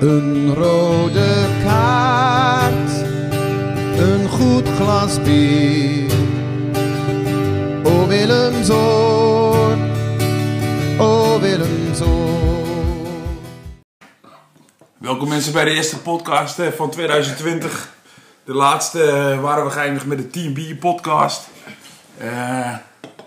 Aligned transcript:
Een 0.00 0.54
rode 0.54 1.46
kaart, 1.64 2.90
een 3.98 4.28
goed 4.28 4.68
glas 4.68 5.22
bier. 5.22 6.12
O 7.84 8.06
Willemzoon, 8.06 9.90
o 10.98 11.40
Willemzoon. 11.40 13.06
Welkom 14.98 15.28
mensen 15.28 15.52
bij 15.52 15.64
de 15.64 15.70
eerste 15.70 15.98
podcast 15.98 16.58
eh, 16.58 16.68
van 16.68 16.90
2020. 16.90 17.94
De 18.44 18.54
laatste 18.54 19.02
eh, 19.02 19.40
waren 19.40 19.64
we 19.64 19.70
geëindigd 19.70 20.06
met 20.06 20.18
de 20.18 20.30
Team 20.30 20.52
B 20.52 20.80
podcast. 20.80 21.48
Eh, 22.18 22.74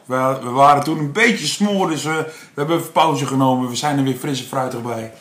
we, 0.05 0.37
we 0.43 0.49
waren 0.49 0.83
toen 0.83 0.97
een 0.97 1.11
beetje 1.11 1.45
smoor, 1.45 1.89
dus 1.89 2.03
we, 2.03 2.25
we 2.27 2.31
hebben 2.53 2.77
even 2.77 2.91
pauze 2.91 3.25
genomen. 3.25 3.69
We 3.69 3.75
zijn 3.75 3.97
er 3.97 4.03
weer 4.03 4.15
fris 4.15 4.39
en 4.39 4.47
fruitig 4.47 4.81
bij. 4.81 5.13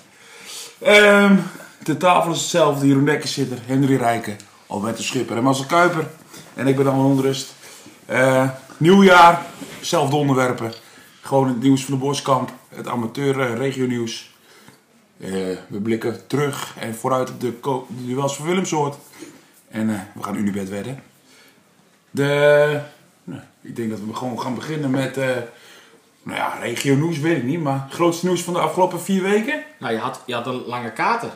Ehm, 0.82 1.36
de 1.82 1.96
tafel 1.96 2.32
is 2.32 2.41
hetzelfde. 2.41 2.86
Jeroen 2.86 3.04
Dekkers 3.04 3.32
zit 3.32 3.50
er, 3.50 3.59
Henry 3.67 3.96
Rijken, 3.96 4.36
Alberto 4.67 5.03
Schipper 5.03 5.36
en 5.36 5.43
Marcel 5.43 5.64
Kuiper. 5.64 6.07
En 6.55 6.67
ik 6.67 6.77
ben 6.77 6.85
dan 6.85 7.05
onrust. 7.05 7.55
Eh 8.07 8.49
nieuwjaar, 8.77 9.46
zelfde 9.81 10.17
onderwerpen. 10.17 10.72
Gewoon 11.21 11.49
het 11.49 11.63
nieuws 11.63 11.85
van 11.85 11.95
de 11.95 12.00
Boskamp, 12.00 12.53
het 12.68 12.89
amateur 12.89 13.41
eh, 13.41 13.57
regio 13.57 13.86
nieuws. 13.86 14.35
Eh, 15.21 15.31
we 15.68 15.81
blikken 15.82 16.27
terug 16.27 16.75
en 16.79 16.94
vooruit 16.94 17.30
op 17.30 17.41
de, 17.41 17.58
de 17.89 18.07
duels 18.07 18.36
van 18.36 18.46
Willemsoort. 18.46 18.96
En 19.71 19.89
we 20.14 20.22
gaan 20.22 20.36
Unibet 20.36 20.69
wedden. 20.69 21.03
De, 22.11 22.80
nou, 23.25 23.41
ik 23.61 23.77
denk 23.77 23.91
dat 23.91 23.99
we 24.07 24.14
gewoon 24.14 24.41
gaan 24.41 24.55
beginnen 24.55 24.91
met... 24.91 25.19
nou 26.22 26.39
ja, 26.39 26.58
regio 26.61 26.94
nieuws 26.94 27.18
weet 27.18 27.36
ik 27.36 27.43
niet, 27.43 27.61
maar 27.61 27.82
het 27.85 27.94
grootste 27.94 28.26
nieuws 28.26 28.43
van 28.43 28.53
de 28.53 28.61
afgelopen 28.61 29.00
vier 29.00 29.22
weken? 29.22 29.63
Nou, 29.79 29.93
je 29.93 29.99
had, 29.99 30.21
je 30.26 30.35
had 30.35 30.46
een 30.46 30.63
lange 30.67 30.93
kater. 30.93 31.30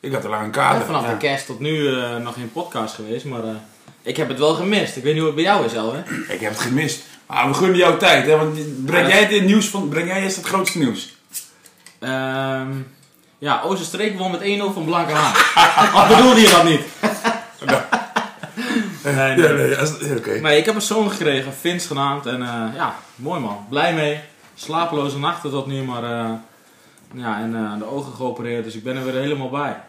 Ik 0.00 0.12
had 0.12 0.24
een 0.24 0.32
Hè, 0.32 0.50
kaart. 0.50 0.84
vanaf 0.84 1.06
de 1.06 1.16
kerst 1.16 1.46
tot 1.46 1.60
nu 1.60 1.88
eh, 1.96 2.16
nog 2.16 2.34
geen 2.34 2.52
podcast 2.52 2.94
geweest, 2.94 3.24
maar 3.24 3.44
eh, 3.44 3.54
ik 4.02 4.16
heb 4.16 4.28
het 4.28 4.38
wel 4.38 4.54
gemist. 4.54 4.96
Ik 4.96 5.02
weet 5.02 5.12
niet 5.12 5.22
hoe 5.22 5.32
het 5.32 5.34
bij 5.42 5.44
jou 5.44 5.64
is, 5.64 5.72
Elwin. 5.74 6.04
Ik 6.28 6.40
heb 6.40 6.50
het 6.50 6.60
gemist. 6.60 7.02
Maar 7.26 7.48
we 7.48 7.54
gunnen 7.54 7.76
jou 7.76 7.98
tijd, 7.98 8.26
hè? 8.26 8.36
Want 8.36 8.84
breng 8.84 9.08
Ja, 9.08 9.14
jij 9.14 9.26
dit 9.28 9.44
nieuws 9.44 9.66
van... 9.68 9.88
Breng 9.88 10.08
jij 10.08 10.22
eerst 10.22 10.36
het 10.36 10.46
grootste 10.46 10.78
nieuws? 10.78 11.16
Ehm 11.98 12.70
ja, 13.38 13.60
Oosterstreek 13.64 14.18
won 14.18 14.30
met 14.30 14.40
1-0 14.40 14.44
van 14.74 14.84
Blanke 14.84 15.12
Haan. 15.12 15.32
Of 16.02 16.08
bedoelde 16.16 16.40
je 16.40 16.48
dat 16.50 16.64
niet? 16.64 16.80
nee, 19.14 19.36
nee. 19.36 19.52
Nee, 19.52 19.68
ja, 19.70 20.16
oké. 20.16 20.30
Nee, 20.40 20.58
ik 20.58 20.64
heb 20.64 20.74
een 20.74 20.82
zoon 20.82 21.10
gekregen, 21.10 21.52
Vince 21.60 21.86
genaamd. 21.86 22.26
En 22.26 22.42
eh, 22.42 22.64
ja, 22.74 22.94
mooi 23.16 23.40
man. 23.40 23.66
Blij 23.68 23.94
mee. 23.94 24.20
Slapeloze 24.54 25.18
nachten 25.18 25.50
tot 25.50 25.66
nu, 25.66 25.82
maar 25.82 26.04
eh, 26.04 26.30
ja, 27.14 27.38
en 27.40 27.56
eh, 27.56 27.78
de 27.78 27.84
ogen 27.90 28.12
geopereerd. 28.12 28.64
Dus 28.64 28.74
ik 28.74 28.82
ben 28.84 28.96
er 28.96 29.04
weer 29.04 29.20
helemaal 29.20 29.50
bij. 29.50 29.80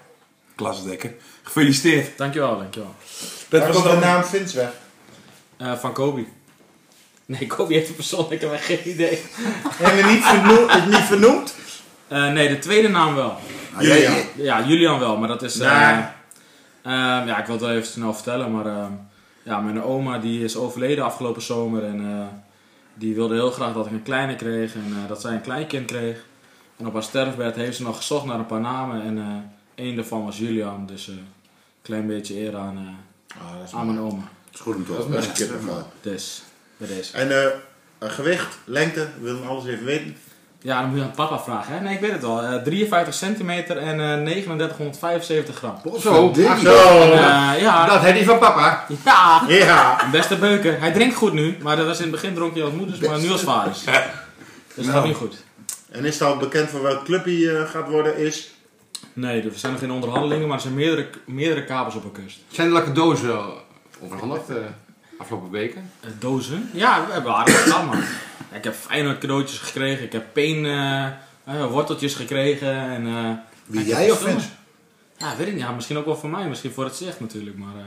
Klasdekker. 0.56 1.14
Gefeliciteerd. 1.44 2.18
Dankjewel, 2.18 2.58
dankjewel. 2.58 2.96
Dat 3.50 3.60
Waar 3.62 3.74
was 3.74 3.82
komt 3.82 3.94
de 3.94 4.00
naam 4.00 4.24
Vince 4.24 4.58
weg? 4.58 4.72
Eh, 5.58 5.74
van 5.74 5.94
Kobe. 5.94 6.26
Nee, 7.26 7.48
Kobe 7.48 7.74
heeft 7.74 7.90
een 7.90 7.96
persoonlijk, 7.96 8.32
ik 8.32 8.42
heb 8.42 8.52
echt 8.52 8.66
geen 8.66 8.90
idee. 8.90 9.22
Hebben 9.70 10.06
we 10.06 10.12
niet, 10.12 10.24
verno 10.24 10.68
het 10.68 10.86
niet 10.86 10.96
vernoemd? 11.00 11.56
Eh, 12.08 12.32
nee, 12.32 12.48
de 12.48 12.60
tweede 12.60 12.88
naam 12.90 13.16
wel. 13.16 13.38
Julian. 13.80 14.14
Ja, 14.36 14.64
Julian 14.66 15.00
wel, 15.00 15.18
maar 15.18 15.28
dat 15.28 15.42
is... 15.42 15.60
eh, 15.60 15.98
Nee. 16.84 17.26
ja, 17.26 17.40
ik 17.40 17.46
wil 17.46 17.56
het 17.56 17.64
wel 17.64 17.74
even 17.74 17.88
snel 17.88 18.14
vertellen, 18.14 18.52
maar... 18.52 18.66
ehm, 18.66 18.92
ja, 19.44 19.60
mijn 19.60 19.84
oma 19.84 20.18
die 20.20 20.44
is 20.44 20.56
overleden 20.56 21.04
afgelopen 21.04 21.42
zomer 21.42 21.84
en 21.84 22.00
eh, 22.00 22.26
die 22.94 23.16
wilde 23.16 23.34
heel 23.34 23.52
graag 23.52 23.74
dat 23.74 23.86
ik 23.86 23.92
een 23.92 24.04
kleine 24.04 24.36
kreeg 24.36 24.74
en 24.74 24.96
eh, 25.04 25.08
dat 25.08 25.22
zij 25.22 25.34
een 25.34 25.42
kleinkind 25.42 25.86
kreeg. 25.86 26.26
En 26.78 26.88
op 26.88 26.94
haar 26.94 27.04
sterfbed 27.04 27.56
heeft 27.56 27.78
ze 27.78 27.84
nog 27.84 27.98
gezocht 27.98 28.26
naar 28.26 28.40
een 28.40 28.46
paar 28.46 28.60
namen 28.62 29.02
en 29.02 29.18
eh 29.18 29.38
één 29.76 29.96
daarvan 29.96 30.26
was 30.26 30.38
Julian, 30.38 30.86
dus 30.86 31.08
een 31.08 31.28
klein 31.82 32.08
beetje 32.08 32.40
eer 32.40 32.56
aan, 32.56 32.78
eh, 32.78 33.12
Ah, 33.38 33.80
aan 33.80 33.86
mijn 33.86 34.00
oma. 34.00 34.22
Dat 34.46 34.54
is 34.54 34.60
goed 34.60 34.76
om 34.76 34.86
te 34.86 34.92
horen. 34.92 35.12
Dat 35.12 35.40
is 35.40 35.50
een. 35.50 35.70
Dus, 36.02 36.44
bij 36.78 36.88
deze. 36.88 37.18
En 37.18 38.12
gewicht, 38.12 38.58
lengte, 38.66 39.08
we 39.20 39.24
willen 39.24 39.48
alles 39.48 39.66
even 39.66 39.86
weten. 39.86 40.16
Ja, 40.64 40.82
dan 40.82 40.90
moet 40.90 40.98
je 41.00 41.04
aan 41.04 41.12
papa 41.12 41.40
vragen, 41.40 41.74
hè? 41.74 41.80
Nee, 41.80 41.94
ik 41.94 42.00
weet 42.00 42.12
het 42.12 42.22
wel. 42.22 42.42
Eh, 42.42 42.62
53 42.62 43.14
centimeter 43.14 43.78
en 43.78 44.00
eh 44.00 44.24
3975 44.24 45.56
gram. 45.56 45.76
Zo, 46.00 46.00
Zo. 46.04 46.32
En, 47.02 47.12
eh, 47.12 47.62
ja, 47.62 47.86
dat 47.86 48.00
heeft 48.02 48.16
hij 48.18 48.24
van 48.26 48.40
papa. 48.40 48.86
ja, 49.06 49.42
Ja. 49.48 49.98
Beste 50.12 50.36
beuken. 50.38 50.80
Hij 50.80 50.92
drinkt 50.92 51.16
goed 51.16 51.34
nu, 51.34 51.58
maar 51.62 51.76
dat 51.76 51.86
was 51.86 51.98
in 51.98 52.02
het 52.04 52.12
begin 52.12 52.34
dronk 52.34 52.54
hij 52.54 52.64
als 52.64 52.74
moeders, 52.74 53.00
maar 53.00 53.20
nu 53.20 53.32
als 53.32 53.42
vaders. 53.42 53.84
Dus 53.84 53.96
dat 54.76 54.86
gaat 54.86 54.94
Nou. 54.94 55.08
niet 55.08 55.16
goed. 55.16 55.44
En 55.92 56.06
is 56.06 56.14
het 56.20 56.28
al 56.28 56.38
bekend 56.38 56.70
voor 56.70 56.82
welk 56.82 57.04
club 57.06 57.26
hij 57.26 57.56
eh, 57.56 57.70
gaat 57.70 57.90
worden? 57.90 58.18
Is 58.18 58.52
Nee, 59.14 59.42
er 59.42 59.52
zijn 59.56 59.72
nog 59.72 59.82
geen 59.82 59.92
onderhandelingen, 59.92 60.48
maar 60.48 60.56
er 60.58 60.62
zijn 60.64 60.74
meerdere, 60.74 61.08
meerdere 61.26 61.64
kabels 61.66 61.96
op 61.96 62.04
een 62.04 62.12
kust. 62.24 62.40
Zijn 62.52 62.68
er 62.68 62.74
lekker 62.74 62.94
dozen 62.94 63.30
eh, 63.30 63.46
overhandigd 64.04 64.50
eh, 64.50 64.56
afgelopen 65.24 65.52
weken? 65.52 65.92
Eh, 66.00 66.10
dozen? 66.20 66.70
Ja, 66.74 67.06
we 67.08 67.12
hebben 67.14 67.36
aardig 67.36 67.64
gedaan, 67.64 67.86
man. 67.86 67.98
Ik 68.52 68.64
heb 68.64 68.74
Feyenoord 68.76 69.18
cadeautjes 69.18 69.60
gekregen, 69.60 70.04
ik 70.04 70.12
heb 70.12 70.26
peen 70.34 70.66
eh, 70.66 71.06
eh, 71.44 71.66
worteltjes 71.70 72.16
gekregen 72.16 72.76
en... 72.78 73.08
eh, 73.08 73.30
wie 73.66 73.86
jij 73.86 74.12
of 74.12 74.20
Vince? 74.22 74.48
Ja, 75.18 75.36
weet 75.38 75.48
ik 75.48 75.54
niet. 75.54 75.62
Ja, 75.62 75.72
misschien 75.72 75.98
ook 75.98 76.06
wel 76.06 76.18
voor 76.18 76.30
mij, 76.30 76.48
misschien 76.48 76.72
voor 76.72 76.84
het 76.84 76.96
zicht 76.96 77.20
natuurlijk, 77.20 77.58
maar... 77.58 77.76
eh, 77.76 77.82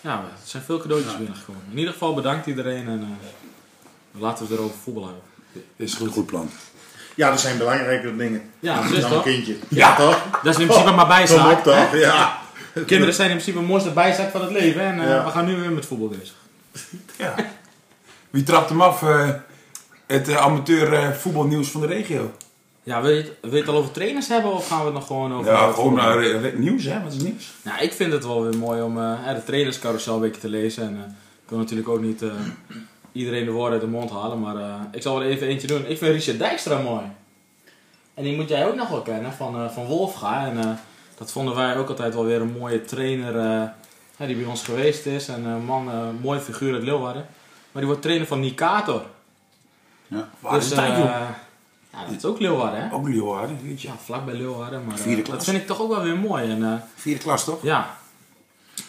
ja, 0.00 0.12
er 0.12 0.38
zijn 0.44 0.62
veel 0.62 0.78
cadeautjes 0.78 1.16
binnengekomen. 1.16 1.62
In 1.70 1.78
ieder 1.78 1.92
geval 1.92 2.14
bedankt 2.14 2.46
iedereen 2.46 2.88
en 2.88 3.00
eh, 3.00 4.20
laten 4.20 4.44
we 4.46 4.50
het 4.50 4.58
erover 4.60 4.78
voetbal 4.82 5.04
hebben. 5.04 5.22
Is 5.76 5.98
een 5.98 6.08
goed 6.08 6.26
plan. 6.26 6.50
Ja, 7.14 7.30
dat 7.30 7.40
zijn 7.40 7.58
belangrijke 7.58 8.16
dingen. 8.16 8.42
Ja, 8.60 8.88
dus 8.88 9.00
Dan 9.00 9.12
een 9.12 9.22
kindje. 9.22 9.56
Ja. 9.68 9.96
toch? 9.96 10.24
Dat 10.42 10.54
is 10.54 10.60
in 10.60 10.66
principe 10.66 10.90
maar 10.92 11.06
Kom 11.06 11.16
bijzaak. 11.16 11.58
op 11.58 11.62
toch? 11.64 11.94
Ja. 11.96 12.38
Kinderen 12.86 13.14
zijn 13.14 13.28
in 13.30 13.34
principe 13.36 13.58
het 13.58 13.68
mooiste 13.68 13.90
bijzaak 13.90 14.30
van 14.30 14.40
het 14.40 14.50
leven 14.50 14.80
en 14.82 15.00
eh, 15.00 15.08
Ja. 15.08 15.24
we 15.24 15.30
gaan 15.30 15.44
nu 15.46 15.56
weer 15.56 15.70
met 15.70 15.86
voetbal 15.86 16.08
bezig. 16.08 16.34
Ja. 17.16 17.34
Wie 18.30 18.42
trapt 18.42 18.68
hem 18.68 18.80
af? 18.80 19.02
eh, 19.02 19.30
het 20.08 20.28
eh, 20.28 20.36
amateur 20.36 20.92
eh, 20.92 21.10
voetbalnieuws 21.10 21.70
van 21.70 21.80
de 21.80 21.86
regio. 21.86 22.30
Ja, 22.82 23.02
wil 23.02 23.10
je, 23.10 23.16
het, 23.16 23.32
wil 23.40 23.52
je 23.52 23.58
het 23.58 23.68
al 23.68 23.76
over 23.76 23.90
trainers 23.90 24.28
hebben 24.28 24.52
of 24.52 24.68
gaan 24.68 24.78
we 24.78 24.84
het 24.84 24.94
nog 24.94 25.06
gewoon 25.06 25.34
over... 25.34 25.52
Ja, 25.52 25.72
gewoon 25.72 25.94
naar 25.94 26.52
nieuws, 26.54 26.84
hè? 26.84 27.02
Wat 27.02 27.12
is 27.12 27.22
nieuws? 27.22 27.52
Nou, 27.62 27.82
ik 27.82 27.92
vind 27.92 28.12
het 28.12 28.24
wel 28.24 28.42
weer 28.42 28.56
mooi 28.56 28.82
om 28.82 28.98
eh, 28.98 29.34
de 29.34 29.44
trainerscarousel 29.44 30.14
een 30.14 30.20
beetje 30.20 30.40
te 30.40 30.48
lezen. 30.48 30.82
En 30.82 30.96
eh, 30.96 31.10
ik 31.44 31.48
wil 31.48 31.58
natuurlijk 31.58 31.88
ook 31.88 32.00
niet 32.00 32.22
iedereen 33.12 33.44
de 33.44 33.50
woorden 33.50 33.72
uit 33.72 33.80
de 33.80 33.96
mond 33.96 34.10
halen, 34.10 34.40
maar 34.40 34.88
ik 34.92 35.02
zal 35.02 35.18
wel 35.18 35.28
even 35.28 35.46
eentje 35.46 35.66
doen. 35.66 35.86
Ik 35.86 35.98
vind 35.98 36.14
Richard 36.14 36.38
Dijkstra 36.38 36.80
mooi. 36.80 37.04
En 38.14 38.24
die 38.24 38.36
moet 38.36 38.48
jij 38.48 38.66
ook 38.66 38.74
nog 38.74 38.88
wel 38.88 39.02
kennen, 39.02 39.32
van, 39.32 39.70
van 39.72 39.86
Wolfga. 39.86 40.46
En 40.46 40.78
dat 41.18 41.32
vonden 41.32 41.54
wij 41.54 41.76
ook 41.76 41.88
altijd 41.88 42.14
wel 42.14 42.24
weer 42.24 42.40
een 42.40 42.56
mooie 42.58 42.82
trainer 42.82 43.34
hè, 44.18 44.26
die 44.26 44.36
bij 44.36 44.46
ons 44.46 44.64
geweest 44.64 45.06
is. 45.06 45.28
En 45.28 45.44
een 45.44 45.64
man, 45.64 45.90
eh, 45.90 45.94
een 45.98 46.20
mooie 46.20 46.40
figuur 46.40 46.74
uit 46.74 46.82
Leeuwarden. 46.82 47.26
Maar 47.72 47.82
die 47.82 47.86
wordt 47.86 48.02
trainer 48.02 48.26
van 48.26 48.40
Nikator. 48.40 49.02
Waar 50.38 50.52
dus, 50.54 50.64
is 50.64 50.70
het 50.70 50.78
eh, 50.78 51.28
ja, 51.92 52.04
dat 52.06 52.16
is 52.16 52.24
ook 52.24 52.40
Leeuwarden, 52.40 52.82
hè? 52.82 52.94
Ook 52.94 53.08
Leeuwarden, 53.08 53.58
weet 53.62 53.82
je. 53.82 53.88
Ja, 53.88 53.94
vlak 54.04 54.24
bij 54.24 54.34
Leeuwarden. 54.34 54.84
Maar, 54.84 54.96
eh, 54.96 55.02
Vierde 55.02 55.22
klas. 55.22 55.36
dat 55.36 55.44
vind 55.44 55.56
ik 55.56 55.66
toch 55.66 55.80
ook 55.80 55.90
wel 55.90 56.02
weer 56.02 56.18
mooi. 56.18 56.50
En, 56.50 56.64
eh, 56.64 56.80
Vierde 56.94 57.20
klas, 57.20 57.44
toch? 57.44 57.62
ja. 57.62 57.96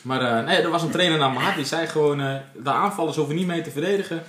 Maar 0.02 0.22
eh, 0.22 0.46
nee, 0.46 0.62
er 0.62 0.70
was 0.70 0.82
een 0.82 0.90
trainer 0.90 1.18
naar 1.18 1.34
hart. 1.34 1.56
Die 1.56 1.66
zei 1.66 1.88
gewoon, 1.88 2.22
eh, 2.22 2.36
de 2.64 2.72
aanvallers 2.72 3.16
hoeven 3.16 3.36
niet 3.36 3.48
mee 3.48 3.62
te 3.62 3.72
verdedigen. 3.72 4.24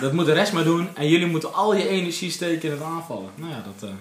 Dat 0.00 0.12
moet 0.12 0.26
de 0.26 0.32
rest 0.32 0.52
maar 0.52 0.64
doen. 0.64 0.88
En 0.94 1.08
jullie 1.08 1.26
moeten 1.26 1.54
al 1.54 1.74
je 1.74 1.88
energie 1.88 2.30
steken 2.30 2.68
in 2.68 2.74
het 2.74 2.84
aanvallen. 2.84 3.30
Nou 3.34 3.50
ja, 3.50 3.62
dat, 3.64 3.88
eh, 3.88 3.96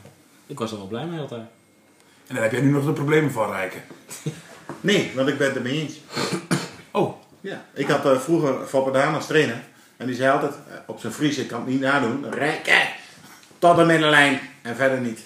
ik 0.48 0.60
was 0.60 0.72
er 0.72 0.78
wel 0.78 0.88
blij 0.88 1.06
mee 1.06 1.20
altijd. 1.20 1.42
En 2.28 2.34
dan 2.34 2.44
heb 2.44 2.52
jij 2.52 2.62
nu 2.62 2.72
nog 2.72 2.86
de 2.86 2.92
problemen 2.92 3.32
van 3.32 3.52
Rijken. 3.52 3.82
Nee, 4.82 5.12
want 5.16 5.28
ik 5.28 5.38
ben 5.38 5.48
het 5.48 5.56
ermee 5.56 5.82
eens. 5.82 5.94
Oh, 6.92 7.16
Ja. 7.42 7.66
Ik 7.74 7.88
had 7.88 8.06
eh, 8.06 8.20
vroeger 8.20 8.66
Foppadaan 8.68 9.14
als 9.16 9.28
trainer. 9.28 9.62
En 9.98 10.08
die 10.08 10.16
zei 10.16 10.32
altijd, 10.32 10.52
eh, 10.52 10.76
op 10.86 11.00
zijn 11.00 11.14
Fries, 11.14 11.38
ik 11.38 11.48
kan 11.48 11.60
het 11.60 11.70
niet 11.70 11.80
nadoen. 11.80 12.26
Rijken, 12.34 12.88
tot 13.60 13.76
de 13.76 13.84
middenlijn 13.86 14.40
en 14.62 14.76
verder 14.76 15.00
niet. 15.00 15.24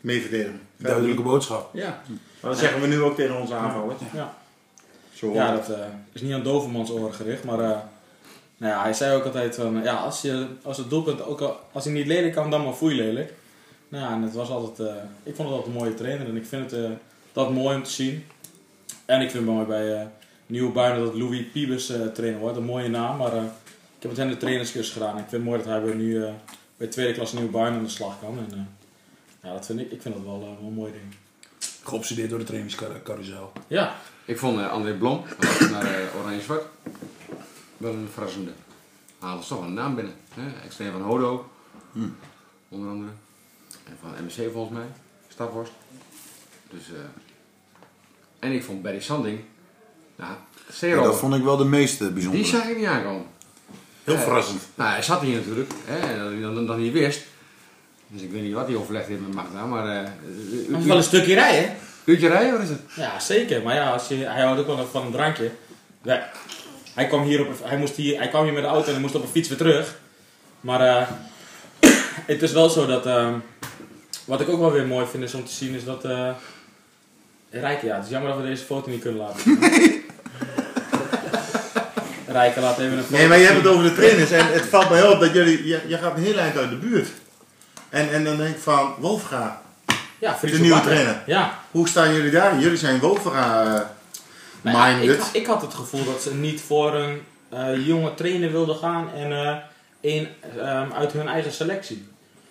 Mee 0.00 0.20
verdedigen. 0.20 0.60
Duidelijke 0.76 1.16
niet. 1.16 1.26
boodschap. 1.26 1.70
Ja. 1.74 2.02
Maar 2.40 2.50
dat 2.50 2.58
zeggen 2.60 2.80
we 2.80 2.86
nu 2.86 3.00
ook 3.02 3.16
tegen 3.16 3.36
onze 3.40 3.54
aanvallers. 3.54 4.00
Ja, 4.12 4.34
Zo 5.12 5.32
ja 5.32 5.52
dat 5.52 5.68
eh, 5.70 5.78
is 6.12 6.20
niet 6.20 6.32
aan 6.32 6.42
Dovermans 6.42 6.90
oren 6.90 7.14
gericht. 7.14 7.44
Maar 7.44 7.60
eh, 7.60 7.78
nou 8.56 8.72
ja, 8.72 8.82
hij 8.82 8.92
zei 8.92 9.16
ook 9.16 9.24
altijd 9.24 9.54
van, 9.54 9.82
ja, 9.82 9.94
als, 9.94 10.22
je, 10.22 10.46
als 10.62 10.76
het 10.76 10.90
doelpunt 10.90 11.22
ook 11.24 11.40
al, 11.40 11.60
als 11.72 11.84
hij 11.84 11.92
niet 11.92 12.06
lelijk 12.06 12.34
kan, 12.34 12.50
dan 12.50 12.64
maar 12.64 12.72
foei 12.72 12.96
lelijk. 12.96 13.32
Nou 13.88 14.04
ja, 14.04 14.10
en 14.12 14.22
het 14.22 14.32
was 14.34 14.48
altijd, 14.48 14.88
eh, 14.88 14.94
ik 15.22 15.34
vond 15.34 15.48
het 15.48 15.56
altijd 15.58 15.66
een 15.66 15.80
mooie 15.82 15.94
trainer. 15.94 16.26
En 16.28 16.36
ik 16.36 16.46
vind 16.46 16.70
het 16.70 16.80
eh, 16.84 16.90
dat 17.36 17.52
mooi 17.52 17.76
om 17.76 17.82
te 17.82 17.90
zien. 17.90 18.24
En 19.04 19.20
ik 19.20 19.30
vind 19.30 19.44
het 19.46 19.54
mooi 19.54 19.66
bij 19.66 20.00
eh 20.00 20.06
Nieuwe 20.46 20.72
Buinen 20.72 21.04
dat 21.04 21.14
Louis 21.14 21.44
Piebus 21.52 21.88
eh, 21.90 22.06
trainer 22.06 22.40
wordt. 22.40 22.56
Een 22.56 22.64
mooie 22.64 22.88
naam, 22.88 23.16
maar 23.16 23.32
eh, 23.32 23.42
ik 23.96 24.02
heb 24.02 24.10
met 24.10 24.16
hem 24.16 24.28
de 24.28 24.36
trainerscursus 24.36 24.92
gedaan. 24.92 25.10
Ik 25.18 25.18
vind 25.28 25.30
het 25.30 25.44
mooi 25.44 25.58
dat 25.58 25.66
hij 25.66 25.82
weer 25.82 25.94
nu 25.94 26.24
eh, 26.24 26.32
bij 26.76 26.86
tweede 26.86 27.12
klas 27.12 27.32
Nieuwe 27.32 27.50
Buinen 27.50 27.78
aan 27.78 27.84
de 27.84 27.90
slag 27.90 28.18
kan. 28.20 28.38
En, 28.38 28.52
eh, 28.52 28.58
ja, 29.42 29.52
dat 29.52 29.66
vind 29.66 29.80
ik, 29.80 29.90
ik 29.90 30.02
vind 30.02 30.14
dat 30.14 30.24
wel, 30.24 30.38
wel 30.40 30.58
een 30.62 30.72
mooi 30.72 30.92
ding. 30.92 31.14
Geobsedeerd 31.84 32.30
door 32.30 32.38
de 32.38 32.44
trainingscarousel. 32.44 33.52
Ja, 33.66 33.94
Ik 34.24 34.38
vond 34.38 34.58
eh, 34.58 34.70
André 34.70 34.92
Blom 34.94 35.24
naar 35.70 35.84
eh, 35.84 36.16
Oranje 36.20 36.40
Zwart 36.40 36.64
wel 37.76 37.92
een 37.92 38.08
verrassende. 38.12 38.50
Halen 39.18 39.42
ze 39.42 39.48
toch 39.48 39.64
een 39.64 39.74
naam 39.74 39.94
binnen. 39.94 40.14
Hè? 40.34 40.64
Extreem 40.64 40.92
van 40.92 41.02
Hodo, 41.02 41.50
onder 42.68 42.90
andere. 42.90 43.12
En 43.84 43.96
van 44.00 44.24
MC 44.24 44.52
volgens 44.52 44.78
mij, 44.78 44.86
Staphorst. 45.28 45.72
Dus, 46.70 46.88
eh, 46.88 46.98
en 48.38 48.52
ik 48.52 48.64
vond 48.64 48.82
Barry 48.82 49.00
Sanding, 49.00 49.40
nou, 50.16 50.30
Ja, 50.32 50.38
zero. 50.72 51.02
dat 51.02 51.18
vond 51.18 51.34
ik 51.34 51.42
wel 51.42 51.56
de 51.56 51.64
meest 51.64 51.94
eh, 51.94 52.00
Die 52.00 52.10
bijzondere. 52.10 52.44
zag 52.44 52.64
ik 52.68 52.76
niet 52.76 52.86
aankomen. 52.86 53.24
Heel 54.04 54.14
Eh, 54.14 54.20
verrassend. 54.20 54.62
Nou, 54.74 54.90
hij 54.90 55.02
zat 55.02 55.20
hier 55.20 55.36
natuurlijk, 55.36 55.70
hè, 55.84 55.98
en 56.12 56.18
dat 56.18 56.30
hij 56.32 56.40
dan, 56.40 56.66
dan 56.66 56.80
niet 56.80 56.92
wist. 56.92 57.20
Dus 58.08 58.22
ik 58.22 58.30
weet 58.30 58.42
niet 58.42 58.52
wat 58.54 58.66
hij 58.66 58.76
overlegd 58.76 59.06
heeft 59.06 59.20
met 59.20 59.34
Magda, 59.34 59.64
maar... 59.64 59.88
eh 60.04 60.10
u- 60.68 60.76
is 60.78 60.84
wel 60.84 60.96
een 60.96 61.02
stukje 61.02 61.34
rijden. 61.34 61.76
uurtje 62.04 62.28
rijden, 62.28 62.52
wat 62.52 62.62
is 62.62 62.68
het? 62.68 62.80
Ja, 62.96 63.18
zeker. 63.20 63.62
Maar 63.62 63.74
ja, 63.74 63.90
als 63.90 64.08
je, 64.08 64.14
hij 64.14 64.42
houdt 64.42 64.60
ook 64.60 64.66
wel 64.66 64.86
van 64.86 65.06
een 65.06 65.12
drankje. 65.12 65.50
Ja, 66.02 66.30
hij, 66.94 67.06
kwam 67.06 67.22
hier 67.22 67.46
op, 67.46 67.54
hij, 67.64 67.78
moest 67.78 67.96
hier, 67.96 68.18
hij 68.18 68.28
kwam 68.28 68.44
hier 68.44 68.52
met 68.52 68.62
de 68.62 68.68
auto 68.68 68.86
en 68.86 68.92
hij 68.92 69.00
moest 69.00 69.14
op 69.14 69.22
een 69.22 69.28
fiets 69.28 69.48
weer 69.48 69.58
terug. 69.58 69.98
Maar 70.60 70.80
eh, 70.80 71.08
het 72.32 72.42
is 72.42 72.52
wel 72.52 72.68
zo 72.68 72.86
dat... 72.86 73.06
eh, 73.06 73.34
wat 74.24 74.40
ik 74.40 74.48
ook 74.48 74.60
wel 74.60 74.72
weer 74.72 74.86
mooi 74.86 75.06
vind 75.06 75.22
is 75.22 75.34
om 75.34 75.44
te 75.44 75.52
zien 75.52 75.74
is 75.74 75.84
dat... 75.84 76.04
eh 76.04 76.30
Rijke, 77.60 77.86
ja, 77.86 77.94
het 77.94 78.04
is 78.04 78.10
jammer 78.10 78.30
dat 78.30 78.40
we 78.40 78.46
deze 78.46 78.64
foto 78.64 78.90
niet 78.90 79.00
kunnen 79.00 79.20
laten 79.20 79.40
zien. 79.40 79.58
Rijke, 82.26 82.60
laat 82.60 82.78
even 82.78 82.98
een 82.98 83.02
foto 83.04 83.16
Nee, 83.16 83.28
maar 83.28 83.38
je 83.38 83.44
hebt 83.44 83.56
het 83.56 83.66
over 83.66 83.82
de 83.84 83.94
trainers 83.94 84.30
en 84.30 84.52
het 84.52 84.64
valt 84.64 84.90
mij 84.90 85.08
op 85.08 85.20
dat 85.20 85.32
jullie, 85.32 85.66
je, 85.66 85.80
je 85.86 85.98
gaat 85.98 86.16
een 86.16 86.22
heel 86.22 86.38
eind 86.38 86.56
uit 86.56 86.70
de 86.70 86.76
buurt. 86.76 87.08
En, 87.88 88.12
en 88.12 88.24
dan 88.24 88.36
denk 88.36 88.54
ik 88.56 88.62
van, 88.62 88.94
Wolfga, 88.98 89.62
Ja, 90.18 90.36
de 90.40 90.58
nieuwe 90.58 90.80
trainer. 90.80 91.22
Ja. 91.26 91.58
Hoe 91.70 91.88
staan 91.88 92.14
jullie 92.14 92.30
daar? 92.30 92.58
Jullie 92.58 92.78
zijn 92.78 93.00
Wolfga 93.00 93.62
eh, 93.62 93.80
Nou 94.60 94.76
ja, 94.76 94.96
minded. 94.96 95.18
ik, 95.18 95.24
ik 95.32 95.46
had 95.46 95.62
het 95.62 95.74
gevoel 95.74 96.04
dat 96.04 96.22
ze 96.22 96.34
niet 96.34 96.60
voor 96.60 96.94
een 96.94 97.22
eh, 97.48 97.86
jonge 97.86 98.14
trainer 98.14 98.52
wilden 98.52 98.76
gaan 98.76 99.10
en 99.14 99.32
eh 99.32 99.56
een 100.00 100.28
ehm, 100.58 100.92
uit 100.92 101.12
hun 101.12 101.28
eigen 101.28 101.52
selectie. 101.52 102.08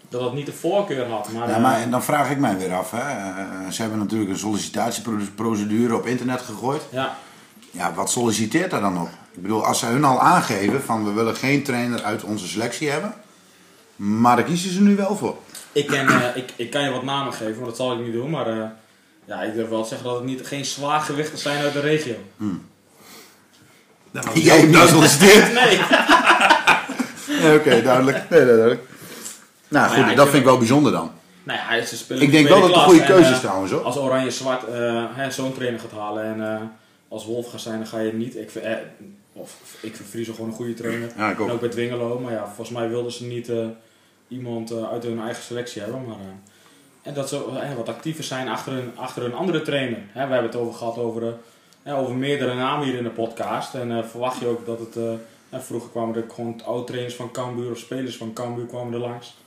Dat 0.10 0.22
dat 0.22 0.34
niet 0.34 0.46
de 0.46 0.54
voorkeur 0.54 1.08
had. 1.10 1.32
Maar, 1.32 1.50
Ja, 1.50 1.56
eh, 1.56 1.62
maar 1.62 1.82
en 1.82 1.92
dan 1.92 2.04
vraag 2.04 2.30
ik 2.30 2.38
mij 2.38 2.58
weer 2.58 2.74
af. 2.74 2.92
Hè. 2.92 2.98
Eh, 3.00 3.70
ze 3.72 3.82
hebben 3.82 4.00
natuurlijk 4.00 4.30
een 4.32 4.38
sollicitatieprocedure 4.38 5.96
op 5.96 6.06
internet 6.06 6.42
gegooid. 6.42 6.82
ja, 6.90 7.18
Ja, 7.72 7.94
wat 7.94 8.10
solliciteert 8.12 8.72
daar 8.72 8.82
dan 8.82 9.02
op? 9.02 9.10
Ik 9.34 9.42
bedoel, 9.42 9.66
als 9.66 9.80
ze 9.80 9.86
hun 9.86 10.04
al 10.04 10.20
aangeven 10.22 10.84
van 10.84 11.06
we 11.06 11.12
willen 11.12 11.36
geen 11.36 11.64
trainer 11.64 12.04
uit 12.04 12.24
onze 12.24 12.48
selectie 12.48 12.90
hebben. 12.90 13.14
Maar 13.96 14.36
daar 14.36 14.46
kiezen 14.46 14.72
ze 14.72 14.82
nu 14.82 14.96
wel 14.96 15.16
voor. 15.16 15.38
ik, 15.72 15.88
ken, 15.88 16.08
eh, 16.08 16.36
ik, 16.36 16.50
ik 16.56 16.70
kan 16.72 16.84
je 16.84 16.90
wat 16.92 17.04
namen 17.04 17.34
geven, 17.34 17.56
maar 17.56 17.66
dat 17.68 17.76
zal 17.76 17.94
ik 17.94 18.00
niet 18.06 18.14
doen. 18.14 18.30
Maar 18.30 18.48
eh, 18.48 18.66
ja, 19.26 19.42
ik 19.42 19.54
durf 19.54 19.70
wel 19.70 19.82
te 19.82 19.88
zeggen 19.88 20.08
dat 20.08 20.16
het 20.18 20.26
niet, 20.26 20.48
geen 20.48 20.66
zwaargewichten 20.66 21.38
zijn 21.40 21.64
uit 21.64 21.74
de 21.74 21.80
regio. 21.80 22.16
Nou, 24.12 24.40
Jij 24.40 24.58
hebt 24.60 24.68
niet 24.68 24.78
gesolliciteerd? 24.78 25.54
Nee. 25.54 25.80
Nee, 27.42 27.58
Oké, 27.60 27.82
duidelijk. 27.82 28.30
Nee, 28.30 28.46
duidelijk. 28.46 28.82
Nou 29.68 29.88
goed, 29.88 29.98
ja, 29.98 30.10
ik 30.10 30.16
dat 30.16 30.16
vind 30.16 30.30
vind 30.30 30.44
ik 30.44 30.50
wel 30.50 30.58
bijzonder 30.58 30.92
dan. 30.92 31.12
nou 31.44 31.60
ja, 31.60 31.70
Ik 32.16 32.32
denk 32.32 32.48
wel 32.48 32.60
dat 32.60 32.68
het 32.68 32.76
een 32.78 32.84
goede 32.84 33.04
keuze 33.04 33.30
eh, 33.30 33.36
is 33.36 33.40
trouwens 33.40 33.72
hoor. 33.72 33.82
Als 33.84 33.98
Oranje-Zwart 33.98 34.64
eh, 34.68 35.30
zo'n 35.30 35.54
trainer 35.54 35.80
gaat 35.80 35.92
halen 35.92 36.24
en 36.24 36.54
eh, 36.56 36.62
als 37.08 37.26
Wolf 37.26 37.50
gaat 37.50 37.62
zijn, 37.62 37.78
dan 37.78 37.88
ga 37.88 38.00
je 38.00 38.14
niet. 38.14 38.36
Ik 38.36 38.50
vind, 38.52 38.66
eh, 38.66 38.74
of, 39.34 39.58
ik 39.82 39.96
vind 39.96 40.10
Friese 40.10 40.34
gewoon 40.34 40.50
een 40.50 40.56
goede 40.56 40.74
trainer. 40.74 41.10
Ja, 41.18 41.30
ik 41.32 41.38
En 41.38 41.44
ook. 41.44 41.50
ook 41.52 41.60
bij 41.60 41.70
Dwingelo, 41.70 42.20
maar 42.20 42.34
ja, 42.34 42.46
volgens 42.46 42.70
mij 42.70 42.90
wilden 42.90 43.12
ze 43.12 43.26
niet 43.26 43.50
eh, 43.50 43.66
iemand 44.28 44.72
eh, 44.72 44.92
uit 44.92 45.04
hun 45.04 45.20
eigen 45.22 45.44
selectie 45.44 45.82
hebben. 45.82 46.06
Maar, 46.08 46.16
eh, 46.16 47.08
en 47.08 47.14
dat 47.14 47.30
ze 47.30 47.36
eh, 47.62 47.74
wat 47.76 47.90
actiever 47.90 48.24
zijn 48.24 48.48
achter 48.48 48.74
een, 48.74 48.92
achter 48.96 49.24
een 49.26 49.34
andere 49.34 49.62
trainer. 49.62 49.98
Hè, 50.12 50.28
we 50.28 50.34
hebben 50.34 50.52
het 50.52 50.56
over 50.60 50.74
gehad 50.74 50.98
over, 50.98 51.34
eh, 51.84 52.00
over 52.00 52.16
meerdere 52.16 52.54
namen 52.56 52.86
hier 52.86 52.98
in 52.98 53.04
de 53.04 53.10
podcast. 53.10 53.74
En 53.74 53.92
eh, 53.98 54.04
verwacht 54.04 54.40
je 54.40 54.48
ook 54.48 54.66
dat 54.66 54.80
het. 54.80 54.96
eh, 54.96 55.60
vroeger 55.60 55.90
kwamen 55.90 56.16
er 56.16 56.24
gewoon 56.36 56.62
oud-trainers 56.66 57.16
van 57.16 57.32
Cambuur 57.32 57.72
of 57.72 57.78
spelers 57.78 58.18
van 58.18 58.34
Cambuur 58.34 58.66
kwamen 58.66 58.94
er 58.94 59.00
langs. 59.00 59.38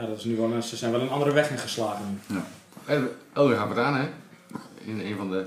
Ja, 0.00 0.06
dat 0.06 0.18
is 0.18 0.24
nu 0.24 0.36
wel, 0.36 0.52
een- 0.52 0.62
ze 0.62 0.76
zijn 0.76 0.92
wel 0.92 1.00
een 1.00 1.10
andere 1.10 1.32
weg 1.32 1.50
ingeslagen 1.50 2.20
nu. 2.26 2.38
Elder 3.32 3.56
gaat 3.56 3.68
het 3.68 3.78
aan, 3.78 3.94
hè? 3.96 4.06
In 4.84 5.00
een 5.00 5.16
van 5.16 5.30
de 5.30 5.44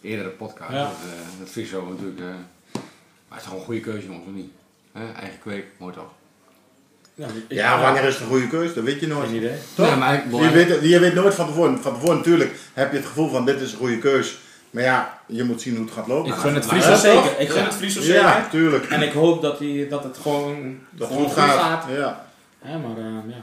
eerdere 0.00 0.28
podcasts. 0.28 0.72
Ja. 0.74 0.82
Dat, 0.82 0.90
eh, 0.92 1.38
dat 1.38 1.48
Friso 1.48 1.86
natuurlijk. 1.90 2.18
eh, 2.20 2.26
maar 2.26 2.32
het 3.28 3.38
is 3.38 3.44
gewoon 3.44 3.58
een 3.58 3.64
goede 3.64 3.80
keuze, 3.80 4.06
jongens, 4.06 4.26
of 4.26 4.32
niet? 4.34 4.50
Hè? 4.92 5.12
Eigen 5.12 5.38
kweek, 5.38 5.64
mooi 5.78 5.94
toch? 5.94 6.10
Ja, 7.14 7.26
Ja, 7.48 7.80
wanneer 7.80 8.04
is 8.04 8.12
het 8.14 8.22
een 8.22 8.28
goede 8.28 8.48
keuze? 8.48 8.74
Dat 8.74 8.84
weet 8.84 9.00
je 9.00 9.06
nooit. 9.06 9.26
Geen 9.28 9.36
idee. 9.36 9.56
Ja, 9.76 9.96
maar 9.96 10.14
ik- 10.14 10.22
Je 10.30 10.50
weet, 10.50 10.88
je 10.90 10.98
weet 10.98 11.14
nooit 11.14 11.34
van 11.34 11.46
tevoren. 11.46 11.78
Van 11.82 11.92
tevoren 11.94 12.16
natuurlijk 12.16 12.54
heb 12.74 12.90
je 12.90 12.96
het 12.96 13.06
gevoel 13.06 13.28
van 13.30 13.44
dit 13.44 13.60
is 13.60 13.72
een 13.72 13.78
goede 13.78 13.98
keus. 13.98 14.38
Maar 14.70 14.82
ja, 14.82 15.18
je 15.26 15.44
moet 15.44 15.60
zien 15.62 15.76
hoe 15.76 15.84
het 15.84 15.94
gaat 15.94 16.06
lopen. 16.06 16.32
Ik 16.32 16.38
gun 16.38 16.54
het 16.54 16.64
Ja, 16.64 16.70
Friso 16.70 16.88
toch? 16.90 16.98
zeker. 17.00 17.40
Ik 17.40 17.48
gun 17.48 17.58
Ja. 17.60 17.64
het 17.64 17.74
Friso 17.74 18.00
zeker. 18.00 18.20
Ja, 18.20 18.48
tuurlijk. 18.50 18.84
En 18.86 19.02
ik 19.02 19.12
hoop 19.12 19.42
dat, 19.42 19.58
die, 19.58 19.88
dat 19.88 20.04
het 20.04 20.18
gewoon, 20.18 20.78
Dat 20.90 21.08
gewoon 21.08 21.24
goed 21.24 21.32
gaat. 21.32 21.58
gaat. 21.58 21.84
Ja. 21.96 22.26
Hè, 22.58 22.78
maar 22.78 22.96
eh, 22.98 23.04
ja. 23.28 23.42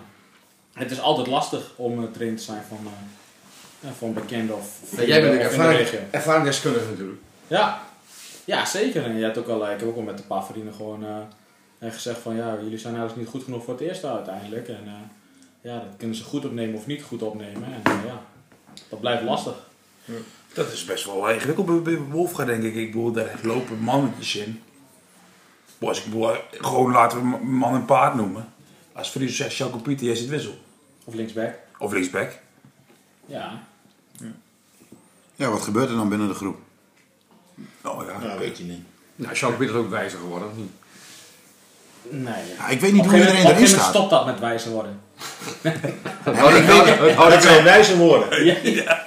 Het 0.76 0.92
is 0.92 1.00
altijd 1.02 1.28
lastig 1.28 1.72
om 1.76 2.00
uh, 2.04 2.12
trainer 2.12 2.38
te 2.38 2.44
zijn 2.44 2.64
van, 2.68 2.78
eh 2.84 2.92
ja, 3.80 3.94
van 3.98 4.14
bekende 4.14 4.54
of, 4.54 4.68
Ja, 4.98 5.04
jij 5.04 5.22
bent 5.22 5.34
de 5.34 5.40
ervaring, 5.40 5.88
ervaringsdeskundige 6.12 6.90
natuurlijk. 6.90 7.20
Ja. 7.48 7.82
ja, 8.46 8.66
zeker. 8.66 9.04
En 9.04 9.18
je 9.18 9.24
hebt 9.24 9.38
ook 9.38 9.48
al, 9.48 9.64
ik 9.72 9.80
heb 9.80 9.88
ook 9.88 9.96
al 9.96 10.02
met 10.02 10.20
een 10.20 10.28
paar 10.28 10.46
vrienden 10.46 10.74
gewoon 10.74 11.06
eh, 11.06 11.18
eh, 11.80 11.94
gezegd 11.94 12.20
van 12.20 12.36
ja, 12.36 12.58
jullie 12.64 12.78
zijn 12.78 12.96
eigenlijk 12.96 13.24
niet 13.24 13.36
goed 13.36 13.44
genoeg 13.44 13.64
voor 13.64 13.74
het 13.74 13.84
eerste 13.84 14.08
uiteindelijk. 14.08 14.68
En 14.68 14.84
eh, 14.86 14.92
ja, 15.62 15.76
dat 15.80 15.98
kunnen 15.98 16.16
ze 16.16 16.24
goed 16.24 16.46
opnemen 16.46 16.76
of 16.76 16.86
niet 16.86 17.04
goed 17.04 17.22
opnemen. 17.22 17.64
En 17.64 17.82
eh, 17.84 18.06
ja, 18.06 18.22
dat 18.90 19.00
blijft 19.00 19.24
lastig. 19.24 19.56
Dat 20.54 20.72
is 20.72 20.86
best 20.86 21.06
wel 21.06 21.30
ingewikkeld 21.30 21.84
bij, 21.84 21.98
Wolfga, 21.98 22.46
denk 22.46 22.64
ik. 22.64 22.76
Ik 22.76 22.92
bedoel, 22.92 23.12
daar 23.12 23.40
lopen 23.44 23.80
mannetjes 23.80 24.36
in. 24.36 24.62
Boah, 25.78 25.90
Als 25.90 26.00
ik 26.00 26.06
bedoel, 26.06 26.30
gewoon 26.52 26.92
laten 26.92 27.18
we 27.18 27.24
ma- 27.26 27.38
man 27.38 27.74
en 27.76 27.86
paard 27.86 28.16
noemen. 28.16 28.54
Als 28.94 29.10
Friese 29.10 29.36
zegt, 29.36 29.56
Jacques 29.56 29.82
Pieter, 29.82 30.06
jij 30.06 30.16
zit 30.16 30.28
wissel. 30.30 30.58
Of 31.06 31.14
linksback. 31.14 31.54
Of 31.80 31.92
linksback. 31.92 32.32
Ja. 33.26 33.64
Ja, 35.36 35.50
wat 35.50 35.62
gebeurt 35.62 35.90
er 35.90 35.96
dan 35.96 36.10
binnen 36.10 36.28
de 36.28 36.34
groep? 36.34 36.58
Nou 37.84 38.06
ja, 38.12 38.18
Nou, 38.20 38.40
weet 38.40 38.58
je 38.58 38.64
niet. 38.64 38.82
Nou, 39.16 39.54
Piet 39.58 39.70
is 39.70 39.76
ook 39.76 39.90
wijzer 39.90 40.20
geworden, 40.20 40.48
of 40.50 40.56
niet? 40.58 40.72
Nee. 42.10 42.44
Ja, 42.58 42.68
ik 42.68 42.80
weet 42.80 42.92
niet 42.92 43.02
Op 43.02 43.08
hoe 43.08 43.16
een 43.16 43.22
iedereen 43.26 43.46
erin 43.46 43.62
een 43.62 43.68
staat. 43.68 43.90
stopt 43.90 44.10
dat 44.10 44.26
met 44.26 44.40
wijzer 44.40 44.72
worden. 44.72 45.00
Het 45.62 46.38
houdt- 46.38 46.56
het 46.58 46.66
houdt- 46.66 47.00
het 47.00 47.12
houdt- 47.14 47.34
Dat 47.34 47.44
zijn 47.44 47.64
wijze 47.64 47.98
woorden. 47.98 48.46
Ja. 48.46 49.04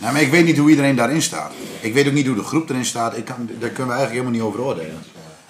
Nou, 0.00 0.12
maar 0.12 0.22
ik 0.22 0.30
weet 0.30 0.44
niet 0.44 0.58
hoe 0.58 0.70
iedereen 0.70 0.96
daarin 0.96 1.22
staat. 1.22 1.52
Ik 1.80 1.94
weet 1.94 2.06
ook 2.06 2.12
niet 2.12 2.26
hoe 2.26 2.36
de 2.36 2.42
groep 2.42 2.70
erin 2.70 2.84
staat. 2.84 3.16
Ik 3.16 3.24
kan, 3.24 3.36
daar 3.58 3.70
kunnen 3.70 3.86
we 3.94 4.00
eigenlijk 4.00 4.10
helemaal 4.10 4.32
niet 4.32 4.42
over 4.42 4.60
oordelen. 4.60 4.98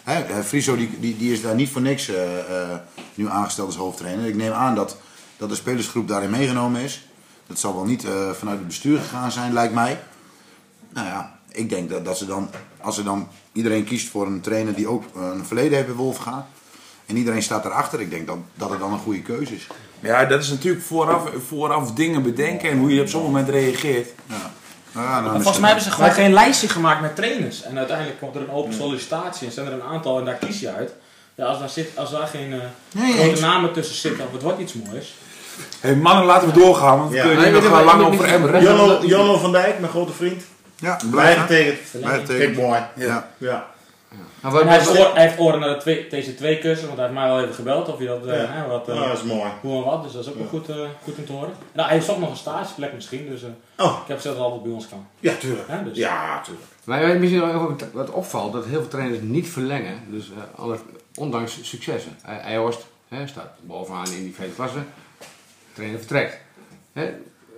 Hè, 0.04 0.20
eh, 0.22 0.38
Friso 0.44 0.76
die, 0.76 1.00
die, 1.00 1.16
die 1.16 1.32
is 1.32 1.42
daar 1.42 1.54
niet 1.54 1.68
voor 1.70 1.80
niks 1.80 2.08
eh, 2.08 2.38
eh, 2.62 2.78
nu 3.14 3.28
aangesteld 3.28 3.66
als 3.66 3.76
hoofdtrainer. 3.76 4.26
Ik 4.26 4.34
neem 4.36 4.52
aan 4.52 4.74
dat, 4.74 4.96
dat 5.40 5.48
de 5.48 5.54
spelersgroep 5.54 6.08
daarin 6.08 6.30
meegenomen 6.30 6.80
is. 6.80 7.08
Dat 7.46 7.58
zal 7.58 7.74
wel 7.74 7.84
niet 7.84 8.04
eh, 8.04 8.30
vanuit 8.30 8.58
het 8.58 8.66
bestuur 8.66 8.98
gegaan 8.98 9.32
zijn, 9.32 9.52
lijkt 9.52 9.74
mij. 9.74 10.00
Nou 10.92 11.06
ja, 11.06 11.38
ik 11.48 11.68
denk 11.68 11.90
dat, 11.90 12.04
dat 12.04 12.18
ze 12.18 12.26
dan, 12.26 12.50
als 12.80 12.94
ze 12.94 13.02
dan 13.02 13.28
iedereen 13.52 13.84
kiest 13.84 14.08
voor 14.08 14.26
een 14.26 14.40
trainer 14.40 14.74
die 14.74 14.88
ook 14.88 15.04
eh, 15.14 15.22
een 15.34 15.44
verleden 15.44 15.72
heeft 15.72 15.86
bij 15.86 15.96
Wolfga. 15.96 16.46
En 17.06 17.16
iedereen 17.16 17.42
staat 17.42 17.64
erachter. 17.64 18.00
Ik 18.00 18.10
denk 18.10 18.26
dat, 18.26 18.36
dat 18.54 18.70
het 18.70 18.78
dan 18.78 18.92
een 18.92 18.98
goede 18.98 19.22
keuze 19.22 19.54
is. 19.54 19.66
ja, 20.00 20.24
dat 20.24 20.42
is 20.42 20.48
natuurlijk 20.48 20.84
vooraf, 20.84 21.30
vooraf 21.48 21.92
dingen 21.92 22.22
bedenken 22.22 22.70
en 22.70 22.78
hoe 22.78 22.94
je 22.94 23.00
op 23.00 23.08
zo'n 23.08 23.22
moment 23.22 23.48
reageert. 23.48 24.10
Ja. 24.26 24.50
Nou 24.92 25.32
Volgens 25.32 25.58
mij 25.58 25.68
hebben 25.68 25.84
ze 25.84 25.90
gewoon 25.90 26.12
geen 26.12 26.32
lijstje 26.32 26.68
gemaakt 26.68 27.00
met 27.00 27.16
trainers. 27.16 27.62
En 27.62 27.78
uiteindelijk 27.78 28.18
komt 28.18 28.34
er 28.34 28.40
een 28.40 28.50
open 28.50 28.74
sollicitatie 28.74 29.46
en 29.46 29.52
zijn 29.52 29.66
er 29.66 29.72
een 29.72 29.82
aantal 29.82 30.18
en 30.18 30.24
daar 30.24 30.34
kies 30.34 30.60
je 30.60 30.72
uit. 30.72 30.94
Ja, 31.34 31.46
als, 31.46 31.58
daar 31.58 31.68
zit, 31.68 31.96
als 31.96 32.10
daar 32.10 32.26
geen 32.26 32.52
eh, 32.52 32.58
Nee, 32.92 33.12
grote 33.12 33.40
namen 33.40 33.72
tussen 33.72 33.96
zitten, 33.96 34.26
of 34.26 34.32
het 34.32 34.42
wordt 34.42 34.60
iets 34.60 34.72
moois. 34.72 35.14
Hey, 35.80 35.96
mannen, 35.96 36.24
laten 36.24 36.48
we 36.52 36.60
doorgaan, 36.60 36.98
want 36.98 37.10
we 37.10 37.16
Ja. 37.16 37.22
kunnen 37.26 37.52
nog 37.52 37.62
gaan 37.64 37.72
wat, 37.72 37.84
lang 37.84 38.02
over. 38.06 38.62
Jonno, 38.62 38.98
Jonno 39.06 39.36
van 39.38 39.52
Dijk, 39.52 39.78
mijn 39.78 39.92
grote 39.92 40.12
vriend. 40.12 40.42
Ja, 40.76 40.96
Blij 40.96 41.10
blijf 41.10 41.40
getekend. 41.40 41.78
Blijf 42.02 42.26
Big 42.26 42.36
tegen. 42.36 42.54
boy. 42.54 42.86
Ja. 42.96 43.30
Ja. 43.38 43.66
Nou, 44.42 44.64
hij, 44.66 44.78
heeft 44.78 44.98
oor- 44.98 45.14
hij 45.14 45.22
heeft 45.26 45.38
oren 45.38 45.60
naar 45.60 45.68
de 45.68 45.76
twee, 45.76 46.06
deze 46.10 46.34
twee 46.34 46.58
kussen, 46.58 46.86
want 46.86 46.98
hij 46.98 47.06
heeft 47.08 47.18
mij 47.20 47.28
wel 47.28 47.40
even 47.42 47.54
gebeld 47.54 47.88
of 47.88 47.98
hij 47.98 48.06
dat, 48.06 48.26
eh, 48.26 48.36
Ja. 48.42 48.66
wat, 48.68 48.88
eh, 48.88 48.94
Nou, 48.94 49.08
dat 49.08 49.16
is 49.16 49.22
mooi. 49.24 49.50
hoe 49.60 49.76
en 49.76 49.84
wat. 49.90 50.02
Dus 50.02 50.12
dat 50.12 50.22
is 50.24 50.28
ook 50.30 50.38
wel 50.38 50.46
goed, 50.46 50.68
eh, 50.68 50.76
goed 51.04 51.14
om 51.18 51.24
te 51.26 51.32
horen. 51.32 51.52
Nou, 51.72 51.88
hij 51.88 52.00
zocht 52.00 52.18
nog 52.18 52.30
een 52.30 52.36
stageplek 52.36 52.92
misschien, 52.92 53.28
dus 53.28 53.42
eh, 53.42 53.48
Oh, 53.86 53.98
ik 54.02 54.08
heb 54.08 54.20
zelf 54.20 54.38
altijd 54.38 54.62
bij 54.62 54.72
ons 54.72 54.88
kan. 54.88 55.06
ja, 55.20 55.32
tuurlijk. 55.34 55.68
Dus. 55.84 55.96
Ja, 55.96 56.40
tuurlijk. 56.44 56.66
Maar 56.84 57.16
misschien 57.18 57.90
wat 57.92 58.10
opvalt, 58.10 58.52
dat 58.52 58.64
heel 58.64 58.80
veel 58.80 58.88
trainers 58.88 59.18
niet 59.22 59.48
verlengen. 59.48 59.94
Dus 60.08 60.24
eh, 60.30 60.60
alle, 60.62 60.78
ondanks 61.14 61.58
successen. 61.62 62.16
Uh, 62.28 62.44
Eijhorst 62.44 62.86
hè, 63.08 63.26
staat 63.26 63.50
bovenaan 63.60 64.06
in 64.06 64.22
die 64.22 64.34
tweede 64.34 64.54
klasse. 64.54 64.78
Trainer 65.74 65.98
vertrekt. 65.98 66.36
Hè, 66.92 67.10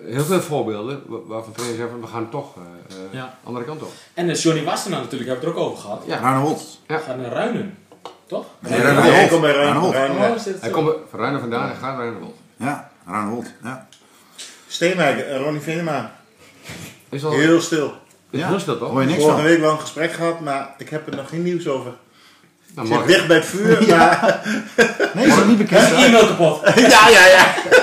heel 0.06 0.24
veel 0.24 0.40
voorbeelden 0.40 1.02
wa- 1.06 1.18
waarvan 1.26 1.52
trainers 1.52 1.80
zeggen, 1.80 2.00
we 2.00 2.06
gaan 2.06 2.30
toch 2.30 2.56
eh 2.56 2.62
eh, 2.96 3.02
Ja. 3.10 3.38
andere 3.44 3.64
kant 3.64 3.82
op. 3.82 3.92
En 4.14 4.26
de 4.26 4.32
Johnny 4.34 4.64
Wassenaar 4.64 5.00
natuurlijk, 5.00 5.30
hebben 5.30 5.48
we 5.48 5.50
het 5.50 5.58
er 5.58 5.64
ook 5.64 5.70
over 5.70 5.82
gehad. 5.84 6.02
Ja. 6.06 6.18
Ruinewold. 6.20 6.78
Ja. 6.86 6.98
Gaat 6.98 7.16
naar 7.16 7.32
Ruinen, 7.32 7.78
toch? 8.26 8.46
Nee, 8.58 8.80
Nee, 8.80 8.92
hij 9.10 9.28
komt 9.28 9.40
bij 9.40 9.50
Ruin- 9.52 9.64
Ruinewold. 9.64 9.94
Ruin- 9.94 10.34
is 10.34 10.42
dit 10.42 10.60
Hij 10.60 10.70
komt 10.70 10.90
van 11.10 11.20
Ruinen 11.20 11.40
vandaan 11.40 11.70
en 11.70 11.76
gaat 11.76 11.96
naar. 11.98 12.12
Ja, 12.56 12.90
Ruinewold. 13.06 13.46
Ja. 13.62 13.86
Steenwijk, 14.68 15.18
eh, 15.18 15.36
Ronnie 15.36 15.60
Venema. 15.60 16.14
Is 17.08 17.22
wel 17.22 17.32
Heel 17.32 17.60
stil. 17.60 17.92
is 18.30 18.40
Ja. 18.40 18.48
heel 18.48 18.58
stil 18.60 18.78
toch? 18.78 18.90
Hoor 18.90 19.00
je 19.00 19.06
niks 19.06 19.20
Vorige 19.20 19.38
van? 19.40 19.46
week 19.46 19.60
wel 19.60 19.72
een 19.72 19.80
gesprek 19.80 20.12
gehad, 20.12 20.40
maar 20.40 20.74
ik 20.78 20.88
heb 20.88 21.06
er 21.10 21.16
nog 21.16 21.28
geen 21.28 21.42
nieuws 21.42 21.68
over. 21.68 21.92
Nou, 22.74 22.88
Ik 22.88 22.94
zit 22.94 23.06
dicht 23.06 23.26
bij 23.26 23.36
het 23.36 23.46
vuur, 23.46 23.86
maar... 23.88 24.40
Nee, 25.14 25.26
is 25.26 25.36
dat 25.36 25.46
niet 25.46 25.58
bekend? 25.58 25.92
E-mail 25.92 26.26
kapot. 26.26 26.60
ja, 26.76 27.08
ja, 27.08 27.26
ja. 27.26 27.54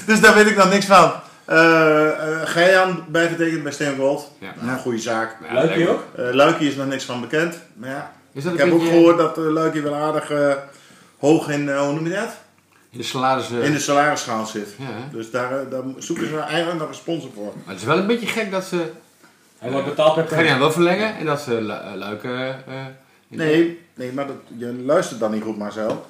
Dus 0.06 0.20
daar 0.20 0.34
weet 0.34 0.46
ik 0.46 0.56
nog 0.56 0.70
niks 0.70 0.86
van. 0.86 1.12
Eh 1.44 2.08
eh 2.08 2.48
Geijan 2.48 3.04
bijgetekend 3.08 3.62
bij 3.62 3.72
Steengold. 3.72 4.30
Ja. 4.38 4.54
Ja, 4.64 4.76
goede 4.76 4.98
zaak. 4.98 5.36
Ja, 5.48 5.54
Luikie 5.54 5.88
ook? 5.88 6.02
Eh 6.16 6.24
Luikie 6.32 6.68
is 6.68 6.74
nog 6.76 6.86
niks 6.86 7.04
van 7.04 7.20
bekend. 7.20 7.58
Maar 7.74 7.90
ja, 7.90 8.12
Is 8.32 8.44
dat 8.44 8.52
ik 8.52 8.58
heb 8.58 8.72
ook 8.72 8.82
gehoord 8.84 9.18
dat 9.18 9.38
uh, 9.38 9.44
Luikie 9.50 9.82
wel 9.82 9.94
aardig 9.94 10.30
hoog 11.18 11.48
in, 11.48 11.68
eh, 11.68 11.80
hoe 11.80 11.92
noem 11.92 12.06
je 12.06 12.12
dat? 12.14 12.36
in 12.90 12.98
de 12.98 13.04
salaris... 13.04 13.50
In 13.50 13.72
de 13.72 13.78
salarisschaal 13.78 14.46
zit. 14.46 14.68
Ja? 14.78 14.86
Dus 15.12 15.30
daar, 15.30 15.68
daar 15.68 15.82
zoeken 15.98 16.28
ze 16.28 16.38
eigenlijk 16.38 16.78
nog 16.78 16.88
een 16.88 16.94
sponsor 16.94 17.30
voor. 17.34 17.52
Maar 17.64 17.72
het 17.74 17.78
is 17.80 17.84
wel 17.84 17.98
een 17.98 18.06
beetje 18.06 18.26
gek 18.26 18.50
dat 18.50 18.64
ze 18.64 18.90
Hij 19.58 19.70
wordt 19.70 19.86
betaald 19.86 20.14
per 20.28 20.58
wel 20.58 20.72
verlengen 20.72 21.16
en 21.16 21.24
dat 21.26 21.40
ze 21.40 21.50
Lu- 21.54 21.96
Luik... 21.96 22.22
in- 22.22 23.38
Nee, 23.38 23.80
nee 23.94 24.12
maar 24.12 24.26
dat, 24.26 24.36
je 24.56 24.82
luistert 24.84 25.20
dan 25.20 25.30
niet 25.30 25.42
goed 25.42 25.58
Marcel. 25.58 26.06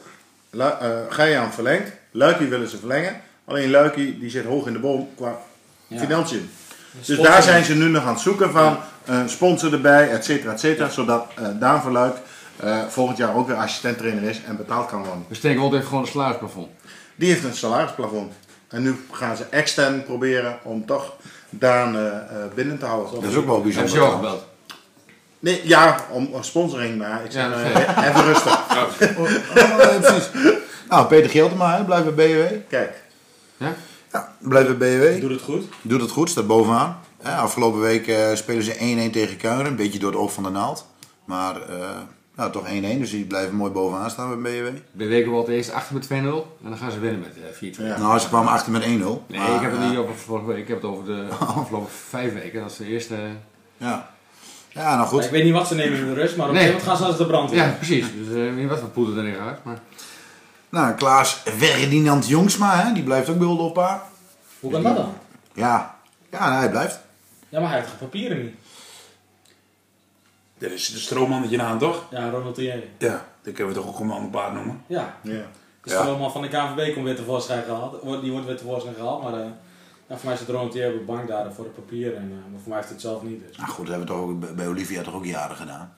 Lu 0.50 0.62
eh 0.62 0.88
Geijan 1.08 1.52
verlengt. 1.52 1.92
Luikie 2.10 2.46
willen 2.46 2.68
ze 2.68 2.78
verlengen. 2.78 3.20
Alleen 3.50 3.70
Luikie 3.70 4.18
die 4.18 4.30
zit 4.30 4.44
hoog 4.44 4.66
in 4.66 4.72
de 4.72 4.78
boom 4.78 5.08
qua 5.16 5.38
Ja. 5.86 5.98
financiën. 5.98 6.50
Dus 7.06 7.18
daar 7.18 7.42
zijn 7.42 7.64
ze 7.64 7.74
nu 7.74 7.88
nog 7.88 8.02
aan 8.02 8.12
het 8.12 8.20
zoeken 8.20 8.50
van 8.50 8.78
een 9.04 9.28
sponsor 9.28 9.72
erbij, 9.72 10.10
et 10.10 10.24
cetera, 10.24 10.52
et 10.52 10.60
cetera. 10.60 10.88
Zodat 10.88 11.26
eh 11.34 11.46
Daan 11.58 11.82
van 11.82 11.92
Luik 11.92 12.16
eh, 12.56 12.78
volgend 12.88 13.16
jaar 13.18 13.34
ook 13.36 13.46
weer 13.46 13.56
assistent-trainer 13.56 14.22
is 14.22 14.40
en 14.46 14.56
betaald 14.56 14.88
kan 14.88 15.04
worden. 15.04 15.24
Dus 15.28 15.38
Steengold 15.38 15.72
heeft 15.72 15.86
gewoon 15.86 16.02
een 16.02 16.08
salarisplafond. 16.08 16.68
Die 17.16 17.28
heeft 17.32 17.44
een 17.44 17.54
salarisplafond. 17.54 18.32
En 18.68 18.82
nu 18.82 19.04
gaan 19.12 19.36
ze 19.36 19.44
extern 19.50 20.04
proberen 20.04 20.58
om 20.62 20.86
toch 20.86 21.14
Daan 21.50 21.96
eh, 21.96 22.06
eh, 22.06 22.16
binnen 22.54 22.78
te 22.78 22.84
houden. 22.84 23.20
Dat 23.20 23.30
is 23.30 23.36
ook 23.36 23.46
wel 23.46 23.60
bijzonder. 23.62 23.90
ze 23.90 23.96
jou 23.96 24.14
gebeld? 24.14 24.44
Nee, 25.38 25.60
ja, 25.64 25.96
om 26.10 26.28
sponsoring, 26.40 26.98
maar 26.98 27.24
ik 27.24 27.30
zeg 27.30 27.52
eh, 27.52 28.08
even 28.08 28.24
rustig. 28.24 28.58
Oh, 29.18 29.30
ja, 29.54 29.98
precies. 30.00 30.28
Nou, 30.88 31.06
Peter 31.06 31.30
Geltema, 31.30 31.76
hè, 31.76 31.84
blijft 31.84 32.14
bij 32.14 32.26
BW. 32.26 32.70
Kijk, 32.70 33.02
Ja? 33.60 33.74
Ja, 34.12 34.32
bij 34.38 34.76
BW. 34.76 35.20
Doet 35.20 35.30
het 35.30 35.42
goed. 35.42 35.64
Doet 35.82 36.00
het 36.00 36.10
goed, 36.10 36.30
staat 36.30 36.46
bovenaan. 36.46 37.00
Hè, 37.22 37.34
afgelopen 37.34 37.80
week 37.80 38.06
eh, 38.06 38.34
spelen 38.34 38.62
ze 38.62 39.08
1-1 39.08 39.12
tegen 39.12 39.36
Kuiren. 39.36 39.66
Een 39.66 39.76
beetje 39.76 39.98
door 39.98 40.10
het 40.10 40.20
oog 40.20 40.32
van 40.32 40.42
de 40.42 40.50
naald. 40.50 40.86
Maar 41.24 41.68
eh, 41.68 41.98
nou, 42.36 42.52
toch 42.52 42.66
1-1, 42.66 42.70
dus 42.98 43.10
die 43.10 43.24
blijven 43.24 43.56
mooi 43.56 43.72
bovenaan 43.72 44.10
staan 44.10 44.42
bij 44.42 44.62
BW. 44.92 44.98
Weken 45.08 45.30
wordt 45.30 45.48
eerst 45.48 45.72
achter 45.72 45.94
met 45.94 46.06
2-0 46.06 46.10
en 46.10 46.24
dan 46.62 46.76
gaan 46.76 46.90
ze 46.90 46.98
winnen 46.98 47.20
met 47.20 47.36
eh, 47.62 47.74
4-2. 47.74 47.82
Ja. 47.82 47.98
Nou, 47.98 48.18
ze 48.18 48.28
kwamen 48.28 48.52
achter 48.52 48.72
met 48.72 48.82
1-0. 48.82 48.86
Nee, 48.86 48.98
maar, 49.26 49.54
ik 49.54 49.60
heb 49.60 49.72
het 49.72 49.88
niet 49.88 49.98
over 49.98 50.14
vorige 50.14 50.46
week, 50.46 50.58
ik 50.58 50.68
heb 50.68 50.82
het 50.82 50.90
over 50.90 51.04
de 51.04 51.26
afgelopen 51.38 51.90
vijf 52.08 52.32
weken. 52.32 52.60
Dat 52.60 52.70
is 52.70 52.76
de 52.76 52.86
eerste... 52.86 53.14
Ja. 53.76 54.10
ja, 54.68 54.82
nou 54.82 54.98
Ja, 54.98 55.04
goed. 55.04 55.24
ik 55.24 55.30
weet 55.30 55.44
niet 55.44 55.52
wat 55.52 55.68
ze 55.68 55.74
nemen 55.74 55.98
in 55.98 56.06
de 56.06 56.14
rust, 56.14 56.36
maar 56.36 56.48
op 56.48 56.52
een 56.52 56.60
gegeven 56.60 56.78
moment 56.80 56.98
gaan 56.98 57.06
ze 57.06 57.12
als 57.12 57.22
de 57.22 57.26
brand 57.26 57.50
in. 57.50 57.56
Ja, 57.56 57.74
precies. 57.76 58.06
Dus 58.14 58.34
eh, 58.34 58.46
ik 58.46 58.50
weet 58.50 58.60
niet 58.60 58.68
wat 58.68 58.78
voor 58.78 58.88
poeder 58.88 59.18
erin 59.18 59.34
gaat. 59.34 59.64
Maar... 59.64 59.78
Nou, 60.70 60.94
Klaas 60.94 61.32
Ferdinand 61.34 62.26
Jongsma, 62.28 62.76
hè, 62.76 62.92
die 62.92 63.02
blijft 63.02 63.28
ook 63.28 63.38
bij 63.38 63.46
Oldopa. 63.46 64.06
Hoe 64.60 64.70
kan 64.72 64.82
dat 64.82 64.96
dan? 64.96 65.12
Ja, 65.52 65.96
ja 66.30 66.38
nou, 66.48 66.52
hij 66.60 66.70
blijft. 66.70 67.00
Ja, 67.48 67.60
maar 67.60 67.68
hij 67.68 67.78
heeft 67.78 67.90
geen 67.90 67.98
papieren 67.98 68.42
niet. 68.42 68.54
Dit 70.58 70.72
is 70.72 70.88
de 70.92 70.98
stroommannetje 70.98 71.62
aan, 71.62 71.78
toch? 71.78 72.04
Ja, 72.10 72.30
Ronald 72.30 72.54
Thier. 72.54 72.82
Ja, 72.98 73.26
dat 73.42 73.54
kunnen 73.54 73.74
we 73.74 73.80
toch 73.80 73.88
ook 73.88 73.98
een 74.00 74.06
man 74.06 74.30
paard 74.30 74.52
noemen. 74.54 74.82
Ja, 74.86 75.14
ja. 75.22 75.30
de 75.82 75.90
Ja. 75.90 76.00
stroomman 76.00 76.32
van 76.32 76.42
de 76.42 76.48
KNVB 76.48 76.92
komt 76.94 77.04
weer 77.04 77.16
tevoorschijn 77.16 77.62
gehaald. 77.64 78.02
Wordt- 78.02 78.22
Die 78.22 78.30
wordt 78.32 78.46
weer 78.46 78.56
tevoorschijn 78.56 78.94
gehaald, 78.94 79.22
maar 79.22 79.32
eh, 79.32 79.46
ja, 80.06 80.16
voor 80.16 80.28
mij 80.28 80.36
zit 80.36 80.48
Ronald 80.48 80.72
Thier 80.72 80.86
op 80.92 80.98
de 80.98 81.04
bank 81.04 81.28
daar 81.28 81.52
voor 81.52 81.64
de 81.64 81.70
papieren. 81.70 82.16
En, 82.16 82.22
eh, 82.30 82.50
maar 82.52 82.60
voor 82.60 82.68
mij 82.68 82.78
heeft 82.78 82.90
het 82.90 83.00
zelf 83.00 83.22
niet. 83.22 83.46
Dus. 83.48 83.56
Nou 83.56 83.68
goed, 83.70 83.86
dat 83.86 83.96
hebben 83.96 84.14
we 84.16 84.20
toch 84.20 84.30
ook 84.30 84.40
bij- 84.40 84.54
bij 84.54 84.66
Olivia 84.68 85.02
toch 85.02 85.14
ook 85.14 85.24
jaren 85.24 85.56
gedaan. 85.56 85.94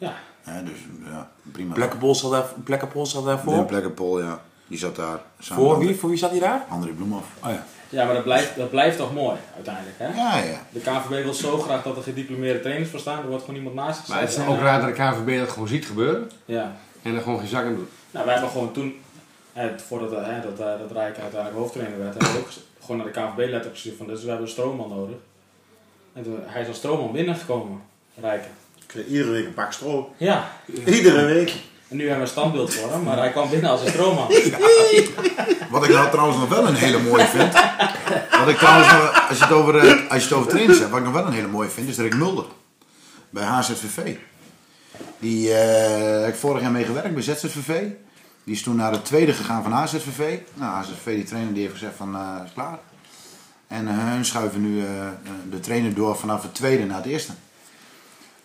Ja, 0.00 0.14
Hè, 0.42 0.62
dus 0.62 0.78
ja, 1.04 1.30
prima. 1.52 1.74
Plekkenpol 1.74 2.14
zat 2.14 2.30
daar, 2.30 2.44
zat 2.92 3.12
Wim 3.12 3.24
daarvoor. 3.24 3.64
Plekkenpol, 3.64 4.22
ja. 4.22 4.40
Die 4.66 4.78
zat 4.78 4.96
daar. 4.96 5.20
samen 5.38 5.64
Voor 5.64 5.78
wie? 5.78 5.94
Voor 5.94 6.08
wie 6.08 6.18
zat 6.18 6.30
hij 6.30 6.40
daar? 6.40 6.64
André 6.68 6.90
Bloemhoff. 6.90 7.26
Oh 7.44 7.50
ja. 7.50 7.64
ja 7.88 8.04
maar 8.04 8.14
dat 8.14 8.22
blijft, 8.22 8.56
dat 8.56 8.70
blijft 8.70 8.96
toch 8.96 9.14
mooi 9.14 9.36
uiteindelijk. 9.54 9.96
Hè? 9.98 10.06
Ja, 10.06 10.36
ja. 10.36 10.58
De 10.70 10.80
KNVB 10.80 11.22
wil 11.24 11.34
zo 11.34 11.58
graag 11.58 11.82
dat 11.82 11.96
er 11.96 12.02
gediplomeerde 12.02 12.60
trainers 12.60 12.90
voor 12.90 13.00
staan. 13.00 13.22
Er 13.22 13.28
wordt 13.28 13.44
gewoon 13.44 13.58
iemand 13.58 13.74
naast 13.74 13.98
gezet. 14.00 14.14
Maar 14.14 14.24
het 14.24 14.30
is 14.36 14.46
ook 14.46 14.58
raar 14.58 14.80
dat 14.80 14.88
de 14.88 15.02
KNVB 15.02 15.38
dat 15.38 15.48
gewoon 15.48 15.68
ziet 15.68 15.86
gebeuren 15.86 16.30
Ja. 16.44 16.76
en 17.02 17.14
er 17.14 17.22
gewoon 17.22 17.38
geen 17.38 17.48
zak 17.48 17.64
aan 17.64 17.74
doet. 17.74 17.88
Nou, 18.10 18.24
wij 18.24 18.34
hebben 18.34 18.52
gewoon 18.52 18.72
toen, 18.72 18.94
eh, 19.52 19.64
voordat 19.76 20.12
eh, 20.12 20.26
hè, 20.26 20.40
dat, 20.40 20.52
eh, 20.52 20.78
dat 20.78 20.92
Rijk 20.92 21.18
uiteindelijk 21.18 21.60
hoofdtrainer 21.60 21.98
werd, 21.98 22.14
hebben 22.14 22.32
we 22.32 22.38
ook 22.38 22.50
gewoon 22.80 22.96
naar 22.96 23.06
de 23.06 23.12
KNVB-letter 23.12 23.70
gestuurd 23.70 23.96
van 23.96 24.06
dus 24.06 24.22
we 24.22 24.28
hebben 24.28 24.46
een 24.46 24.52
stroomman 24.52 24.88
nodig. 24.88 25.16
En 26.12 26.22
toen, 26.22 26.38
hij 26.42 26.62
is 26.62 26.68
als 26.68 26.76
stroomman 26.76 27.12
binnengekomen, 27.12 27.80
Rijken. 28.20 28.50
Ik 28.90 28.96
kreeg 28.96 29.06
iedere 29.06 29.30
week 29.30 29.46
een 29.46 29.54
pak 29.54 29.72
stro. 29.72 30.14
Ja, 30.16 30.52
Iedere 30.86 31.24
week. 31.24 31.52
en 31.88 31.96
nu 31.96 32.08
hebben 32.08 32.16
we 32.16 32.22
een 32.22 32.28
standbeeld 32.28 32.74
voor 32.74 32.90
hem, 32.90 33.02
maar 33.02 33.16
hij 33.16 33.30
kwam 33.30 33.50
binnen 33.50 33.70
als 33.70 33.80
een 33.80 33.88
stroomman. 33.88 34.26
Wat 35.70 35.84
ik 35.84 35.90
nou 35.90 36.10
trouwens 36.10 36.38
nog 36.38 36.48
wel 36.48 36.66
een 36.66 36.74
hele 36.74 36.98
mooie 36.98 37.26
vind. 37.26 37.52
Wat 38.38 38.48
ik 38.48 38.56
trouwens 38.56 38.92
nog, 38.92 39.28
als 39.28 39.38
je 39.38 39.44
het 39.44 39.52
over, 39.52 39.76
eh, 39.76 40.10
als 40.10 40.22
je 40.22 40.28
het 40.28 40.32
over 40.38 40.50
trainers 40.50 40.78
hebt, 40.78 40.90
wat 40.90 40.98
ik 40.98 41.04
nog 41.04 41.14
wel 41.14 41.26
een 41.26 41.32
hele 41.32 41.46
mooie 41.46 41.68
vind, 41.68 41.88
is 41.88 41.96
Rick 41.98 42.14
Mulder. 42.16 42.44
Bij 43.30 43.44
HZVV. 43.44 44.16
Die 45.18 45.54
eh, 45.54 46.20
heb 46.20 46.28
ik 46.28 46.38
vorig 46.40 46.62
jaar 46.62 46.70
mee 46.70 46.84
gewerkt 46.84 47.14
bij 47.14 47.22
ZZVV. 47.22 47.82
Die 48.44 48.54
is 48.54 48.62
toen 48.62 48.76
naar 48.76 48.92
de 48.92 49.02
tweede 49.02 49.32
gegaan 49.32 49.62
van 49.62 49.72
HZVV. 49.72 50.38
Nou, 50.54 50.72
HZVV, 50.74 51.14
die 51.14 51.24
trainer, 51.24 51.52
die 51.52 51.62
heeft 51.62 51.74
gezegd 51.74 51.96
van, 51.96 52.14
eh 52.14 52.44
is 52.44 52.52
klaar. 52.52 52.78
En 53.68 53.86
hun 53.88 54.24
schuiven 54.24 54.60
nu 54.60 54.80
eh, 54.80 54.86
de 55.50 55.60
trainer 55.60 55.94
door 55.94 56.16
vanaf 56.16 56.42
het 56.42 56.54
tweede 56.54 56.84
naar 56.84 56.96
het 56.96 57.06
eerste. 57.06 57.32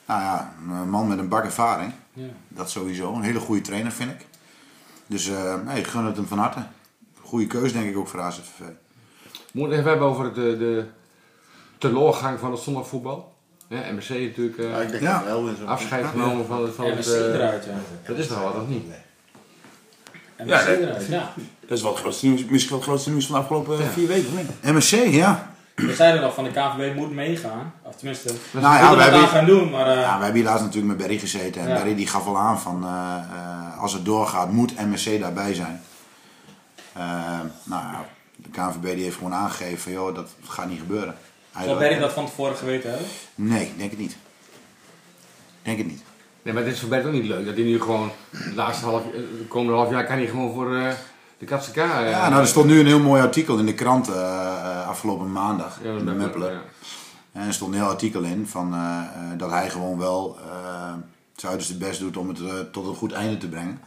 Nou 0.08 0.22
ja, 0.22 0.54
een 0.70 0.90
man 0.90 1.08
met 1.08 1.18
een 1.18 1.28
bak 1.28 1.44
ervaring. 1.44 1.92
Ja. 2.14 2.26
Dat 2.48 2.70
sowieso. 2.70 3.14
Een 3.14 3.22
hele 3.22 3.40
goede 3.40 3.62
trainer, 3.62 3.92
vind 3.92 4.12
ik. 4.12 4.26
Dus 5.08 5.30
eh 5.30 5.56
nee, 5.66 5.80
ik 5.80 5.88
gun 5.88 6.06
het 6.06 6.16
hem 6.16 6.28
van 6.28 6.38
harte. 6.38 6.66
Goede 7.22 7.48
keus, 7.48 7.74
denk 7.74 7.90
ik 7.90 7.98
ook 7.98 8.08
voor 8.08 8.22
AZVV. 8.22 8.58
We 8.60 8.66
moeten 9.52 9.78
het 9.78 9.80
even 9.80 9.90
hebben 9.90 10.08
over 10.08 10.34
de, 10.34 10.58
de 10.58 10.86
teleurgang 11.78 12.40
van 12.40 12.52
het 12.52 12.60
zondagvoetbal. 12.60 13.34
Ja, 13.68 13.92
MSC 13.92 14.10
natuurlijk 14.10 14.58
eh, 14.58 14.70
Ja, 14.70 14.78
ik 14.78 14.90
denk 14.90 15.02
Ja. 15.04 15.24
wel 15.24 15.48
in 15.48 15.56
zo'n 15.56 15.68
afscheid 15.68 16.06
genomen 16.06 16.46
van, 16.46 16.70
van 16.74 16.86
het... 16.86 17.08
eh, 17.08 17.34
eruit, 17.34 17.66
ja. 17.66 17.72
dat 18.08 18.18
is 18.18 18.28
toch 18.28 18.42
wat, 18.44 18.56
of 18.62 18.68
niet? 18.68 18.84
Ja, 20.38 20.44
nee. 20.66 20.78
eruit, 20.78 21.06
ja. 21.08 21.34
Dat 21.60 21.78
is 21.78 21.82
wel 21.82 21.92
het 21.92 22.00
grootste 22.00 22.26
nieuws, 22.28 22.46
misschien 22.46 22.70
wel 22.70 22.80
het 22.80 22.88
grootste 22.88 23.10
nieuws 23.10 23.26
van 23.26 23.36
de 23.36 23.42
afgelopen 23.42 23.78
vier 23.92 24.08
weken, 24.08 24.28
of 24.28 24.36
niet? 24.38 24.74
MSC, 24.74 24.96
ja. 25.14 25.55
We 25.76 25.96
zeiden 25.96 26.22
nog 26.22 26.34
van 26.34 26.44
de 26.44 26.52
KNVB 26.52 26.96
moet 26.96 27.12
meegaan, 27.12 27.74
of 27.82 27.96
tenminste, 27.96 28.34
we 28.52 28.60
Nou 28.60 28.76
ja, 28.76 28.88
moeten 28.88 28.98
we 28.98 29.04
aan 29.04 29.12
hebben, 29.12 29.30
gaan 29.30 29.46
doen, 29.46 29.70
maar 29.70 29.88
eh, 29.88 30.02
ja, 30.02 30.18
we 30.18 30.24
hebben 30.24 30.42
hier 30.42 30.50
laatst 30.50 30.64
natuurlijk 30.64 30.88
met 30.88 31.08
Berry 31.08 31.20
gezeten. 31.20 31.62
En 31.62 31.68
Ja. 31.68 31.74
Berry 31.74 31.96
die 31.96 32.08
gaf 32.08 32.26
al 32.26 32.38
aan 32.38 32.60
van, 32.60 32.84
eh, 32.84 33.18
eh, 33.18 33.82
als 33.82 33.94
het 33.94 34.06
doorgaat, 34.06 34.52
moet 34.52 34.80
MSC 34.80 35.20
daarbij 35.20 35.54
zijn. 35.54 35.82
Nou 37.64 37.84
ja, 37.84 38.06
de 38.36 38.50
KNVB 38.50 38.94
die 38.96 39.04
heeft 39.04 39.18
gewoon 39.18 39.34
aangegeven 39.34 39.78
van, 39.78 39.92
joh, 39.92 40.16
dat 40.16 40.30
gaat 40.48 40.70
niet 40.70 40.80
gebeuren. 40.80 41.16
Zou 41.64 41.78
Berry 41.78 42.00
dat 42.00 42.14
van 42.14 42.26
tevoren 42.26 42.56
geweten 42.56 42.90
hebben? 42.90 43.08
Nee, 43.36 43.74
denk 43.78 43.90
het 43.90 44.00
niet. 44.00 44.18
Denk 45.62 45.78
het 45.78 45.88
niet. 45.88 46.04
Nee, 46.42 46.54
maar 46.54 46.64
dit 46.64 46.74
is 46.74 46.80
voor 46.80 46.90
Bert 46.90 47.06
ook 47.06 47.12
niet 47.12 47.26
leuk. 47.26 47.46
Dat 47.46 47.56
hij 47.56 47.64
nu 47.64 47.82
gewoon, 47.82 48.12
de 48.30 48.56
laatste 48.56 48.86
half, 48.86 49.04
de 49.12 49.46
komende 49.48 49.78
half 49.78 49.90
jaar 49.90 50.06
kan 50.06 50.18
hij 50.18 50.28
gewoon 50.28 50.54
voor 50.54 50.76
eh, 50.76 50.92
de 51.38 51.46
KTK... 51.46 51.78
eh, 51.78 52.10
Ja, 52.10 52.30
nou, 52.30 52.42
er 52.42 52.48
stond 52.48 52.66
nu 52.66 52.80
een 52.80 52.86
heel 52.86 53.00
mooi 53.00 53.22
artikel 53.22 53.58
in 53.58 53.66
de 53.66 53.74
krant 53.74 54.10
eh, 54.10 54.16
eh, 54.16 54.88
afgelopen 54.88 55.32
maandag. 55.32 55.80
ja, 55.84 55.90
in 55.90 56.06
de 56.06 56.12
Meppelen. 56.12 56.52
ja. 56.52 56.62
En 57.34 57.48
er 57.48 57.54
stond 57.54 57.74
een 57.74 57.80
heel 57.80 57.90
artikel 57.90 58.22
in 58.24 58.48
van, 58.48 58.74
eh, 58.74 58.80
eh, 58.80 59.38
dat 59.38 59.50
hij 59.50 59.70
gewoon 59.70 59.98
wel 59.98 60.38
eh 60.52 60.94
zijn 61.36 61.52
uiterste 61.52 61.78
best 61.78 62.00
doet 62.00 62.18
om 62.18 62.28
het 62.28 62.40
eh, 62.42 62.48
tot 62.72 62.88
een 62.88 62.96
goed 62.96 63.12
einde 63.12 63.38
te 63.38 63.50
brengen. 63.50 63.82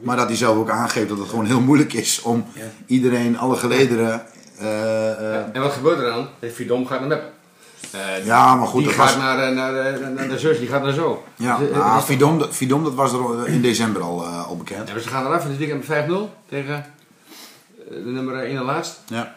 Maar 0.00 0.16
dat 0.16 0.26
hij 0.26 0.36
zelf 0.36 0.56
ook 0.56 0.70
aangeeft 0.70 1.08
dat 1.08 1.18
het 1.18 1.28
gewoon 1.28 1.44
heel 1.46 1.60
moeilijk 1.60 1.92
is 1.92 2.22
om 2.22 2.44
iedereen, 2.86 3.38
alle 3.38 3.56
gelederen... 3.56 4.22
eh, 4.58 5.10
eh, 5.34 5.44
En 5.52 5.60
wat 5.62 5.72
gebeurt 5.72 5.98
er 5.98 6.04
dan? 6.10 6.28
De 6.38 6.50
Vidom 6.50 6.86
gaat 6.86 7.00
naar 7.00 7.08
Meppen. 7.08 7.30
Eh, 7.90 8.24
ja, 8.26 8.54
maar 8.54 8.66
goed, 8.66 8.78
die 8.84 8.88
dat 8.96 9.00
gaat 9.00 9.14
was... 9.14 9.22
naar, 9.22 9.38
eh, 9.48 9.54
naar, 9.54 9.76
eh, 9.76 10.08
naar 10.08 10.28
de 10.28 10.38
zus, 10.38 10.58
die 10.58 10.68
gaat 10.68 10.82
naar 10.82 10.92
zo. 10.92 11.24
Ja, 11.36 11.56
Dus, 11.58 11.68
eh, 11.70 11.76
nou, 11.76 11.96
dus- 11.96 12.04
Vidom, 12.04 12.38
dat- 12.38 12.56
Vidom, 12.56 12.84
dat 12.84 12.94
was 12.94 13.12
er 13.12 13.46
in 13.48 13.62
december 13.62 14.02
al, 14.02 14.22
eh, 14.24 14.46
al 14.46 14.56
bekend. 14.56 14.88
Ja, 14.88 14.94
maar 14.94 15.02
ze 15.02 15.08
gaan 15.08 15.26
eraf 15.26 15.40
van 15.40 15.50
dit 15.50 15.58
weekend 15.58 15.78
met 15.78 15.86
5-0 15.98 16.30
tegen 16.48 16.74
eh, 16.74 16.84
de 18.04 18.10
nummer 18.10 18.44
1 18.44 18.56
en 18.56 18.62
laatst. 18.64 19.00
Ja. 19.06 19.34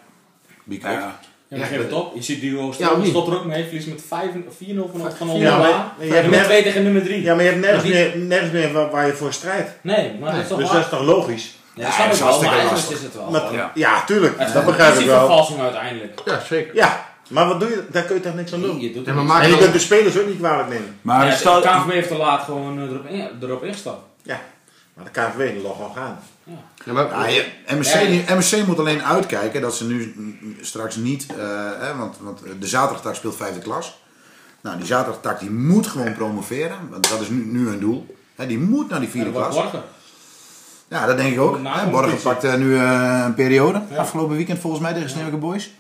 Wie 0.64 0.80
Ja, 0.82 0.92
ja. 0.92 1.66
Geven 1.66 1.78
het 1.84 1.94
op. 1.94 2.16
Je 2.16 2.22
ziet 2.22 2.42
Duo 2.42 2.66
Ja, 2.68 2.74
Stroom, 2.74 3.06
stopt 3.06 3.28
er 3.28 3.36
ook 3.38 3.46
mee. 3.46 3.64
Verlies 3.64 3.86
met 3.86 4.04
5 4.08 4.30
4-0 4.50 4.90
van, 4.92 5.12
van 5.18 5.30
onze 5.30 5.44
Ja, 5.44 5.58
maar- 5.58 5.70
baan. 5.70 5.92
je 6.00 6.06
hebt 6.06 6.22
Nummer 6.22 6.40
net- 6.40 6.44
2 6.48 6.64
tegen 6.64 6.84
nummer 6.84 7.04
3. 7.04 7.22
Ja, 7.22 7.34
maar 7.36 7.44
je 7.44 7.50
hebt 7.50 7.62
nergens 7.62 7.84
meer, 7.84 8.18
nergens 8.18 8.52
meer 8.52 8.74
waar, 8.74 8.90
waar 8.90 9.06
je 9.08 9.14
voor 9.14 9.34
strijdt. 9.34 9.70
Nee, 9.82 10.18
maar 10.20 10.32
dat 10.32 10.42
is 10.42 10.48
toch 10.48 10.58
Dus 10.58 10.68
waar? 10.68 10.76
dat 10.76 10.84
is 10.86 10.90
toch 10.98 11.02
logisch? 11.06 11.56
Ja, 11.76 11.84
dat 11.86 11.94
snap 11.94 12.06
dat 12.08 12.08
ik 12.08 12.14
is 12.14 12.20
wel, 12.20 12.42
maar 12.42 12.50
hartstikke 12.50 12.56
eigenlijk 12.56 12.90
lastig. 12.90 12.98
is 12.98 13.04
het 13.04 13.14
wel. 13.14 13.30
Met-. 13.32 13.60
Ja. 13.60 13.72
ja, 13.74 14.04
tuurlijk. 14.04 14.38
Het 14.40 14.48
is 14.48 14.54
dat 14.54 14.62
een 14.62 14.68
begrijp 14.68 14.96
ik 15.00 15.06
wel. 15.06 15.18
vervalsing 15.20 15.60
uiteindelijk. 15.60 16.22
Ja, 16.26 16.40
zeker. 16.40 16.76
Ja, 16.76 17.06
maar 17.32 17.48
wat 17.48 17.60
doe 17.60 17.70
je? 17.70 17.84
Daar 17.92 18.04
kun 18.04 18.16
je 18.16 18.22
toch 18.22 18.36
niks 18.36 18.54
aan 18.54 18.62
doen? 18.62 18.80
Je 18.80 18.94
doet 18.94 19.08
er 19.08 19.14
maar 19.16 19.42
En 19.44 19.50
je 19.50 19.58
kunt 19.58 19.74
de 19.74 19.80
spelers 19.80 20.18
ook 20.20 20.28
niet 20.28 20.38
kwalijk 20.38 20.70
nemen. 20.70 20.96
Maar 21.02 21.26
Ja, 21.26 21.36
stel, 21.36 21.62
de 21.62 21.68
KNVB 21.68 21.92
heeft 21.92 22.08
te 22.08 22.18
laat 22.18 22.44
gewoon 22.44 22.78
eh, 22.78 22.84
erop, 22.90 23.06
in, 23.06 23.28
erop 23.42 23.64
ingestapt. 23.64 24.02
Ja, 24.24 24.42
maar 24.94 25.06
de 25.06 25.12
KNVB 25.12 25.54
die 25.54 25.62
log 25.62 25.80
al 25.82 25.92
gaan. 25.96 26.20
Ja, 26.86 26.94
maar, 26.94 27.08
Ja, 27.10 27.28
je- 27.28 27.46
MSC, 27.68 27.94
Ja, 27.94 28.00
ja. 28.00 28.36
MSC 28.36 28.66
moet 28.66 28.80
alleen 28.80 29.04
uitkijken 29.04 29.62
dat 29.62 29.76
ze 29.76 29.86
nu 29.86 30.16
straks 30.62 30.96
niet, 30.96 31.26
eh, 31.38 31.46
hè, 31.80 31.96
want, 31.96 32.18
want 32.20 32.40
de 32.60 32.68
zaterdagtak 32.68 33.16
speelt 33.16 33.36
vijfde 33.36 33.60
klas. 33.60 34.00
Nou, 34.62 34.78
die 34.78 34.86
zaterdagtak 34.86 35.40
die 35.40 35.50
moet 35.52 35.88
gewoon 35.88 36.14
promoveren, 36.14 36.78
want 36.90 37.10
dat 37.10 37.22
is 37.22 37.30
nu, 37.30 37.46
nu 37.46 37.68
hun 37.68 37.80
doel. 37.80 38.16
Hè, 38.36 38.48
die 38.48 38.60
moet 38.60 38.90
naar 38.90 39.00
die 39.00 39.08
En 39.08 39.14
vierde 39.14 39.32
klas. 39.32 39.56
morgen. 39.56 39.82
Ja, 40.88 41.06
dat 41.06 41.18
denk 41.18 41.34
ik 41.34 41.40
ook. 41.40 41.60
Borgen 41.92 42.22
pakt 42.22 42.44
eh, 42.44 42.54
nu 42.56 42.76
eh, 42.78 43.22
een 43.26 43.34
periode, 43.34 43.82
Ja. 43.90 43.98
afgelopen 43.98 44.36
weekend 44.36 44.60
volgens 44.60 44.82
mij 44.82 44.94
tegen 44.94 45.10
Sneeuwke 45.10 45.38
Boys. 45.38 45.72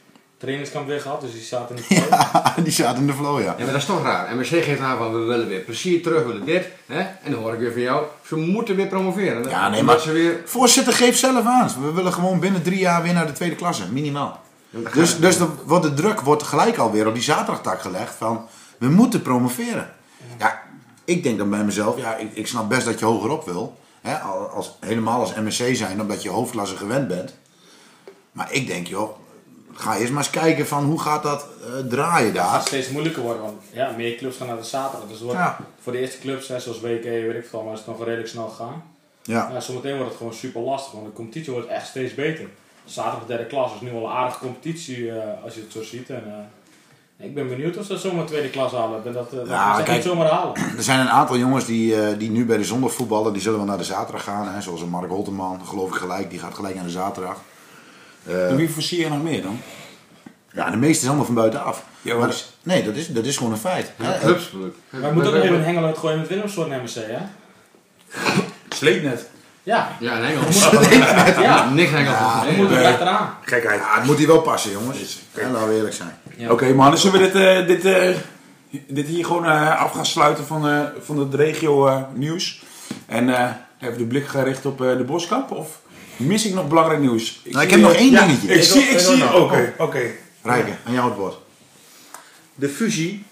Trainingskamp 0.41 0.87
weer 0.87 1.01
gehad, 1.01 1.21
dus 1.21 1.31
die 1.31 1.41
zaten 1.41 1.75
in 1.75 1.81
de 1.87 1.95
flow. 1.95 2.09
Ja, 2.09 2.53
die 2.63 2.71
zaten 2.71 3.01
in 3.01 3.07
de 3.07 3.13
flow, 3.13 3.39
ja. 3.39 3.45
Ja, 3.45 3.55
maar 3.57 3.65
dat 3.65 3.75
is 3.75 3.85
toch 3.85 4.03
raar. 4.03 4.35
MSC 4.35 4.49
geeft 4.63 4.79
aan 4.81 4.97
van 4.97 5.11
we 5.13 5.19
willen 5.19 5.47
weer 5.47 5.59
plezier 5.59 6.01
terug, 6.01 6.21
we 6.21 6.27
willen 6.27 6.45
dit. 6.45 6.67
Hè? 6.85 6.99
En 6.99 7.31
dan 7.31 7.41
hoor 7.41 7.53
ik 7.53 7.59
weer 7.59 7.71
van 7.71 7.81
jou, 7.81 8.05
ze 8.25 8.35
moeten 8.35 8.75
weer 8.75 8.87
promoveren. 8.87 9.49
Ja, 9.49 9.69
nee, 9.69 9.83
maar- 9.83 9.99
ze 9.99 10.11
weer... 10.11 10.41
Voorzitter, 10.45 10.93
geef 10.93 11.17
zelf 11.17 11.45
aan. 11.45 11.71
We 11.81 11.91
willen 11.91 12.13
gewoon 12.13 12.39
binnen 12.39 12.61
drie 12.61 12.79
jaar 12.79 13.03
weer 13.03 13.13
naar 13.13 13.27
de 13.27 13.33
tweede 13.33 13.55
klasse, 13.55 13.91
minimaal. 13.91 14.41
Dus, 14.93 15.19
dus 15.19 15.37
de, 15.37 15.47
wordt 15.65 15.83
de 15.83 15.93
druk 15.93 16.21
wordt 16.21 16.43
gelijk 16.43 16.77
alweer 16.77 17.07
op 17.07 17.13
die 17.13 17.23
zaterdagtak 17.23 17.81
gelegd 17.81 18.15
van 18.17 18.45
we 18.77 18.87
moeten 18.89 19.21
promoveren. 19.21 19.89
Ja, 20.39 20.61
ik 21.05 21.23
denk 21.23 21.37
dan 21.37 21.49
bij 21.49 21.63
mezelf, 21.63 21.97
ja, 21.97 22.15
ik, 22.15 22.29
ik 22.33 22.47
snap 22.47 22.69
best 22.69 22.85
dat 22.85 22.99
je 22.99 23.05
hogerop 23.05 23.45
wil. 23.45 23.77
Hè, 24.01 24.17
al- 24.19 24.47
als, 24.49 24.77
helemaal 24.79 25.19
als 25.19 25.33
MSC 25.35 25.75
zijn, 25.75 26.01
omdat 26.01 26.23
je 26.23 26.29
hoofdklasse 26.29 26.77
gewend 26.77 27.07
bent. 27.07 27.35
Maar 28.31 28.47
ik 28.51 28.67
denk, 28.67 28.87
joh, 28.87 29.09
ga 29.73 29.97
eerst 29.97 30.11
maar 30.11 30.23
eens 30.23 30.31
kijken 30.31 30.67
van 30.67 30.83
hoe 30.83 30.99
gaat 30.99 31.23
dat 31.23 31.45
eh, 31.65 31.89
draaien 31.89 32.27
Het 32.33 32.37
gaat 32.41 32.51
daar. 32.51 32.61
steeds 32.61 32.89
moeilijker 32.89 33.21
worden, 33.21 33.41
want 33.41 33.61
ja, 33.71 33.93
meer 33.97 34.15
clubs 34.15 34.37
gaan 34.37 34.47
naar 34.47 34.57
de 34.57 34.63
zaterdag. 34.63 35.01
Dus 35.07 35.17
het 35.17 35.25
wordt 35.25 35.39
Ja. 35.39 35.57
voor 35.81 35.91
de 35.91 35.99
eerste 35.99 36.19
clubs, 36.19 36.47
hè, 36.47 36.59
zoals 36.59 36.79
WK, 36.81 37.03
weet 37.03 37.35
ik 37.35 37.47
veel, 37.49 37.61
maar 37.63 37.73
is 37.73 37.79
het 37.79 37.87
nog 37.87 38.03
redelijk 38.03 38.27
snel 38.29 38.47
gegaan. 38.47 38.83
Ja. 39.23 39.49
Ja, 39.53 39.59
zometeen 39.59 39.93
wordt 39.95 40.07
het 40.09 40.17
gewoon 40.17 40.33
super 40.33 40.61
lastig, 40.61 40.91
want 40.93 41.05
de 41.05 41.13
competitie 41.13 41.53
wordt 41.53 41.67
echt 41.67 41.87
steeds 41.87 42.15
beter. 42.15 42.45
Zaterdag 42.85 43.27
derde 43.27 43.45
klas 43.45 43.73
is 43.75 43.81
nu 43.81 43.91
al 43.93 44.03
een 44.05 44.11
aardige 44.11 44.39
competitie 44.39 45.11
eh, 45.11 45.43
als 45.43 45.53
je 45.55 45.61
het 45.61 45.71
zo 45.71 45.83
ziet. 45.83 46.09
En, 46.09 46.23
eh, 47.17 47.25
ik 47.25 47.33
ben 47.35 47.47
benieuwd 47.47 47.77
of 47.77 47.85
ze 47.85 47.97
zomaar 47.97 48.25
tweede 48.25 48.49
klas 48.49 48.71
halen. 48.71 49.03
Dat, 49.13 49.31
dat 49.31 49.47
Ja, 49.47 49.75
kijk. 49.75 49.91
niet 49.91 50.03
zomaar 50.03 50.27
halen. 50.29 50.55
Er 50.77 50.83
zijn 50.83 50.99
een 50.99 51.09
aantal 51.09 51.37
jongens 51.37 51.65
die, 51.65 52.17
die 52.17 52.29
nu 52.29 52.45
bij 52.45 52.57
de 52.57 52.63
zondag 52.63 52.93
voetballen, 52.93 53.33
die 53.33 53.41
zullen 53.41 53.57
wel 53.57 53.67
naar 53.67 53.77
de 53.77 53.83
zaterdag 53.83 54.23
gaan. 54.23 54.47
Hè, 54.53 54.61
zoals 54.61 54.81
een 54.81 54.89
Mark 54.89 55.09
Holteman, 55.09 55.59
geloof 55.65 55.89
ik 55.89 55.95
gelijk, 55.95 56.29
die 56.29 56.39
gaat 56.39 56.53
gelijk 56.53 56.75
naar 56.75 56.83
de 56.83 56.89
zaterdag. 56.89 57.37
Eh, 58.27 58.49
En 58.49 58.55
wie 58.55 58.69
voorzie 58.69 58.99
je 58.99 59.09
nog 59.09 59.23
meer 59.23 59.41
dan? 59.41 59.59
Ja, 60.53 60.69
de 60.69 60.77
meeste 60.77 61.01
is 61.01 61.07
allemaal 61.07 61.25
van 61.25 61.35
buitenaf. 61.35 61.83
Ja, 62.01 62.15
maar, 62.15 62.27
dus- 62.27 62.51
nee, 62.63 62.83
dat 62.83 62.95
is, 62.95 63.07
dat 63.07 63.25
is 63.25 63.37
gewoon 63.37 63.51
een 63.51 63.57
feit. 63.57 63.91
Ja, 63.97 64.05
Hè, 64.05 64.19
clubs. 64.19 64.51
Maar 64.89 65.01
we 65.01 65.13
moeten 65.13 65.31
ook 65.31 65.37
nog 65.37 65.43
even 65.45 65.55
een 65.59 65.63
hengel 65.63 65.85
uitgooien 65.91 66.19
met 66.19 66.27
Willemsoort 66.27 66.69
en 66.71 66.81
MSC, 66.83 66.95
hè? 66.95 67.17
Sleet 68.69 69.03
net. 69.03 69.29
Ja, 69.63 69.89
Ja, 69.99 70.17
in 70.17 70.23
Engels. 70.23 70.69
ja. 71.41 71.69
Niks 71.69 71.91
Engels. 71.91 72.15
Ja, 72.17 72.43
we 72.45 72.53
moeten 72.57 72.77
er 72.77 72.85
achteraan. 72.91 73.33
Gekheid. 73.41 73.79
Ja, 73.79 73.95
het 73.95 74.03
moet 74.05 74.17
hier 74.17 74.27
wel 74.27 74.41
passen, 74.41 74.71
jongens. 74.71 75.19
Hè, 75.31 75.49
laten 75.51 75.67
we 75.69 75.75
eerlijk 75.75 75.93
zijn. 75.95 76.15
Ja. 76.37 76.51
Oké 76.51 76.73
man, 76.73 76.91
dus 76.91 77.01
zullen 77.01 77.19
we 77.21 77.25
dit, 77.31 77.35
eh, 77.43 77.67
dit, 77.67 77.85
eh, 77.85 78.81
dit 78.87 79.07
hier 79.07 79.25
gewoon 79.25 79.45
eh, 79.45 79.81
af 79.81 79.91
gaan 79.91 80.05
sluiten 80.05 80.45
van, 80.45 80.67
eh, 80.69 80.79
van 81.01 81.17
het 81.19 81.33
regio 81.33 81.87
eh, 81.87 81.97
nieuws? 82.13 82.63
En 83.05 83.35
eh, 83.37 83.49
even 83.79 83.97
de 83.97 84.05
blik 84.05 84.27
gericht 84.27 84.65
op 84.65 84.81
eh, 84.81 84.97
de 84.97 85.03
Boskamp? 85.03 85.51
Of 85.51 85.79
mis 86.21 86.45
ik 86.45 86.53
nog 86.53 86.67
belangrijk 86.67 86.99
nieuws? 86.99 87.41
Nou, 87.43 87.63
ik 87.63 87.71
heb 87.71 87.79
nog 87.79 87.93
één 87.93 88.11
ja, 88.11 88.25
dingetje. 88.25 88.47
Ik 88.47 88.55
Ik 88.55 88.63
zie, 88.63 88.81
ik 88.81 88.89
ik 88.89 88.99
zie, 88.99 89.23
ook 89.23 89.31
nog. 89.31 89.43
oké, 89.43 89.73
oké. 89.77 90.01
Rijken, 90.43 90.77
aan 90.85 90.93
jou 90.93 91.09
het 91.09 91.17
woord. 91.17 91.37
De 92.55 92.69
fusie 92.69 93.25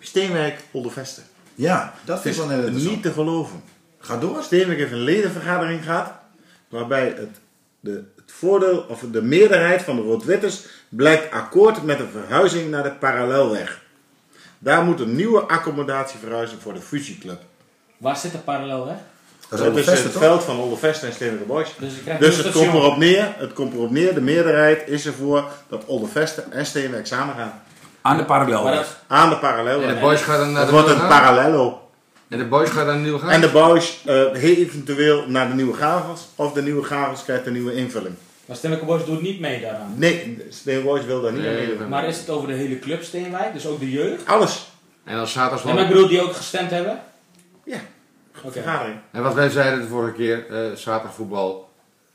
Steenwijk-Oldervesten. 0.00 1.22
Ja, 1.54 1.94
dat 2.04 2.20
vind 2.20 2.34
ik 2.36 2.40
wel 2.40 2.50
heel 2.50 2.70
niet 2.70 3.02
te 3.02 3.12
geloven. 3.12 3.62
Ga 3.98 4.16
door. 4.18 4.42
Steenwijk 4.42 4.78
heeft 4.78 4.92
een 4.92 4.98
ledenvergadering 4.98 5.84
gehad. 5.84 6.12
Waarbij 6.68 7.06
het, 7.06 7.40
de, 7.80 8.04
het 8.16 8.32
voordeel, 8.32 8.86
of 8.88 9.04
de 9.10 9.22
meerderheid 9.22 9.82
van 9.82 9.96
de 9.96 10.02
Rood-Witters 10.02 10.64
blijkt 10.88 11.30
akkoord 11.32 11.82
met 11.82 12.00
een 12.00 12.08
verhuizing 12.08 12.70
naar 12.70 12.82
de 12.82 12.92
parallelweg. 12.92 13.82
Daar 14.58 14.84
moet 14.84 15.00
een 15.00 15.16
nieuwe 15.16 15.40
accommodatie 15.40 16.18
verhuizen 16.18 16.60
voor 16.60 16.74
de 16.74 16.80
fusieclub. 16.80 17.40
Waar 17.96 18.16
zit 18.16 18.32
de 18.32 18.38
parallel 18.38 18.96
Dat 19.48 19.58
Dat 19.58 19.76
is 19.76 20.02
het 20.02 20.12
veld 20.12 20.42
van 20.44 20.58
Oldervesten 20.58 21.08
en 21.08 21.14
Steenwijk 21.14 21.46
Boys. 21.46 21.68
Dus 21.78 21.92
Dus 22.18 22.36
het 22.36 22.52
komt, 22.52 22.72
erop 22.74 22.96
neer, 22.96 23.34
het 23.36 23.52
komt 23.52 23.74
erop 23.74 23.90
neer, 23.90 24.14
de 24.14 24.20
meerderheid 24.20 24.88
is 24.88 25.06
ervoor 25.06 25.44
dat 25.68 25.84
Oldervesten 25.86 26.52
en 26.52 26.66
Steenwijk 26.66 27.06
samen 27.06 27.34
gaan. 27.34 27.62
Aan 28.02 28.16
de 28.16 28.24
parallel. 28.24 28.84
Aan 29.06 29.28
de 29.30 29.36
parallelweg. 29.36 29.88
En 29.88 29.94
de 29.94 30.00
boys 30.00 30.20
gaan 30.20 30.38
dan 30.38 30.50
naar 30.52 30.60
Het 30.60 30.66
de 30.66 30.72
wordt 30.74 30.88
nieuwe 30.88 31.02
een 31.02 31.10
gaan. 31.10 31.20
parallello. 31.24 31.78
En 32.28 32.38
de 32.38 32.44
boys 32.44 32.70
gaan 32.70 32.86
dan 32.86 33.02
nieuw 33.02 33.18
gaan. 33.18 33.30
En 33.30 33.40
de 33.40 33.48
boys 33.48 34.00
eh, 34.04 34.42
eventueel 34.42 35.24
naar 35.28 35.48
de 35.48 35.54
nieuwe 35.54 35.74
gavels. 35.76 36.20
Of 36.34 36.52
de 36.52 36.62
nieuwe 36.62 36.84
gavels 36.84 37.24
krijgt 37.24 37.46
een 37.46 37.52
nieuwe 37.52 37.74
invulling. 37.74 38.14
maar 38.44 38.56
Stemmeke 38.56 38.84
Boys 38.84 39.04
doet 39.04 39.22
niet 39.22 39.40
mee 39.40 39.60
daaraan. 39.60 39.94
Nee, 39.96 40.44
Steenwijk 40.50 40.86
Boys 40.86 41.04
wil 41.04 41.20
daar 41.22 41.32
niet 41.32 41.46
aan 41.46 41.52
Nee, 41.54 41.66
meedoen. 41.66 41.88
Maar 41.88 42.04
is 42.06 42.16
het 42.18 42.30
over 42.30 42.48
de 42.48 42.54
hele 42.54 42.78
club 42.78 43.02
Steenwijk, 43.02 43.52
dus 43.52 43.66
ook 43.66 43.80
de 43.80 43.90
jeugd? 43.90 44.26
Alles. 44.26 44.66
En 45.04 45.16
dan 45.16 45.26
zaterdag 45.26 45.66
En 45.76 45.78
ik 45.78 45.88
bedoel, 45.88 46.08
die 46.08 46.20
ook 46.22 46.32
gestemd 46.34 46.70
hebben? 46.70 46.98
Vergadering. 48.52 48.96
En 49.10 49.22
wat 49.22 49.34
wij 49.34 49.48
zeiden 49.50 49.80
de 49.80 49.86
vorige 49.88 50.12
keer, 50.12 50.46
eh 50.50 50.76
zaterdag 50.76 51.14
voetbal 51.14 51.72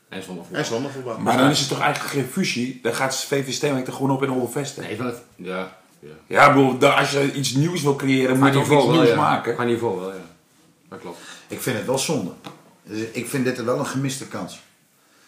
en 0.08 0.22
zondag 0.22 0.92
voetbal. 0.92 1.16
En. 1.16 1.22
Maar 1.22 1.36
dan 1.36 1.50
is 1.50 1.60
het 1.60 1.68
toch 1.68 1.80
eigenlijk 1.80 2.12
geen 2.14 2.26
fusie? 2.26 2.78
Dan 2.82 2.94
gaat 2.94 3.16
VV 3.16 3.52
Steenwijk 3.52 3.86
er 3.86 3.92
gewoon 3.92 4.10
op 4.10 4.22
in 4.22 4.30
Olvervesten. 4.30 4.82
Nee, 4.82 4.96
van 4.96 5.06
het, 5.06 5.22
ja. 5.36 5.72
ja. 6.00 6.08
Ja, 6.26 6.46
ik 6.48 6.54
bedoel, 6.54 6.90
als 6.90 7.10
je 7.10 7.32
iets 7.32 7.52
nieuws 7.54 7.82
wil 7.82 7.96
creëren, 7.96 8.38
moet 8.38 8.46
je 8.46 8.52
toch 8.52 8.62
iets 8.62 8.70
wel, 8.70 8.90
nieuws 8.90 9.08
ja. 9.08 9.16
maken. 9.16 9.54
Qua 9.54 9.64
niveau 9.64 10.00
wel, 10.00 10.08
ja. 10.12 10.20
Dat 10.88 11.00
klopt. 11.00 11.18
Ik 11.48 11.60
vind 11.60 11.76
het 11.76 11.86
wel 11.86 11.98
zonde. 11.98 12.30
Dus 12.82 13.00
ik 13.12 13.28
vind 13.28 13.44
dit 13.44 13.64
wel 13.64 13.78
een 13.78 13.86
gemiste 13.86 14.26
kans. 14.28 14.60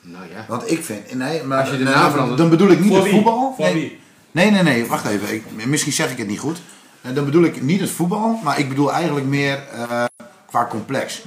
Nou 0.00 0.24
ja. 0.34 0.44
Want 0.48 0.70
ik 0.70 0.84
vind... 0.84 1.14
Nee, 1.14 1.42
maar 1.42 1.60
Als 1.60 1.70
je 1.70 1.76
de 1.78 1.84
nee, 1.84 1.92
naam 1.92 2.02
dan- 2.02 2.10
verandert- 2.10 2.38
Dan 2.38 2.50
bedoel 2.50 2.68
ik 2.70 2.78
niet 2.80 2.88
Voor 2.88 2.96
het 2.96 3.04
wie? 3.04 3.14
voetbal. 3.14 3.52
Voor 3.56 3.64
nee. 3.64 3.74
wie? 3.74 3.98
Nee, 4.30 4.50
nee, 4.50 4.62
nee. 4.62 4.86
Wacht 4.86 5.06
even. 5.06 5.34
Ik, 5.34 5.66
misschien 5.66 5.92
zeg 5.92 6.10
ik 6.10 6.18
het 6.18 6.26
niet 6.26 6.38
goed. 6.38 6.58
Eh, 7.02 7.14
Dan 7.14 7.24
bedoel 7.24 7.42
ik 7.44 7.62
niet 7.62 7.80
het 7.80 7.90
voetbal. 7.90 8.40
Maar 8.42 8.58
ik 8.58 8.68
bedoel 8.68 8.92
eigenlijk 8.92 9.26
meer 9.26 9.58
eh, 9.72 10.04
qua 10.52 10.66
complex. 10.66 11.22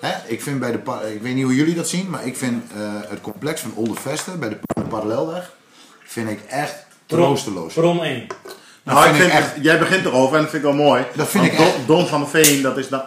Hè? 0.00 0.12
Ik 0.26 0.42
vind 0.42 0.60
bij 0.60 0.72
de... 0.72 0.78
Ik 1.14 1.22
weet 1.22 1.34
niet 1.34 1.44
hoe 1.44 1.54
jullie 1.54 1.74
dat 1.74 1.88
zien. 1.88 2.10
Maar 2.10 2.26
ik 2.26 2.36
vind 2.36 2.64
eh, 2.72 2.80
het 3.08 3.20
complex 3.20 3.60
van 3.60 3.72
Oldervesten 3.74 4.38
bij 4.38 4.48
de 4.48 4.58
pa- 4.74 4.82
parallelweg... 4.82 5.52
Vind 6.04 6.30
ik 6.30 6.40
echt 6.48 6.74
troosteloos. 7.06 7.74
Bron 7.74 8.04
1. 8.04 8.26
Dat 8.26 8.94
Nou, 8.94 9.08
ik 9.08 9.14
vind 9.14 9.26
ik 9.26 9.32
vind, 9.32 9.44
echt... 9.44 9.64
Jij 9.64 9.78
begint 9.78 10.04
erover 10.04 10.36
en 10.36 10.42
dat 10.42 10.50
vind 10.50 10.64
ik 10.64 10.68
wel 10.70 10.78
mooi. 10.86 11.04
Dat 11.14 11.28
vind 11.28 11.44
ik 11.44 11.56
Don, 11.56 11.66
echt. 11.66 11.86
Don 11.86 12.06
van 12.06 12.20
der 12.20 12.28
Veen, 12.28 12.62
dat 12.62 12.78
is 12.78 12.88
dan, 12.88 13.02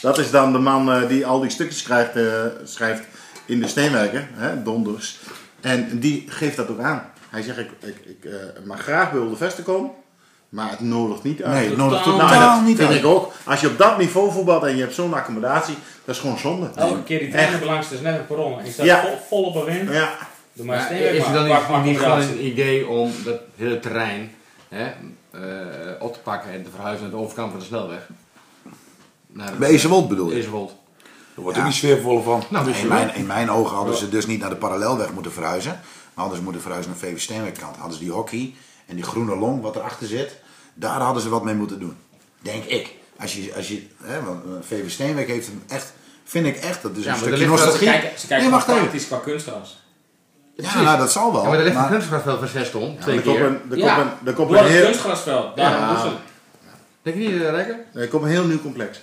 dat 0.00 0.18
is 0.18 0.30
dan 0.30 0.52
de 0.52 0.58
man 0.58 0.92
eh, 0.92 1.08
die 1.08 1.26
al 1.26 1.40
die 1.40 1.50
stukjes 1.50 1.78
schrijft, 1.78 2.16
eh, 2.16 2.24
schrijft 2.64 3.02
in 3.46 3.60
de 3.60 3.68
Steenwijken. 3.68 4.28
Hè, 4.32 4.62
Don 4.62 4.84
dus. 4.84 5.20
En 5.60 5.98
die 6.00 6.24
geeft 6.28 6.56
dat 6.56 6.70
ook 6.70 6.80
aan. 6.80 7.02
Hij 7.30 7.42
zegt, 7.42 7.58
ik, 7.58 7.70
ik, 7.80 7.96
ik 8.04 8.24
eh, 8.24 8.32
mag 8.64 8.80
graag 8.82 9.12
bij 9.12 9.20
de 9.20 9.36
Vesten 9.36 9.64
komen. 9.64 9.90
Maar 10.52 10.70
het 10.70 10.80
nodigt 10.80 11.22
niet 11.22 11.42
uit. 11.42 11.54
Nee, 11.54 11.68
het 11.68 11.76
nodigt 11.76 12.02
Totaal 12.02 12.28
Nou, 12.40 12.62
niet 12.64 12.76
vind 12.76 12.88
uit. 12.88 12.98
ik 12.98 13.04
ook. 13.04 13.32
Als 13.44 13.60
je 13.60 13.66
op 13.68 13.78
dat 13.78 13.98
niveau 13.98 14.32
voetbalt 14.32 14.62
en 14.62 14.74
je 14.76 14.80
hebt 14.82 14.94
zo'n 14.94 15.14
accommodatie, 15.14 15.74
dat 16.04 16.14
is 16.14 16.20
gewoon 16.20 16.38
zonde. 16.38 16.70
Elke 16.74 17.02
keer 17.02 17.18
die 17.18 17.30
trein 17.30 17.58
belangst 17.58 17.90
is 17.92 18.00
net 18.00 18.18
een 18.18 18.26
perron. 18.26 18.60
Ik 18.64 18.72
sta 18.72 18.84
Ja. 18.84 19.00
vol, 19.02 19.18
vol 19.28 19.42
op 19.44 19.54
een 19.54 19.64
wind. 19.74 19.90
Ja, 19.90 20.10
Doe 20.52 20.66
maar 20.66 20.92
is 20.92 21.16
er 21.24 21.30
maar. 21.30 21.32
dan 21.32 21.82
niet, 21.82 21.84
niet 21.92 21.98
gewoon 22.02 22.20
een 22.20 22.46
idee 22.46 22.88
om 22.88 23.12
dat 23.24 23.40
hele 23.56 23.80
terrein 23.80 24.34
hè, 24.68 24.84
eh, 25.30 25.40
op 26.02 26.12
te 26.12 26.18
pakken 26.20 26.50
en 26.52 26.62
te 26.64 26.70
verhuizen 26.70 27.02
naar 27.02 27.10
de 27.18 27.22
overkant 27.24 27.50
van 27.50 27.60
de 27.60 27.66
snelweg? 27.66 28.08
Naar 29.26 29.46
het- 29.48 29.58
Bij 29.58 29.68
Ezewold 29.68 30.08
bedoel 30.08 30.30
je? 30.30 30.36
Ezewold. 30.36 30.74
Er 31.36 31.42
wordt 31.42 31.56
Ja. 31.56 31.62
ook 31.62 31.68
niet 31.68 31.78
sfeervol 31.78 32.22
van. 32.22 32.42
Nou, 32.48 32.64
dus 32.64 32.80
In 32.80 32.88
mijn, 32.88 33.14
in 33.14 33.26
mijn 33.26 33.50
ogen 33.50 33.76
hadden 33.76 33.96
ze 33.96 34.08
dus 34.08 34.26
niet 34.26 34.40
naar 34.40 34.50
de 34.50 34.56
parallelweg 34.56 35.12
moeten 35.12 35.32
verhuizen. 35.32 35.70
Maar 35.70 35.80
hadden 36.14 36.36
ze 36.36 36.42
moeten 36.42 36.62
verhuizen 36.62 36.90
naar 36.92 37.00
VV 37.00 37.20
Steenwijkkant. 37.20 37.76
Hadden 37.76 37.94
ze 37.98 38.02
die 38.04 38.12
hockey 38.12 38.54
en 38.86 38.94
die 38.94 39.04
groene 39.04 39.36
long 39.36 39.60
wat 39.62 39.76
erachter 39.76 40.06
zit. 40.06 40.40
Daar 40.74 41.00
hadden 41.00 41.22
ze 41.22 41.28
wat 41.28 41.44
mee 41.44 41.54
moeten 41.54 41.78
doen. 41.80 41.96
Denk 42.40 42.64
ik. 42.64 42.94
Als 43.20 43.34
je, 43.34 43.52
als 43.56 43.68
je, 43.68 43.86
hè, 44.02 44.22
want 44.22 44.44
eh, 44.44 44.50
VV 44.60 44.90
Steenwijk 44.90 45.28
heeft 45.28 45.46
hem 45.46 45.62
echt, 45.68 45.92
vind 46.24 46.46
ik 46.46 46.56
echt, 46.56 46.82
dat 46.82 46.96
is 46.96 47.04
Ja, 47.04 47.10
een 47.12 47.16
stukje 47.16 47.46
wel- 47.48 47.56
Ze 47.58 47.64
nostalgie. 47.64 47.88
kijken, 47.88 48.18
ze 48.18 48.26
kijken 48.26 48.46
nee, 48.46 48.54
wacht 48.54 48.64
gewoon 48.68 48.88
even. 48.88 49.06
qua 49.06 49.16
kunstgras. 49.18 49.80
Ja, 50.56 50.82
nou, 50.82 50.98
dat 50.98 51.12
zal 51.12 51.32
wel. 51.32 51.42
Ja, 51.42 51.48
maar 51.48 51.58
er 51.58 51.64
ligt 51.64 51.74
een 51.76 51.80
maar- 51.82 51.90
kunstgrasveld 51.90 52.38
van 52.38 52.48
Zeston, 52.48 52.96
twee 53.00 53.16
er 53.16 53.22
komt 53.22 53.36
keer. 53.36 53.46
een, 53.46 53.60
er 53.70 53.76
ja, 53.76 53.94
komt 53.94 54.06
een, 54.20 54.26
er 54.26 54.32
komt 54.32 54.50
een 54.50 54.56
het 54.56 54.66
heel, 54.68 54.84
kunstgrasveld. 54.84 55.56
Daar 55.56 55.70
Ja. 55.70 56.12
Denk 57.02 57.16
je 57.16 57.22
niet, 57.22 57.30
uh, 57.30 57.50
Rijker? 57.50 57.76
er 57.94 58.08
komt 58.08 58.22
een 58.22 58.28
heel 58.28 58.44
nieuw 58.44 58.60
complex. 58.60 59.00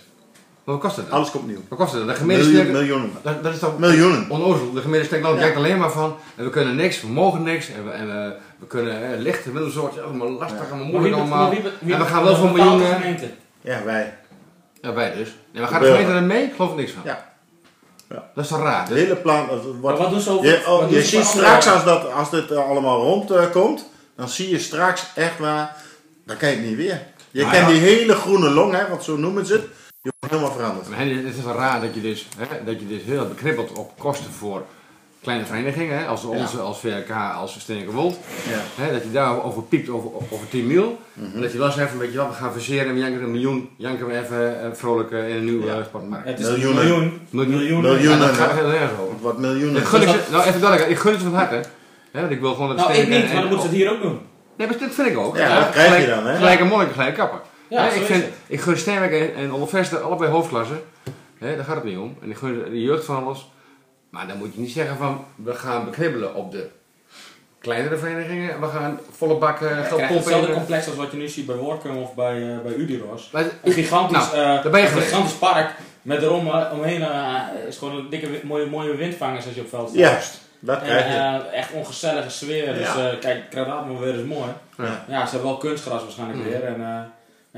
Maar 0.64 0.76
wat 0.76 0.84
kost 0.84 0.96
het 0.96 1.06
dan? 1.10 1.16
Alles 1.16 1.32
komt 1.32 1.48
nieuw. 1.48 1.62
Wat 1.70 1.80
kost 1.80 1.92
het 1.92 2.00
dan? 2.00 2.10
De 2.10 2.16
gemeente 2.16 2.46
Miljoen, 2.50 2.72
miljoenen. 2.72 3.12
dat, 3.22 3.44
dat 3.44 3.54
is 3.54 3.60
toch 3.60 3.78
Miljoenen. 3.80 4.30
onnozel. 4.30 4.72
De 4.74 4.82
gemeente 4.82 5.06
steekt 5.06 5.22
nou 5.24 5.40
Ja. 5.40 5.54
alleen 5.56 5.78
maar 5.78 5.92
van, 5.92 6.16
en 6.36 6.44
we 6.44 6.50
kunnen 6.50 6.76
niks, 6.76 7.02
we 7.02 7.08
mogen 7.08 7.44
niks, 7.44 7.70
en 7.70 7.86
we, 7.86 7.92
en 7.92 8.08
we, 8.08 8.36
we 8.60 8.68
kunnen 8.68 9.14
eh, 9.14 9.20
licht, 9.20 9.46
middelsoort, 9.46 10.02
allemaal 10.02 10.30
lastig, 10.30 10.70
allemaal 10.70 10.86
moeilijk 10.86 11.16
allemaal. 11.16 11.52
en 11.52 11.98
we 12.00 12.06
gaan 12.06 12.24
wel 12.24 12.36
voor 12.36 12.48
de 12.48 12.54
miljoenen. 12.54 12.88
gemeente. 12.88 13.30
Ja, 13.62 13.84
wij. 13.84 14.18
Ja, 14.82 14.94
wij 14.94 15.16
dus. 15.16 15.36
Nee, 15.52 15.62
maar 15.62 15.72
gaat 15.72 15.82
de 15.82 15.88
gemeente 15.88 16.12
er 16.12 16.24
mee? 16.24 16.44
Ik 16.44 16.54
geloof 16.56 16.70
er 16.70 16.78
niks 16.78 16.92
van. 16.92 17.02
Ja. 17.06 17.28
Ja. 18.10 18.30
Dat 18.36 18.44
is 18.44 18.50
toch 18.50 18.62
raar? 18.62 18.88
Het 18.88 18.98
hele 18.98 19.16
plan 19.16 19.48
wordt... 19.82 19.98
wat 19.98 20.10
doen 20.10 20.20
ze 20.20 20.30
over... 20.30 20.46
Je, 20.46 20.64
oh, 20.68 20.80
wat 20.80 20.90
je 20.90 21.02
ziet 21.02 21.24
straks, 21.24 21.68
als, 21.68 21.84
dat, 21.84 22.12
als 22.12 22.30
dit 22.30 22.52
eh, 22.52 22.70
allemaal 22.70 23.02
rondkomt, 23.02 23.86
dan 24.16 24.30
zie 24.30 24.50
je 24.50 24.60
straks 24.60 25.06
echt 25.16 25.40
waar... 25.40 25.76
Dan 26.26 26.38
kan 26.38 26.50
je 26.50 26.56
het 26.56 26.66
niet 26.66 26.76
weer. 26.76 27.02
Je 27.32 27.42
Nou 27.42 27.54
kent 27.54 27.68
ja. 27.68 27.74
die 27.74 27.82
hele 27.82 28.14
groene 28.14 28.50
long, 28.50 28.74
hè, 28.74 28.90
want 28.90 29.04
zo 29.04 29.18
noemen 29.18 29.46
ze 29.46 29.54
het. 29.54 29.62
Die 30.02 30.12
wordt 30.20 30.36
helemaal 30.36 30.58
veranderd. 30.58 30.90
Maar 30.90 30.98
Henny, 30.98 31.26
het 31.26 31.36
is 31.38 31.44
wel 31.44 31.56
raar 31.56 31.82
dat 31.82 31.94
je 31.94 32.02
dus, 32.02 32.28
hè, 32.38 32.64
dat 32.64 32.80
je 32.80 32.88
dus 32.88 33.02
heel 33.04 33.20
erg 33.20 33.28
beknippelt 33.28 33.72
op 33.72 33.92
kosten 33.98 34.32
voor 34.32 34.66
kleine 35.22 35.46
verenigingen, 35.46 35.98
hè, 36.00 36.06
als 36.06 36.24
onze, 36.24 36.60
als 36.60 36.80
VRK, 36.80 37.10
als 37.36 37.60
Steenke 37.60 37.92
Wold. 37.92 38.18
Ja. 38.50 38.84
Hè, 38.84 38.92
dat 38.94 39.04
je 39.04 39.12
daarover 39.12 39.62
piept 39.64 39.90
over, 39.90 40.10
over 40.32 40.50
10 40.50 40.68
mil. 40.68 41.00
En 41.34 41.42
dat 41.42 41.52
je 41.52 41.58
wel 41.58 41.72
zegt 41.72 41.90
van, 41.90 42.00
weet 42.00 42.12
je 42.12 42.18
wat, 42.18 42.28
we 42.28 42.34
gaan 42.34 42.52
verseren 42.52 42.88
en 42.88 42.94
we 42.94 43.00
janken 43.00 43.24
een 43.24 43.32
miljoen, 43.32 43.70
janken 43.78 44.08
we 44.08 44.20
even 44.20 44.62
eh, 44.64 44.70
vrolijk 44.74 45.12
eh, 45.12 45.30
in 45.30 45.36
een 45.36 45.44
nieuwe 45.46 45.66
Ja. 45.66 45.76
ja. 45.76 45.84
sportmarkt. 45.84 46.28
Het 46.28 46.40
is 46.40 46.48
Miljoenen. 46.48 46.84
miljoen. 46.86 47.20
Miljoen. 47.30 47.56
Miljoenen. 47.58 47.92
Miljoenen. 47.92 48.20
Ja, 48.20 48.26
dat 48.28 48.36
gaat 48.36 48.52
heel 48.54 48.72
erg 48.72 48.92
over. 49.02 49.16
Wat 49.22 49.38
miljoenen. 49.38 49.82
Ik 49.82 49.88
gun, 49.88 50.00
Dus 50.02 50.12
het 50.12 50.26
ze- 50.26 50.32
nou 50.32 50.44
even 50.48 50.62
duidelijk, 50.62 50.92
ik 50.92 50.98
gun 50.98 51.12
het 51.14 51.22
van 51.22 51.34
harte. 51.34 51.62
Hè, 52.12 52.20
want 52.20 52.32
ik 52.32 52.40
wil 52.40 52.54
gewoon 52.54 52.68
dat 52.68 52.78
Nou, 52.78 52.94
ik 52.94 53.08
niet, 53.10 53.18
en- 53.24 53.24
maar 53.34 53.34
dan 53.42 53.42
moeten 53.50 53.62
ze 53.62 53.68
het 53.68 53.76
hier 53.76 53.92
ook 53.92 54.02
doen. 54.02 54.20
Nee, 54.58 54.68
maar 54.68 54.78
dat 54.78 54.90
vind 54.92 55.08
ik 55.08 55.18
ook. 55.18 55.38
Ja, 55.38 55.60
dat 55.60 55.70
krijg 55.70 56.02
je 56.02 56.08
dan, 56.10 56.26
hè? 56.28 56.36
Gelijke 56.36 56.64
monniken, 56.64 56.94
gelijke 56.94 57.16
kappen. 57.16 57.40
Ja, 57.68 57.90
zo 57.90 57.96
ik, 58.00 58.06
vind, 58.06 58.24
ik 58.48 58.62
gun 58.62 58.78
Steenwijk 58.78 59.12
en, 59.12 59.36
en 59.44 59.54
Onderveste 59.54 60.00
allebei 60.00 60.32
hoofdklasse. 60.32 60.74
Hè, 61.38 61.56
daar 61.56 61.66
gaat 61.66 61.76
het 61.76 61.84
niet 61.84 61.98
om. 61.98 62.16
En 62.22 62.30
ik 62.30 62.38
gun 62.38 62.64
de 62.72 62.82
jeugd 62.82 63.06
van 63.06 63.24
alles. 63.24 63.52
Maar 64.10 64.28
dan 64.28 64.38
moet 64.38 64.54
je 64.54 64.60
niet 64.60 64.72
zeggen 64.72 64.98
van, 64.98 65.26
we 65.36 65.54
gaan 65.54 65.86
beknibbelen 65.86 66.36
op 66.36 66.52
de 66.52 66.70
kleinere 67.60 67.98
verenigingen. 67.98 68.54
en 68.54 68.60
We 68.62 68.68
gaan 68.68 69.00
volle 69.12 69.36
bak 69.36 69.62
eh, 69.62 69.70
Je 69.70 69.76
geld 69.84 69.90
pompen 70.00 70.16
hetzelfde 70.16 70.54
complex 70.54 70.88
als 70.88 70.96
wat 70.96 71.12
je 71.12 71.18
nu 71.18 71.28
ziet 71.28 71.46
bij 71.46 71.56
Workum 71.56 71.98
of 71.98 72.16
bij, 72.16 72.52
eh 72.54 72.60
bij 72.60 72.74
Udiros. 72.74 73.30
Maar- 73.32 73.46
Een 73.64 73.72
gigantisch, 73.72 74.32
Nou, 74.32 74.32
eh, 74.38 74.64
daar 74.64 74.70
ben 74.72 74.82
je 74.82 74.88
een 74.88 75.02
gigantisch 75.02 75.34
park 75.34 75.76
met 76.02 76.22
erom, 76.22 76.48
eh, 76.48 76.72
omheen 76.74 77.06
is 77.68 77.78
gewoon 77.78 77.96
een 77.96 78.10
dikke, 78.10 78.28
mooie, 78.44 78.66
mooie 78.66 78.96
windvangers 78.96 79.46
als 79.46 79.56
je 79.56 79.62
op 79.62 79.70
veld 79.70 79.90
staat. 79.90 80.00
Juist, 80.00 80.40
dat 80.60 80.78
En, 80.80 80.86
krijg 80.86 81.06
je. 81.08 81.48
echt 81.50 81.72
ongezellige 81.72 82.30
sfeer. 82.30 82.74
Dus 82.74 82.94
Ja. 82.94 83.12
eh, 83.12 83.20
kijk, 83.20 83.54
maar 83.56 84.00
weer 84.00 84.16
is 84.16 84.26
mooi. 84.26 84.50
Ja. 84.78 85.06
Ja, 85.08 85.26
ze 85.26 85.32
hebben 85.32 85.50
wel 85.50 85.58
kunstgras 85.60 86.02
waarschijnlijk 86.04 86.44
weer. 86.44 86.64
En 86.64 86.76
eh, 86.76 87.02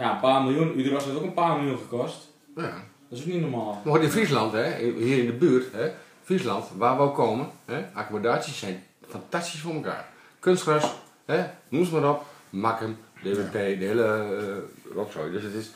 ja, 0.03 0.11
een 0.11 0.19
paar 0.19 0.41
miljoen. 0.41 0.79
Udiros 0.79 1.03
heeft 1.03 1.15
ook 1.17 1.23
een 1.23 1.33
paar 1.33 1.57
miljoen 1.57 1.77
gekost. 1.77 2.17
Ja. 2.55 2.61
Dat 3.09 3.19
is 3.19 3.25
ook 3.25 3.25
niet 3.31 3.41
normaal. 3.41 3.81
Maar 3.83 4.01
in 4.01 4.09
Friesland, 4.11 4.51
hè, 4.53 4.75
hier 4.97 5.17
in 5.17 5.25
de 5.25 5.33
buurt, 5.33 5.65
hè, 5.73 5.89
Friesland, 6.31 6.65
waar 6.77 6.97
we 6.97 7.01
ook 7.03 7.15
komen, 7.15 7.47
hè, 7.65 7.85
accommodaties 7.93 8.59
zijn 8.59 8.83
fantastisch 9.09 9.59
voor 9.59 9.73
elkaar. 9.73 10.05
Kunstgras, 10.39 10.83
hè, 11.25 11.43
noem 11.69 11.85
ze 11.85 11.93
maar 11.93 12.09
op, 12.09 12.23
Makkem, 12.49 12.97
DWP, 13.23 13.51
de 13.53 13.85
hele 13.85 14.25
uh, 14.41 14.95
rotzooi. 14.95 15.31
Dus 15.31 15.43
het 15.43 15.53
is, 15.53 15.71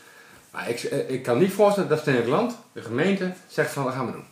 maar 0.52 0.70
ik, 0.70 0.80
eh, 0.80 1.10
ik 1.10 1.24
kan 1.24 1.38
niet 1.38 1.54
voorstellen 1.54 1.90
dat 1.90 2.00
Stedelijk 2.00 2.30
Land, 2.30 2.58
de 2.74 2.82
gemeente, 2.82 3.34
zegt 3.48 3.72
van 3.72 3.84
dat 3.84 3.94
gaan 3.94 4.06
we 4.06 4.12
doen. 4.12 4.24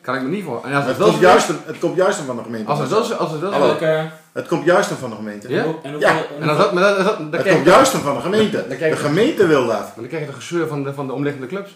Kan 0.00 0.14
ik 0.14 0.22
me 0.22 0.28
niet 0.28 0.44
voor. 0.44 0.64
En 0.64 0.72
als 0.74 0.84
het 0.84 0.86
Het 0.86 0.96
wel 0.96 1.08
komt, 1.08 1.20
juist, 1.20 1.48
het 1.48 1.78
komt 1.78 1.96
juist 1.96 2.18
van 2.18 2.36
de 2.36 2.42
gemeente. 2.42 2.70
als 2.70 2.78
het 2.78 2.92
als 3.18 3.32
het. 3.32 4.10
Het 4.32 4.48
komt 4.48 4.64
juist 4.64 4.88
van 4.90 5.10
de 5.10 5.16
gemeente. 5.16 5.48
Ja? 5.48 5.64
En 5.82 5.98
Ja. 5.98 6.22
als 6.48 6.58
dat, 6.58 6.72
maar 6.72 6.82
dat, 6.82 6.96
dat, 6.96 7.06
dat, 7.06 7.18
dan 7.18 7.40
Het 7.40 7.52
komt 7.52 7.66
juist 7.66 7.92
van 7.92 8.14
de 8.14 8.20
gemeente. 8.20 8.64
De 8.68 8.96
gemeente 8.96 9.46
wil 9.46 9.66
dat. 9.66 9.78
maar 9.78 9.92
dan 9.94 10.06
krijg 10.06 10.24
je 10.24 10.30
de 10.30 10.36
gezeur 10.36 10.66
van 10.66 10.82
de, 10.84 10.94
van 10.94 11.06
de 11.06 11.12
omliggende 11.12 11.46
clubs. 11.46 11.70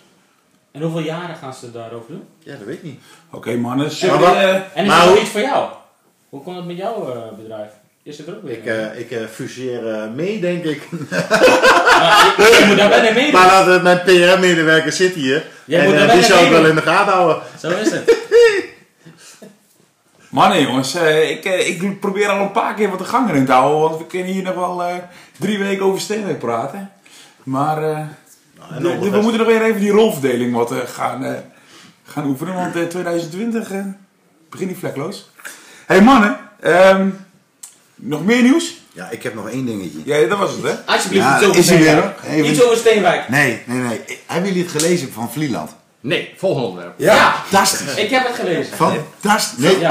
En 0.73 0.83
hoeveel 0.83 1.01
jaren 1.01 1.37
gaan 1.37 1.55
ze 1.55 1.73
daarover 1.73 2.09
doen? 2.09 2.25
Ja, 2.39 2.53
dat 2.57 2.67
weet 2.67 2.77
ik 2.77 2.83
niet. 2.83 3.01
Oké 3.31 3.55
mannen, 3.57 3.91
Maar 4.07 4.19
wat- 4.19 4.35
uh, 4.35 4.55
En 4.55 4.63
is 4.75 4.87
Maar 4.87 4.99
dat 5.01 5.09
hoe- 5.09 5.19
niet 5.19 5.29
voor 5.29 5.41
jou? 5.41 5.69
Hoe 6.29 6.43
komt 6.43 6.57
het 6.57 6.67
met 6.67 6.77
jouw 6.77 7.13
eh, 7.13 7.37
bedrijf? 7.39 7.71
Is 8.03 8.19
het 8.19 8.27
er 8.27 8.35
ook 8.37 8.43
weer? 8.43 8.53
Ik, 8.57 8.67
eh, 8.67 8.99
ik 9.01 9.11
eh, 9.11 9.25
fuseer 9.33 10.09
mee, 10.15 10.41
denk 10.41 10.65
ik. 10.65 10.83
Maar 10.91 12.51
je, 12.51 12.57
je 12.61 12.65
moet 12.67 12.77
daar 12.77 12.89
bijna 12.89 13.15
meedoen. 13.15 13.41
Maar 13.41 13.65
dat, 13.65 13.77
eh, 13.77 13.83
mijn 13.83 14.03
PR-medewerker 14.03 14.93
zit 14.93 15.15
hier. 15.15 15.47
Jij 15.65 15.81
en 15.81 16.01
moet 16.05 16.13
die 16.13 16.23
zou 16.23 16.45
ik 16.45 16.51
wel 16.51 16.67
in 16.67 16.75
de 16.75 16.83
gaten 16.83 17.13
houden. 17.13 17.43
Zo 17.61 17.69
is 17.71 17.91
het. 17.91 18.17
mannen 20.31 20.63
jongens, 20.63 20.95
eh, 20.95 21.31
ik, 21.31 21.45
ik 21.45 22.01
probeer 22.01 22.29
al 22.29 22.41
een 22.41 22.53
paar 22.53 22.75
keer 22.75 22.91
wat 22.91 22.99
de 22.99 23.05
gang 23.05 23.29
erin 23.31 23.47
te 23.47 23.53
houden, 23.53 23.81
want 23.81 23.99
we 23.99 24.07
kunnen 24.07 24.33
hier 24.33 24.43
nog 24.43 24.55
wel 24.55 24.83
eh, 24.83 24.95
drie 25.39 25.59
weken 25.59 25.85
over 25.85 26.01
Steenwijk 26.01 26.39
praten. 26.39 26.91
Maar 27.43 27.83
eh, 27.91 28.01
en 28.71 28.83
de- 28.83 28.89
dan 28.89 29.01
de- 29.01 29.11
we 29.11 29.21
moeten 29.21 29.39
nog 29.39 29.49
weer 29.49 29.63
even 29.63 29.81
die 29.81 29.91
rolverdeling 29.91 30.53
wat 30.55 30.73
eh, 30.73 30.79
gaan, 30.87 31.25
eh, 31.25 31.33
gaan 32.05 32.27
oefenen, 32.27 32.55
want 32.55 32.77
eh, 32.77 32.83
2020 32.83 33.71
eh, 33.71 33.85
begint 34.51 34.71
niet 34.71 34.79
vlekloos. 34.79 35.31
hey, 35.87 36.03
mannen, 36.03 36.37
ehm, 36.61 37.09
nog 37.95 38.25
meer 38.25 38.43
nieuws? 38.43 38.79
Ja, 38.93 39.11
ik 39.11 39.23
heb 39.23 39.35
nog 39.35 39.49
één 39.51 39.67
dingetje. 39.67 39.99
Ja, 40.05 40.27
dat 40.29 40.39
was 40.39 40.51
het 40.53 40.63
hè? 40.63 40.93
Alsjeblieft, 40.93 41.25
Ja, 41.25 41.37
iets 41.37 41.45
over 41.47 41.59
is 41.59 41.69
hij 41.69 41.79
weer, 41.79 42.13
Steenwijk. 42.23 42.47
Iets 42.51 42.63
over 42.63 42.77
Steenwijk. 42.77 43.29
Nee, 43.29 43.63
nee, 43.67 43.79
nee. 43.79 44.01
Hebben 44.27 44.49
jullie 44.53 44.69
het 44.69 44.73
gelezen 44.83 45.13
van 45.13 45.33
Vlieland? 45.33 45.71
Nee, 46.03 46.35
volgende 46.37 46.67
onderwerp. 46.69 46.95
Ja. 46.99 47.33
Fantastisch. 47.47 47.95
Ik 47.95 48.11
heb 48.11 48.27
het 48.27 48.37
gelezen. 48.37 48.77
Fantastisch. 48.77 49.59
Nee, 49.65 49.79
Ja. 49.79 49.91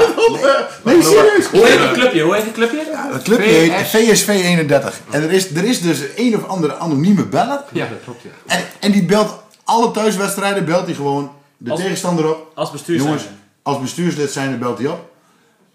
nee 0.84 1.02
serieus. 1.02 1.46
Hoe 1.50 1.66
heet 1.66 1.78
het 1.78 1.92
clubje? 1.92 2.22
Hoe 2.22 2.34
heet 2.34 2.44
het 2.44 2.52
clubje? 2.52 2.86
Ja, 2.92 3.10
dat 3.10 3.22
clubje 3.22 3.44
heet 3.48 3.72
VSV 3.88 4.28
31. 4.28 5.00
En 5.10 5.22
er 5.22 5.30
is, 5.32 5.50
er 5.54 5.64
is 5.64 5.80
dus 5.80 5.98
een 6.16 6.36
of 6.36 6.46
andere 6.48 6.76
anonieme 6.76 7.24
beller. 7.26 7.60
Ja, 7.72 7.86
dat 7.88 7.98
klopt, 8.04 8.22
ja. 8.22 8.30
En, 8.46 8.64
en 8.80 8.92
die 8.92 9.04
belt 9.04 9.42
alle 9.64 9.90
thuiswedstrijden, 9.90 10.64
belt 10.64 10.86
hij 10.86 10.94
gewoon 10.94 11.30
de 11.56 11.70
Als- 11.70 11.80
tegenstander 11.80 12.28
op. 12.30 12.52
Als 12.54 12.70
bestuurder. 12.70 13.04
Jongens, 13.06 13.24
als 13.62 13.80
bestuurslid 13.80 14.30
zijn, 14.32 14.58
belt 14.58 14.78
hij 14.78 14.86
op. 14.86 15.08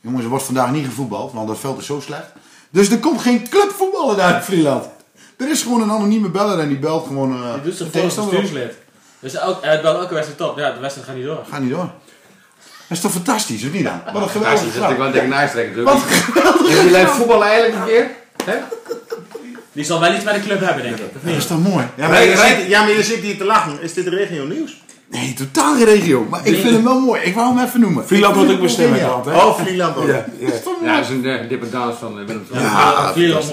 Jongens, 0.02 0.24
er 0.24 0.30
wordt 0.30 0.46
vandaag 0.46 0.72
niet 0.72 0.86
gevoetbald, 0.86 1.34
want 1.34 1.48
dat 1.48 1.60
veld 1.60 1.80
is 1.80 1.86
zo 1.86 2.00
slecht. 2.00 2.28
Dus 2.70 2.90
er 2.90 3.00
komt 3.00 3.22
geen 3.22 3.50
clubvoetballen 3.50 4.18
daar 4.18 4.36
in 4.36 4.42
Vlieland. 4.42 4.86
Er 5.38 5.50
is 5.50 5.62
gewoon 5.62 5.82
een 5.82 5.92
anonieme 5.92 6.30
beller 6.30 6.60
en 6.60 6.68
die 6.68 6.80
belt 6.80 7.08
gewoon 7.08 7.34
uh, 7.44 7.54
Die 7.64 7.76
doet 7.78 7.92
tegenstander 7.92 8.36
op. 8.36 8.42
bestuurslid. 8.42 8.74
Dus 9.20 9.34
elk, 9.34 9.64
hij 9.64 9.82
belt 9.82 9.98
elke 9.98 10.14
wedstrijd 10.14 10.40
top. 10.40 10.58
Ja, 10.58 10.72
de 10.72 10.80
wedstrijd 10.80 11.08
gaat 11.08 11.18
niet 11.18 11.26
door. 11.26 11.46
Ga 11.50 11.60
niet 11.60 11.70
door. 11.70 11.90
Dat 12.88 12.98
is 12.98 13.00
toch 13.00 13.12
fantastisch, 13.12 13.66
of 13.66 13.72
niet 13.72 13.84
dan? 13.84 14.02
Wat 14.14 14.22
een 14.22 14.30
Fantastisch, 14.30 14.72
geweldige 14.72 14.80
dat 14.80 14.90
natuurlijk 14.90 14.98
wel 14.98 15.08
een 15.08 15.14
dikke 15.14 15.28
nijstrek 15.28 15.68
natuurlijk. 15.68 16.78
En 16.78 16.82
die 16.82 16.92
lijkt 16.92 17.12
voetballen 17.12 17.48
eigenlijk 17.48 17.76
een 17.80 17.86
keer. 17.86 18.10
Hè? 18.46 18.58
Die 19.72 19.84
zal 19.84 20.00
wel 20.00 20.14
iets 20.14 20.24
met 20.24 20.34
de 20.34 20.42
club 20.42 20.60
hebben, 20.60 20.84
denk 20.84 20.98
ik. 20.98 21.24
Dat 21.24 21.36
is 21.36 21.48
toch 21.48 21.64
mooi? 21.64 21.86
Ja, 21.96 22.08
maar, 22.08 22.24
je 22.24 22.38
zit, 22.38 22.68
ja, 22.68 22.82
maar 22.82 22.92
je 22.92 23.04
zit 23.04 23.20
hier 23.20 23.38
te 23.38 23.46
lachen. 23.46 23.82
Is 23.82 23.94
dit 23.94 24.08
regio 24.08 24.46
nieuws? 24.46 24.84
Nee, 25.10 25.34
totaal 25.34 25.76
geen 25.76 25.86
regio. 25.86 26.26
Maar 26.30 26.46
ik 26.46 26.56
vind 26.56 26.74
hem 26.74 26.84
wel 26.84 27.00
mooi. 27.00 27.22
Ik 27.22 27.36
wou 27.36 27.56
hem 27.56 27.66
even 27.66 27.80
noemen. 27.80 28.08
Vlieland 28.08 28.36
Ik 28.36 28.42
wordt 28.42 28.56
ook 28.56 28.62
bestemd 28.62 29.00
hè? 29.00 29.08
Oh, 29.08 29.60
Vlieland 29.60 29.98
ook. 29.98 30.08
Ja, 30.08 30.26
ja. 30.40 30.50
Ja, 30.84 30.96
dat 30.96 31.04
is 31.04 31.10
een 31.10 31.26
uh, 31.26 31.50
dependance 31.50 31.98
van 32.00 32.20
uh, 32.20 32.26
Willem. 32.26 32.46
Ja, 32.52 33.14
Vlieland 33.14 33.46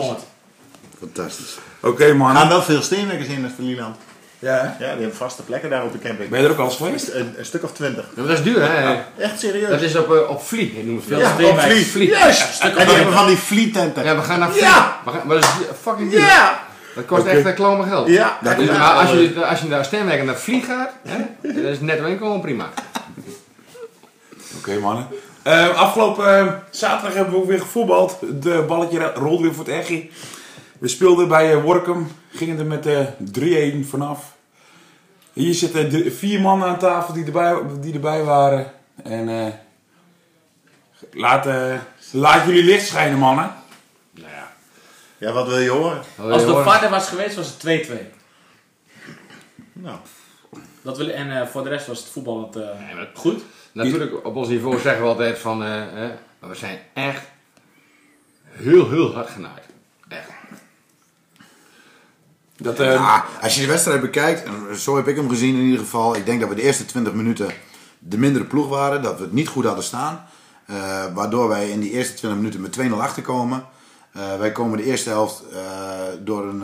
fantastisch. 0.98 1.58
Oké 1.80 2.04
Er 2.04 2.18
gaan 2.18 2.48
wel 2.48 2.62
veel 2.62 2.82
steenwerkers 2.82 3.28
in 3.28 3.44
het 3.44 3.52
Vlieland. 3.56 3.96
Ja? 4.42 4.76
Ja, 4.78 4.78
die 4.78 4.86
hebben 4.86 5.14
vaste 5.14 5.42
plekken 5.42 5.70
daar 5.70 5.84
op 5.84 5.92
de 5.92 5.98
camping. 5.98 6.30
ben 6.30 6.40
je 6.40 6.46
er 6.46 6.52
ook 6.52 6.58
al 6.58 6.64
eens 6.64 6.76
geweest? 6.76 7.08
Een, 7.08 7.34
een 7.36 7.44
stuk 7.44 7.62
of 7.62 7.72
twintig. 7.72 8.04
Ja, 8.16 8.22
dat 8.22 8.30
is 8.30 8.42
duur, 8.42 8.70
hè? 8.70 8.96
Echt 9.18 9.40
serieus. 9.40 9.68
Dat 9.68 9.80
is 9.80 9.96
op, 9.96 10.10
uh, 10.12 10.30
op 10.30 10.42
Vlie, 10.42 10.82
noemen 10.84 11.02
ze 11.02 11.08
Veel 11.08 11.18
dat. 11.18 11.26
ja, 11.26 11.32
op 11.34 11.40
Steenwijk. 11.40 11.72
Vlie. 11.72 11.86
Vlie. 11.86 12.08
Juist. 12.08 12.60
En 12.62 12.74
die 12.74 12.94
hebben 12.94 13.14
van 13.14 13.26
die 13.26 13.36
Vlietenten. 13.36 14.04
Ja, 14.04 14.16
we 14.16 14.22
gaan 14.22 14.38
naar 14.38 14.50
Vlie. 14.50 14.62
Ja. 14.62 15.00
We 15.04 15.10
gaan, 15.10 15.26
maar 15.26 15.36
dat 15.36 15.44
is 15.44 15.66
fucking 15.80 16.10
duur. 16.10 16.20
Ja. 16.20 16.60
Dat 16.94 17.04
kost 17.06 17.26
echt 17.26 17.46
uh, 17.46 17.54
klauwen 17.54 17.88
geld. 17.88 18.08
Ja. 18.08 18.38
Dat 18.42 18.58
is, 18.58 18.68
maar 18.68 18.92
als 18.92 19.10
je, 19.10 19.44
als 19.46 19.60
je 19.60 19.68
naar 19.68 19.84
Steenwijk 19.84 20.24
naar 20.24 20.36
Vlie 20.36 20.62
gaat, 20.62 20.90
hè, 21.08 21.18
dan 21.40 21.64
is 21.64 21.80
netto 21.80 22.04
inkomen 22.04 22.40
prima. 22.40 22.68
Oké 24.58 24.78
mannen. 24.78 25.06
Eh, 25.42 25.76
afgelopen 25.76 26.38
eh, 26.38 26.52
zaterdag 26.70 27.14
hebben 27.14 27.34
we 27.34 27.40
ook 27.40 27.46
weer 27.46 27.60
gevoetbald. 27.60 28.18
De 28.42 28.64
balletje 28.68 29.12
rolde 29.14 29.42
weer 29.42 29.54
voor 29.54 29.64
het 29.64 29.74
Eggie. 29.74 30.10
We 30.78 30.88
speelden 30.88 31.28
bij 31.28 31.52
eh, 31.52 31.62
Workum. 31.62 32.08
Gingen 32.30 32.58
er 32.58 32.66
met 32.66 32.86
eh 32.86 33.06
3-1 33.84 33.88
vanaf. 33.88 34.31
Hier 35.32 35.54
zitten 35.54 36.12
vier 36.12 36.40
mannen 36.40 36.68
aan 36.68 36.78
tafel 36.78 37.14
die 37.14 37.24
erbij, 37.24 37.56
die 37.80 37.94
erbij 37.94 38.24
waren. 38.24 38.72
En 39.02 39.28
eh, 39.28 39.52
laat, 41.12 41.46
eh, 41.46 41.74
laat 42.12 42.46
jullie 42.46 42.64
licht 42.64 42.86
schijnen 42.86 43.18
mannen. 43.18 43.54
Nou 44.10 44.28
ja. 44.30 44.52
Ja, 45.18 45.32
wat 45.32 45.48
wil 45.48 45.58
je 45.58 45.70
horen? 45.70 46.02
Als 46.18 46.44
de 46.46 46.62
vader 46.62 46.90
was 46.90 47.08
geweest, 47.08 47.36
was 47.36 47.46
het 47.46 47.58
2-2. 47.58 47.92
Nou. 49.72 49.96
Dat 50.82 50.96
wil, 50.96 51.08
en 51.08 51.40
eh, 51.40 51.46
voor 51.46 51.62
de 51.62 51.68
rest 51.68 51.86
was 51.86 51.98
het 52.14 52.24
eh 52.56 52.62
Nee, 52.62 52.94
maar- 52.94 53.10
goed. 53.14 53.42
Natuurlijk, 53.72 54.26
op 54.26 54.36
ons 54.36 54.48
niveau 54.48 54.80
zeggen 54.80 55.02
we 55.02 55.08
altijd 55.08 55.38
van, 55.38 55.62
eh, 55.64 55.68
hè, 55.70 56.08
maar 56.38 56.50
we 56.50 56.54
zijn 56.56 56.78
echt 56.92 57.22
heel, 58.48 58.90
heel 58.90 59.14
hard 59.14 59.30
genaaid. 59.30 59.64
Dat, 62.62 62.80
eh, 62.80 62.92
Ja, 62.92 63.24
als 63.42 63.54
je 63.54 63.60
de 63.60 63.66
wedstrijd 63.66 64.00
bekijkt, 64.00 64.42
en 64.42 64.76
zo 64.76 64.96
heb 64.96 65.08
ik 65.08 65.16
hem 65.16 65.28
gezien 65.28 65.54
in 65.54 65.62
ieder 65.62 65.78
geval. 65.78 66.16
Ik 66.16 66.26
denk 66.26 66.40
dat 66.40 66.48
we 66.48 66.54
de 66.54 66.62
eerste 66.62 66.84
20 66.84 67.12
minuten 67.12 67.50
de 67.98 68.18
mindere 68.18 68.44
ploeg 68.44 68.68
waren. 68.68 69.02
Dat 69.02 69.16
we 69.16 69.22
het 69.22 69.32
niet 69.32 69.48
goed 69.48 69.64
hadden 69.64 69.84
staan. 69.84 70.24
Eh, 70.66 71.04
waardoor 71.14 71.48
wij 71.48 71.70
in 71.70 71.80
die 71.80 71.90
eerste 71.90 72.14
20 72.14 72.40
minuten 72.40 72.60
met 72.60 72.72
2-0 72.72 73.02
achterkomen. 73.02 73.64
Eh, 74.12 74.36
wij 74.38 74.52
komen 74.52 74.78
de 74.78 74.84
eerste 74.84 75.08
helft 75.08 75.42
eh, 75.52 75.58
door 76.20 76.42
een, 76.44 76.62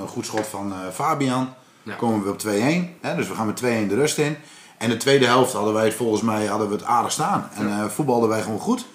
een 0.00 0.08
goed 0.08 0.26
schot 0.26 0.46
van 0.46 0.72
Fabian. 0.92 1.54
Ja. 1.82 1.94
Komen 1.94 2.24
we 2.24 2.30
op 2.30 2.38
2-1. 2.38 2.96
Hè, 3.00 3.16
dus 3.16 3.28
we 3.28 3.34
gaan 3.34 3.46
met 3.46 3.56
2-1 3.56 3.88
de 3.88 3.94
rust 3.94 4.18
in. 4.18 4.36
En 4.78 4.88
de 4.88 4.96
tweede 4.96 5.26
helft 5.26 5.52
hadden 5.52 5.74
wij 5.74 5.84
het 5.84 5.94
volgens 5.94 6.22
mij 6.22 6.46
hadden 6.46 6.68
we 6.68 6.74
het 6.74 6.84
aardig 6.84 7.12
staan. 7.12 7.48
En 7.54 7.68
eh, 7.68 7.84
voetbalden 7.88 8.28
wij 8.28 8.42
gewoon 8.42 8.60
goed. 8.60 8.86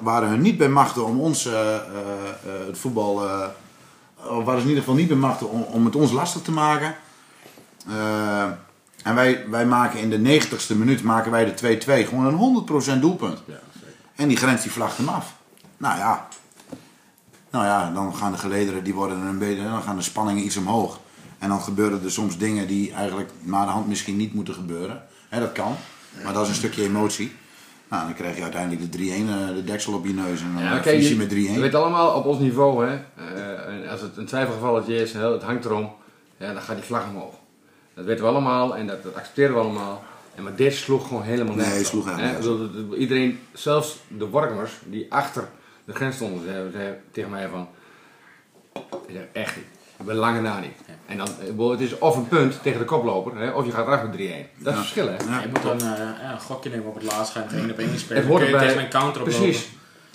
Waren 0.00 0.28
hun 0.28 0.40
niet 0.40 0.58
bij 0.58 0.68
machten 0.68 1.04
om 1.04 1.20
ons 1.20 1.48
het 2.66 2.78
voetbal... 2.78 3.22
eh, 4.28 4.44
waren 4.44 4.60
ze 4.60 4.62
in 4.62 4.68
ieder 4.68 4.82
geval 4.82 4.94
niet 4.94 5.08
bemachtigd 5.08 5.50
om, 5.50 5.62
om 5.62 5.84
het 5.84 5.96
ons 5.96 6.12
lastig 6.12 6.42
te 6.42 6.52
maken. 6.52 6.96
Eh, 7.88 8.42
en 9.02 9.14
wij, 9.14 9.44
wij 9.48 9.66
maken 9.66 10.00
in 10.00 10.10
de 10.10 10.40
90ste 10.40 10.76
minuut 10.76 11.02
maken 11.02 11.30
wij 11.30 11.54
de 11.54 11.78
2-2 12.04 12.08
gewoon 12.08 12.26
een 12.26 12.66
100% 12.96 13.00
doelpunt. 13.00 13.42
En 14.14 14.28
die 14.28 14.36
grens 14.36 14.62
die 14.62 14.70
vlagt 14.70 14.96
hem 14.96 15.08
af. 15.08 15.34
Nou 15.76 15.98
ja. 15.98 16.28
Nou 17.50 17.64
ja, 17.64 17.90
dan 17.90 18.16
gaan 18.16 18.32
de 18.32 18.38
gelederen, 18.38 18.84
die 18.84 18.94
worden 18.94 19.18
een 19.20 19.38
beetje, 19.38 19.62
dan 19.62 19.82
gaan 19.82 19.96
de 19.96 20.02
spanningen 20.02 20.44
iets 20.44 20.56
omhoog. 20.56 21.00
En 21.38 21.48
dan 21.48 21.60
gebeuren 21.60 22.04
er 22.04 22.10
soms 22.10 22.38
dingen 22.38 22.66
die 22.66 22.92
eigenlijk 22.92 23.30
na 23.40 23.64
de 23.64 23.70
hand 23.70 23.88
misschien 23.88 24.16
niet 24.16 24.34
moeten 24.34 24.54
gebeuren. 24.54 25.02
Hè, 25.28 25.40
dat 25.40 25.52
kan. 25.52 25.76
Maar 26.24 26.32
dat 26.32 26.42
is 26.42 26.48
een 26.48 26.54
stukje 26.54 26.82
emotie. 26.82 27.36
Nou, 27.90 28.04
dan 28.04 28.14
krijg 28.14 28.36
je 28.36 28.42
uiteindelijk 28.42 28.92
de 28.92 28.98
3-1, 28.98 29.28
eh, 29.28 29.54
de 29.54 29.64
deksel 29.64 29.92
op 29.94 30.06
je 30.06 30.12
neus. 30.14 30.40
En 30.40 30.52
dan 30.54 30.62
Ja, 30.62 30.68
ja, 30.68 30.72
kijk, 30.72 30.82
verlies 30.84 31.08
je 31.08 31.14
je, 31.14 31.20
met 31.20 31.28
3-1. 31.30 31.52
je 31.54 31.60
weet 31.60 31.74
allemaal 31.74 32.14
op 32.14 32.24
ons 32.24 32.38
niveau, 32.38 32.86
hè, 32.86 32.94
eh, 33.16 33.74
en 33.74 33.88
als 33.88 34.00
het 34.00 34.16
een 34.16 34.26
twijfelgevalletje 34.26 34.94
is, 34.96 35.12
het 35.12 35.42
hangt 35.42 35.64
erom, 35.64 35.92
ja, 36.36 36.52
dan 36.52 36.62
gaat 36.62 36.76
die 36.76 36.84
vlag 36.84 37.08
omhoog. 37.08 37.34
Dat 37.94 38.04
weten 38.04 38.24
we 38.24 38.30
allemaal 38.30 38.76
en 38.76 38.86
dat, 38.86 39.02
dat 39.02 39.14
accepteren 39.14 39.54
we 39.54 39.60
allemaal. 39.60 40.02
En 40.34 40.42
maar 40.42 40.54
dit 40.56 40.74
sloeg 40.74 41.06
gewoon 41.08 41.22
helemaal 41.22 41.54
Nee, 41.54 41.66
nergens 41.66 41.88
sloeg 41.88 42.04
helemaal 42.16 42.42
dat- 42.42 42.96
Iedereen, 42.98 43.40
zelfs 43.52 43.98
de 44.08 44.26
Workmers 44.28 44.72
die 44.84 45.06
achter 45.12 45.48
de 45.84 45.94
grens 45.94 46.16
stonden, 46.16 46.42
zeiden, 46.72 47.00
tegen 47.10 47.30
mij 47.30 47.48
van... 47.48 47.68
Echt 49.32 49.56
We 50.04 50.14
lange 50.14 50.40
na 50.40 50.60
niet. 50.60 50.76
En 51.06 51.16
dan, 51.16 51.28
bedoel, 51.46 51.70
het 51.70 51.80
is 51.80 51.98
of 51.98 52.16
een 52.16 52.28
punt 52.28 52.62
tegen 52.62 52.78
de 52.78 52.84
koploper, 52.84 53.36
hè, 53.38 53.50
of 53.50 53.64
je 53.66 53.72
gaat 53.72 53.86
eraf 53.86 54.02
met 54.02 54.12
3-1. 54.12 54.16
Dat 54.16 54.26
is 54.26 54.64
het 54.64 54.74
verschil, 54.74 55.06
hè. 55.06 55.12
Ja. 55.12 55.40
Je 55.40 55.48
moet 55.48 55.62
dan 55.62 55.80
eh, 55.80 55.98
ja, 56.22 56.32
een 56.32 56.40
gokje 56.40 56.70
nemen 56.70 56.86
op 56.86 56.94
het 56.94 57.04
laatst. 57.04 57.32
Ga 57.32 57.38
je 57.40 57.44
nog 57.44 57.54
één 57.60 57.70
op 57.70 57.78
één 57.78 57.98
spelen. 57.98 58.22
Het 58.22 58.30
hoort 58.30 58.40
kun 58.42 58.50
je 58.50 58.54
erbij. 58.56 58.68
tegen 58.68 58.84
een 58.84 58.90
counter 58.90 59.20
oplopen. 59.22 59.42
Precies. 59.42 59.68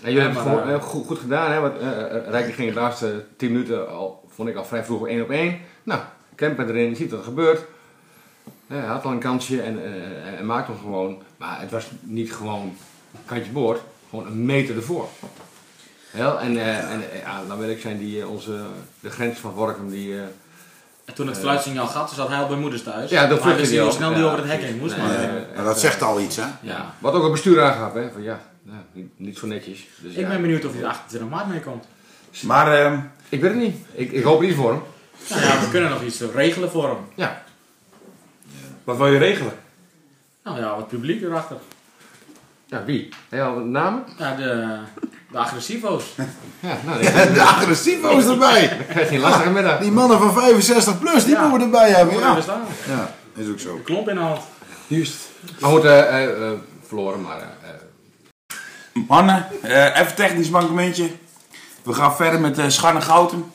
En 0.03 0.11
jullie 0.13 0.27
Ja, 0.27 0.33
hebben 0.33 0.51
het 0.57 0.67
eh, 0.67 0.73
eh, 0.73 0.81
goed, 0.81 1.05
goed 1.05 1.19
gedaan, 1.19 1.51
hè? 1.51 1.59
Want 1.59 1.77
eh 1.79 2.17
eh, 2.17 2.29
Rijken 2.29 2.53
ging 2.53 2.73
de 2.73 2.79
laatste 2.79 3.25
10 3.37 3.51
minuten 3.51 3.89
al, 3.89 4.23
vond 4.27 4.49
ik 4.49 4.55
al 4.55 4.65
vrij 4.65 4.83
vroeg 4.83 5.07
1 5.07 5.21
op 5.21 5.29
1. 5.29 5.59
Nou, 5.83 6.01
Kemper 6.35 6.69
erin, 6.69 6.89
je 6.89 6.95
ziet 6.95 7.09
wat 7.11 7.19
er 7.19 7.25
gebeurt. 7.25 7.59
Eh, 8.67 8.77
hij 8.77 8.87
had 8.87 9.05
al 9.05 9.11
een 9.11 9.19
kansje 9.19 9.61
en, 9.61 9.83
eh, 9.83 10.39
en 10.39 10.45
maakte 10.45 10.71
hem 10.71 10.79
gewoon. 10.81 11.17
Maar 11.37 11.59
het 11.61 11.71
was 11.71 11.87
niet 11.99 12.33
gewoon 12.33 12.75
kantje 13.25 13.51
boord, 13.51 13.79
gewoon 14.09 14.25
een 14.25 14.45
meter 14.45 14.75
ervoor. 14.75 15.07
Wel, 16.13 16.39
en 16.39 16.57
eh, 16.57 16.91
en 16.91 17.11
eh, 17.11 17.19
ja, 17.19 17.41
dan 17.47 17.57
wil 17.59 17.69
ik 17.69 17.81
zijn 17.81 17.97
die 17.97 18.21
eh, 18.21 18.29
onze, 18.29 18.59
de 18.99 19.09
grens 19.09 19.39
van 19.39 19.51
Workum, 19.51 19.89
die... 19.89 20.13
eh, 20.15 20.21
En 21.05 21.13
toen 21.13 21.27
het 21.27 21.37
fluitsignaal 21.37 21.87
gaat, 21.87 22.07
toen 22.07 22.15
zat 22.15 22.27
hij 22.27 22.37
al 22.37 22.47
bij 22.47 22.57
moeders 22.57 22.83
thuis. 22.83 23.09
ja, 23.09 23.27
dan 23.27 23.39
maar 23.39 23.53
vluchtte 23.53 23.75
hij 23.75 23.83
ook. 23.83 23.91
snel 23.91 24.09
Ja, 24.09 24.15
die 24.15 24.25
over 24.25 24.37
het 24.37 24.47
hek 24.47 24.61
heen 24.61 24.77
moest. 24.77 24.97
Nee, 24.97 25.07
maar, 25.07 25.17
nee, 25.17 25.27
nee. 25.27 25.43
Maar 25.55 25.63
dat 25.63 25.79
zegt 25.79 26.01
al 26.01 26.19
iets, 26.19 26.35
hè? 26.35 26.45
ja. 26.61 26.93
Wat 26.99 27.13
ook 27.13 27.23
het 27.23 27.31
bestuur 27.31 27.63
aangaf, 27.63 27.93
hè? 27.93 28.11
Van 28.11 28.21
ja, 28.23 28.39
nou, 28.63 28.77
niet, 28.91 29.09
niet 29.15 29.37
zo 29.37 29.47
netjes. 29.47 29.87
Dus, 29.97 30.11
Ik 30.13 30.19
ja. 30.19 30.27
ben 30.27 30.41
benieuwd 30.41 30.65
of 30.65 30.73
hij 30.73 30.85
28 30.85 31.29
maart 31.29 31.47
meekomt. 31.47 31.85
Maar 32.41 32.79
ehm, 32.85 32.99
ik 33.29 33.41
weet 33.41 33.51
het 33.51 33.59
niet. 33.59 33.75
Ik, 33.93 34.11
ik 34.11 34.23
hoop 34.23 34.41
niet 34.41 34.55
voor 34.55 34.71
hem. 34.71 34.81
Nou 35.29 35.41
ja, 35.41 35.59
we 35.59 35.69
kunnen 35.69 35.89
nog 35.89 36.01
iets 36.03 36.21
regelen 36.21 36.69
voor 36.71 36.87
hem. 36.89 36.97
Ja, 37.15 37.43
wat 38.83 38.97
wil 38.97 39.07
je 39.07 39.17
regelen? 39.17 39.53
Nou 40.43 40.59
ja, 40.59 40.75
wat 40.75 40.87
publiek 40.87 41.21
erachter. 41.21 41.57
ja 42.65 42.83
wie? 42.85 43.09
Heb 43.29 43.39
je 43.39 43.45
al 43.45 43.55
namen? 43.59 44.03
Ja, 44.17 44.35
de, 44.35 44.77
de 45.33 45.39
agressivo's. 45.39 46.03
Ja, 46.59 46.77
nou, 46.85 46.99
ik 46.99 47.13
De 47.33 47.41
agressivo's 47.41 48.25
erbij. 48.25 48.77
krijg 48.89 49.07
geen 49.07 49.19
lastige 49.19 49.49
middag. 49.49 49.79
Die 49.79 49.91
mannen 49.91 50.17
van 50.19 50.33
65 50.33 50.99
plus, 50.99 51.23
die 51.25 51.33
Ja. 51.33 51.47
moeten 51.47 51.71
we 51.71 51.77
erbij 51.77 51.91
hebben. 51.91 52.19
Ja, 52.19 52.41
staan. 52.41 52.61
ja 52.87 53.13
is 53.35 53.47
ook 53.49 53.59
zo. 53.59 53.75
De 53.75 53.81
klomp 53.81 54.09
in 54.09 54.15
de 54.15 54.21
hand. 54.21 54.41
Juist. 54.87 55.15
Maar 55.59 55.69
goed, 55.69 55.83
eh, 55.83 55.99
eh, 55.99 56.23
eh, 56.51 56.57
verloren, 56.87 57.21
maar... 57.21 57.41
Mannen, 59.07 59.47
eh, 59.61 59.99
even 59.99 60.15
technisch 60.15 60.49
mankementje. 60.49 61.09
We 61.83 61.93
gaan 61.93 62.15
verder 62.15 62.39
met 62.39 62.59
uh, 62.59 62.65
Scharne 62.67 63.01
Goutum. 63.01 63.51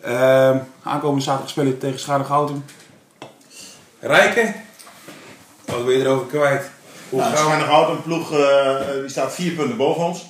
Ehm, 0.00 0.58
aankomende 0.82 1.22
zaterdag 1.24 1.50
spelen 1.50 1.72
we 1.72 1.78
tegen 1.78 1.98
Scharne 2.00 2.24
Goutum. 2.24 2.64
Rijken, 4.00 4.54
wat 5.64 5.82
wil 5.82 5.90
je 5.90 6.00
erover 6.04 6.26
kwijt? 6.26 6.70
Hoe 7.08 7.20
Nou, 7.20 7.32
gaan 7.34 7.44
we? 7.44 7.50
Schijnighout, 7.50 7.88
een 7.88 8.02
ploeg 8.02 8.32
eh, 8.32 8.76
die 9.00 9.08
staat 9.08 9.34
vier 9.34 9.52
punten 9.52 9.76
boven 9.76 10.04
ons. 10.04 10.26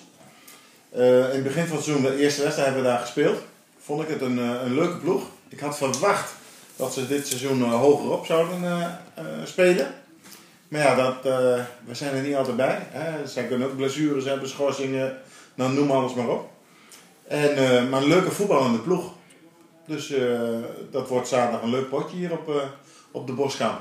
Eh, 0.91 1.19
in 1.19 1.25
het 1.35 1.43
begin 1.43 1.67
van 1.67 1.77
het 1.77 1.85
seizoen, 1.85 2.07
de 2.11 2.17
eerste 2.17 2.43
wedstrijd 2.43 2.69
hebben 2.69 2.85
we 2.85 2.91
daar 2.91 3.01
gespeeld. 3.01 3.39
Vond 3.79 4.03
ik 4.03 4.09
het 4.09 4.21
een, 4.21 4.39
eh, 4.39 4.63
een 4.65 4.75
leuke 4.75 4.97
ploeg. 4.97 5.23
Ik 5.49 5.61
had 5.61 5.77
verwacht 5.77 6.33
dat 6.77 6.93
ze 6.93 7.07
dit 7.07 7.27
seizoen 7.27 7.63
eh, 7.65 7.81
hoger 7.81 8.11
op 8.11 8.27
zouden 8.27 8.99
spelen. 9.45 9.95
Maar 10.69 10.81
ja, 10.81 10.95
dat, 10.95 11.15
we 11.85 11.95
zijn 11.95 12.15
er 12.15 12.23
niet 12.23 12.35
altijd 12.37 12.57
bij. 12.57 12.79
Hè. 12.91 13.27
Zij 13.27 13.47
kunnen 13.47 13.69
ook 13.69 13.77
blessures 13.77 14.25
hebben, 14.25 14.49
schorsingen, 14.49 15.19
nou, 15.55 15.73
noem 15.73 15.91
alles 15.91 16.15
maar 16.15 16.29
op. 16.29 16.51
En, 17.29 17.89
maar 17.89 18.03
een 18.03 18.09
leuke 18.09 18.31
voetballende 18.31 18.79
ploeg. 18.79 19.13
Dus 19.87 20.13
dat 20.91 21.09
wordt 21.09 21.29
zaterdag 21.29 21.63
een 21.63 21.71
leuk 21.71 21.89
potje 21.89 22.17
hier 22.17 22.33
op, 22.33 22.63
op 23.11 23.27
de 23.27 23.33
Boskamp. 23.33 23.79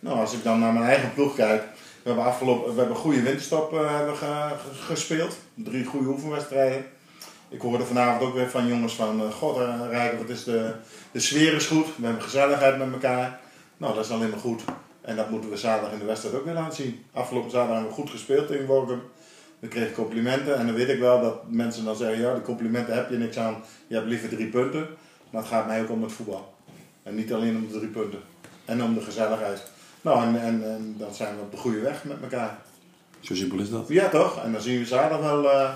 Nou, 0.00 0.18
als 0.18 0.32
ik 0.32 0.42
dan 0.42 0.58
naar 0.58 0.72
mijn 0.72 0.84
eigen 0.86 1.14
ploeg 1.14 1.34
kijk. 1.34 1.62
We 2.02 2.08
hebben, 2.10 2.24
afgelopen, 2.24 2.74
we 2.74 2.78
hebben 2.78 2.96
goede 2.96 3.22
winterstop 3.22 3.70
hebben 3.70 4.16
ge- 4.16 4.24
ge- 4.24 4.82
gespeeld. 4.92 5.36
Drie 5.54 5.84
goede 5.84 6.08
oefenwedstrijden. 6.08 6.84
Ik 7.48 7.60
hoorde 7.60 7.84
vanavond 7.84 8.22
ook 8.22 8.34
weer 8.34 8.50
van 8.50 8.66
jongens 8.66 8.94
van... 8.94 9.20
eh, 9.20 9.30
God, 9.30 9.56
eh, 9.58 9.80
Rijken, 9.90 10.18
wat 10.18 10.28
is 10.28 10.44
de, 10.44 10.74
de 11.12 11.20
sfeer 11.20 11.54
is 11.54 11.66
goed. 11.66 11.86
We 11.96 12.04
hebben 12.04 12.22
gezelligheid 12.22 12.78
met 12.78 12.92
elkaar. 12.92 13.40
Nou, 13.76 13.94
dat 13.94 14.04
is 14.04 14.10
alleen 14.10 14.30
maar 14.30 14.38
goed. 14.38 14.62
En 15.00 15.16
dat 15.16 15.30
moeten 15.30 15.50
we 15.50 15.56
zaterdag 15.56 15.92
in 15.92 15.98
de 15.98 16.04
wedstrijd 16.04 16.36
ook 16.36 16.44
weer 16.44 16.54
laten 16.54 16.76
zien. 16.76 17.04
Afgelopen 17.12 17.50
zaterdag 17.50 17.76
hebben 17.76 17.96
we 17.96 18.02
goed 18.02 18.10
gespeeld 18.10 18.50
in 18.50 18.66
Workum. 18.66 19.02
We 19.58 19.68
kregen 19.68 19.94
complimenten. 19.94 20.56
En 20.56 20.66
dan 20.66 20.74
weet 20.74 20.88
ik 20.88 20.98
wel 20.98 21.20
dat 21.20 21.50
mensen 21.50 21.84
dan 21.84 21.96
zeggen... 21.96 22.20
Ja, 22.20 22.32
die 22.34 22.42
complimenten 22.42 22.94
heb 22.94 23.10
je 23.10 23.16
niks 23.16 23.36
aan. 23.38 23.62
Je 23.86 23.94
hebt 23.94 24.06
liever 24.08 24.28
drie 24.28 24.48
punten. 24.48 24.88
Maar 25.30 25.42
het 25.42 25.50
gaat 25.50 25.66
mij 25.66 25.82
ook 25.82 25.90
om 25.90 26.02
het 26.02 26.12
voetbal. 26.12 26.54
En 27.02 27.14
niet 27.14 27.32
alleen 27.32 27.56
om 27.56 27.68
de 27.68 27.78
drie 27.78 27.90
punten. 27.90 28.20
En 28.64 28.82
om 28.82 28.94
de 28.94 29.00
gezelligheid. 29.00 29.62
Nou, 30.00 30.22
en, 30.22 30.40
en, 30.40 30.64
en 30.64 30.94
dan 30.98 31.14
zijn 31.14 31.34
we 31.36 31.42
op 31.42 31.50
de 31.50 31.56
goede 31.56 31.80
weg 31.80 32.04
met 32.04 32.16
elkaar. 32.22 32.58
Zo 33.24 33.34
simpel 33.34 33.58
is 33.58 33.70
dat. 33.70 33.88
Ja, 33.88 34.08
toch? 34.08 34.42
En 34.44 34.52
dan 34.52 34.60
zien 34.60 34.78
we 34.78 34.86
zaterdag 34.86 35.20
wel 35.20 35.50
eh, 35.50 35.70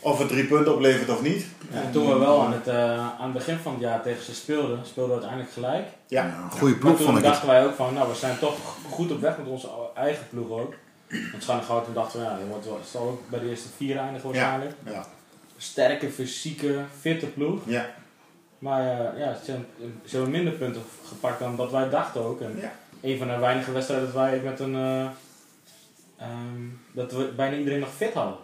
of 0.00 0.18
het 0.18 0.28
drie 0.28 0.44
punten 0.44 0.74
oplevert 0.74 1.08
of 1.10 1.22
niet. 1.22 1.46
En 1.72 1.92
toen 1.92 2.08
we 2.08 2.18
wel 2.18 2.42
aan 2.42 2.52
het, 2.52 2.66
eh, 2.68 2.98
aan 2.98 3.22
het 3.22 3.32
begin 3.32 3.56
van 3.58 3.72
het 3.72 3.80
jaar 3.80 4.02
tegen 4.02 4.24
ze 4.24 4.34
speelden, 4.34 4.78
speelden 4.86 5.06
we 5.16 5.20
uiteindelijk 5.20 5.52
gelijk. 5.52 5.86
Ja. 6.06 6.24
Ja, 6.26 6.38
een 6.44 6.50
goede 6.50 6.70
Maar 6.74 6.78
ploeg 6.80 6.96
toen 6.96 7.04
vond 7.06 7.18
ik 7.18 7.24
het. 7.24 7.32
dachten 7.32 7.48
wij 7.48 7.64
ook 7.66 7.74
van, 7.74 7.94
nou 7.94 8.08
we 8.08 8.14
zijn 8.14 8.38
toch 8.38 8.56
goed 8.90 9.10
op 9.12 9.20
weg 9.20 9.38
met 9.38 9.46
onze 9.46 9.68
eigen 9.94 10.26
ploeg 10.30 10.50
ook. 10.50 10.74
Want 11.30 11.42
Scharnegoud 11.42 11.84
toen 11.84 11.94
dachten 11.94 12.20
we, 12.20 12.26
ja, 12.26 12.38
je 12.38 12.46
wordt 12.46 12.64
wel- 12.64 12.78
het 12.78 12.88
zal 12.88 13.02
ook 13.02 13.20
bij 13.30 13.40
de 13.40 13.48
eerste 13.48 13.68
vier 13.76 13.96
eindigen 13.96 14.28
waarschijnlijk. 14.30 14.72
Ja. 14.84 15.04
Sterke, 15.56 16.10
fysieke, 16.10 16.78
fitte 17.00 17.26
ploeg. 17.26 17.60
Ja. 17.66 17.86
Maar 18.58 18.80
eh, 18.80 19.18
ja, 19.20 19.36
ze 19.44 19.54
hebben, 20.10 20.30
minder 20.30 20.52
punten 20.52 20.82
gepakt 21.08 21.38
dan 21.38 21.56
dat 21.56 21.70
wij 21.70 21.88
dachten 21.88 22.24
ook. 22.24 22.40
En 22.40 22.58
Ja. 22.60 22.72
een 23.00 23.18
van 23.18 23.26
de 23.28 23.38
weinige 23.38 23.72
wedstrijden 23.72 24.06
dat 24.06 24.14
wij 24.14 24.40
met 24.44 24.60
een... 24.60 25.08
eh, 26.18 26.26
ehm, 26.26 26.60
dat 26.92 27.12
we 27.12 27.32
bijna 27.36 27.56
iedereen 27.56 27.80
nog 27.80 27.88
fit 27.96 28.12
hadden. 28.14 28.36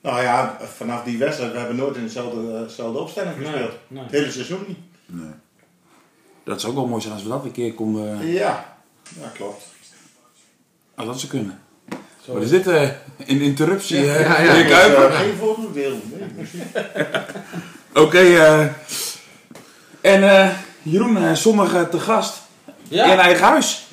Nou 0.00 0.22
ja, 0.22 0.56
vanaf 0.76 1.04
die 1.04 1.18
wedstrijd, 1.18 1.52
we 1.52 1.58
hebben 1.58 1.76
nooit 1.76 1.96
in 1.96 2.02
dezelfde, 2.02 2.54
eh, 2.56 2.60
dezelfde 2.62 2.98
opstelling 2.98 3.36
Nee, 3.36 3.46
gespeeld. 3.46 3.72
nee. 3.88 4.02
Het 4.02 4.12
hele 4.12 4.30
seizoen 4.30 4.64
niet. 4.66 4.78
Nee. 5.06 5.30
Dat 6.44 6.60
zou 6.60 6.72
ook 6.72 6.78
wel 6.78 6.88
mooi 6.88 7.00
zijn 7.02 7.14
als 7.14 7.22
we 7.22 7.28
dat 7.28 7.44
een 7.44 7.52
keer 7.52 7.74
konden... 7.74 8.26
Ja. 8.26 8.76
Ja, 9.20 9.28
klopt. 9.34 9.62
Als 10.94 11.06
dat 11.06 11.18
zou 11.20 11.32
kunnen. 11.32 11.60
Zo 12.24 12.32
Wat 12.32 12.42
is 12.42 12.50
dit? 12.50 12.66
eh, 12.66 12.82
een 13.26 13.40
interruptie? 13.40 13.98
eh, 13.98 14.20
Ja, 14.20 14.40
ja. 14.42 14.52
meneer 14.52 14.62
Dus, 14.64 14.72
Kuiper? 14.72 15.10
geen. 15.10 15.36
Nee, 15.74 16.26
misschien. 16.36 16.62
Oké, 18.04 18.18
eh, 18.18 18.60
en 20.00 20.22
eh, 20.40 20.48
Jeroen, 20.82 21.36
zondag 21.36 21.88
te 21.90 22.00
gast 22.00 22.42
Ja. 22.88 23.12
in 23.12 23.18
eigen 23.18 23.44
huis. 23.46 23.86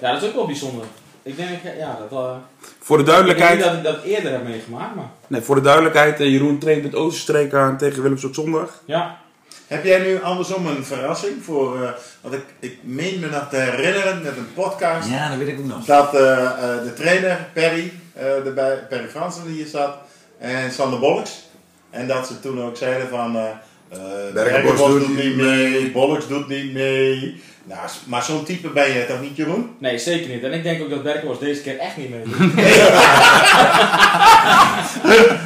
ja, 0.00 0.12
dat 0.12 0.22
is 0.22 0.28
ook 0.28 0.34
wel 0.34 0.46
bijzonder. 0.46 0.84
Ik 1.24 1.36
denk, 1.36 1.48
ja, 1.78 1.98
dat... 2.10 2.18
eh, 2.20 2.36
Voor 2.80 2.96
de 2.96 3.02
ik 3.02 3.08
denk 3.08 3.24
niet 3.24 3.26
duidelijkheid, 3.26 3.60
dat 3.60 3.74
ik 3.74 3.82
dat 3.82 4.02
eerder 4.02 4.32
heb 4.32 4.44
meegemaakt, 4.44 4.94
maar... 4.94 5.08
nee, 5.26 5.40
voor 5.40 5.54
de 5.54 5.60
duidelijkheid 5.60 6.20
eh, 6.20 6.26
Jeroen 6.30 6.58
traint 6.58 6.82
met 6.82 6.94
Oosterstreek 6.94 7.54
aan 7.54 7.78
tegen 7.78 8.02
Willems 8.02 8.24
op 8.24 8.34
zondag. 8.34 8.82
Ja, 8.84 9.18
Heb 9.66 9.84
jij 9.84 9.98
nu 9.98 10.22
andersom 10.22 10.66
een 10.66 10.84
verrassing 10.84 11.44
voor, 11.44 11.82
eh 11.82 11.90
want 12.20 12.34
ik, 12.34 12.44
ik 12.58 12.78
meen 12.82 13.20
me 13.20 13.26
nog 13.28 13.48
te 13.48 13.56
herinneren 13.56 14.22
met 14.22 14.36
een 14.36 14.52
podcast. 14.54 15.08
Ja, 15.08 15.28
dat 15.28 15.38
weet 15.38 15.48
ik 15.48 15.58
ook 15.58 15.64
nog. 15.64 15.84
Dat 15.84 16.14
eh, 16.14 16.44
eh, 16.44 16.82
de 16.84 16.92
trainer, 16.96 17.48
Perry, 17.52 17.92
eh 18.12 18.46
erbij, 18.46 18.86
Perry 18.88 19.08
Fransen 19.08 19.44
die 19.46 19.54
hier 19.54 19.66
zat, 19.66 19.96
en 20.38 20.72
Sander 20.72 20.98
Bolleks. 20.98 21.42
En 21.90 22.06
dat 22.06 22.26
ze 22.26 22.40
toen 22.40 22.62
ook 22.62 22.76
zeiden 22.76 23.08
van, 23.08 23.36
eh 23.36 23.42
eh, 23.88 24.32
Berkenbos 24.34 24.78
doet, 24.78 25.16
niet 25.24 25.36
mee, 25.36 25.90
Bolleks 25.90 26.28
doet 26.28 26.48
niet 26.48 26.72
mee. 26.72 27.42
Nou, 27.66 27.88
maar 28.06 28.22
zo'n 28.22 28.44
type 28.44 28.68
ben 28.68 28.92
je 28.92 29.06
toch 29.06 29.20
niet, 29.20 29.36
Jeroen? 29.36 29.76
nee, 29.78 29.98
zeker 29.98 30.28
niet. 30.28 30.42
En 30.42 30.52
ik 30.52 30.62
denk 30.62 30.82
ook 30.82 30.90
dat 30.90 31.02
Berkenbos 31.02 31.38
deze 31.38 31.62
keer 31.62 31.78
echt 31.78 31.96
niet 31.96 32.10
mee 32.10 32.22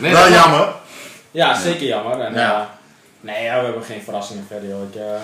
nee, 0.01 0.13
Wel 0.13 0.31
jammer. 0.31 0.69
Ja, 1.31 1.61
zeker 1.61 1.87
jammer. 1.87 2.21
En, 2.21 2.35
Ja. 2.35 2.41
ja. 2.41 2.79
nee, 3.21 3.45
ja, 3.45 3.59
we 3.59 3.65
hebben 3.65 3.83
geen 3.83 4.03
verrassingen 4.03 4.45
verder. 4.47 4.69
Joh. 4.69 4.83
Ik, 4.89 4.95
eh, 4.95 5.21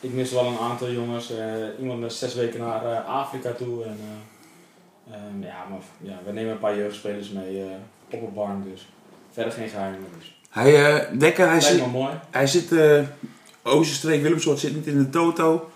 ik 0.00 0.12
mis 0.12 0.32
wel 0.32 0.46
een 0.46 0.58
aantal 0.58 0.90
jongens. 0.90 1.30
eh, 1.30 1.36
iemand 1.80 2.04
is 2.04 2.18
zes 2.18 2.34
weken 2.34 2.60
naar 2.60 2.84
eh, 2.84 3.08
Afrika 3.08 3.52
toe. 3.52 3.84
En, 3.84 3.98
eh, 5.10 5.14
ehm, 5.14 5.42
ja, 5.42 5.64
maar 5.70 5.78
ja, 6.00 6.18
we 6.26 6.32
nemen 6.32 6.52
een 6.52 6.58
paar 6.58 6.76
jeugdspelers 6.76 7.28
mee 7.30 7.60
eh, 7.62 7.66
op 8.10 8.22
een 8.26 8.34
barn. 8.34 8.64
Dus 8.72 8.88
verder 9.32 9.52
geen 9.52 9.68
geheimen. 9.68 10.06
Dus. 10.18 10.38
Hij, 10.50 10.84
eh 10.84 11.18
Dekker, 11.18 11.44
hij 11.44 11.52
Lijkt 11.60 11.66
zit, 11.76 11.80
me 11.80 11.86
mooi. 11.86 12.12
hij 12.30 12.46
zit 12.46 12.72
eh 12.72 13.02
Oosterstreek, 13.62 14.22
Willemsoort 14.22 14.58
zit 14.58 14.74
niet 14.74 14.86
in 14.86 14.98
de 14.98 15.10
toto. 15.10 15.70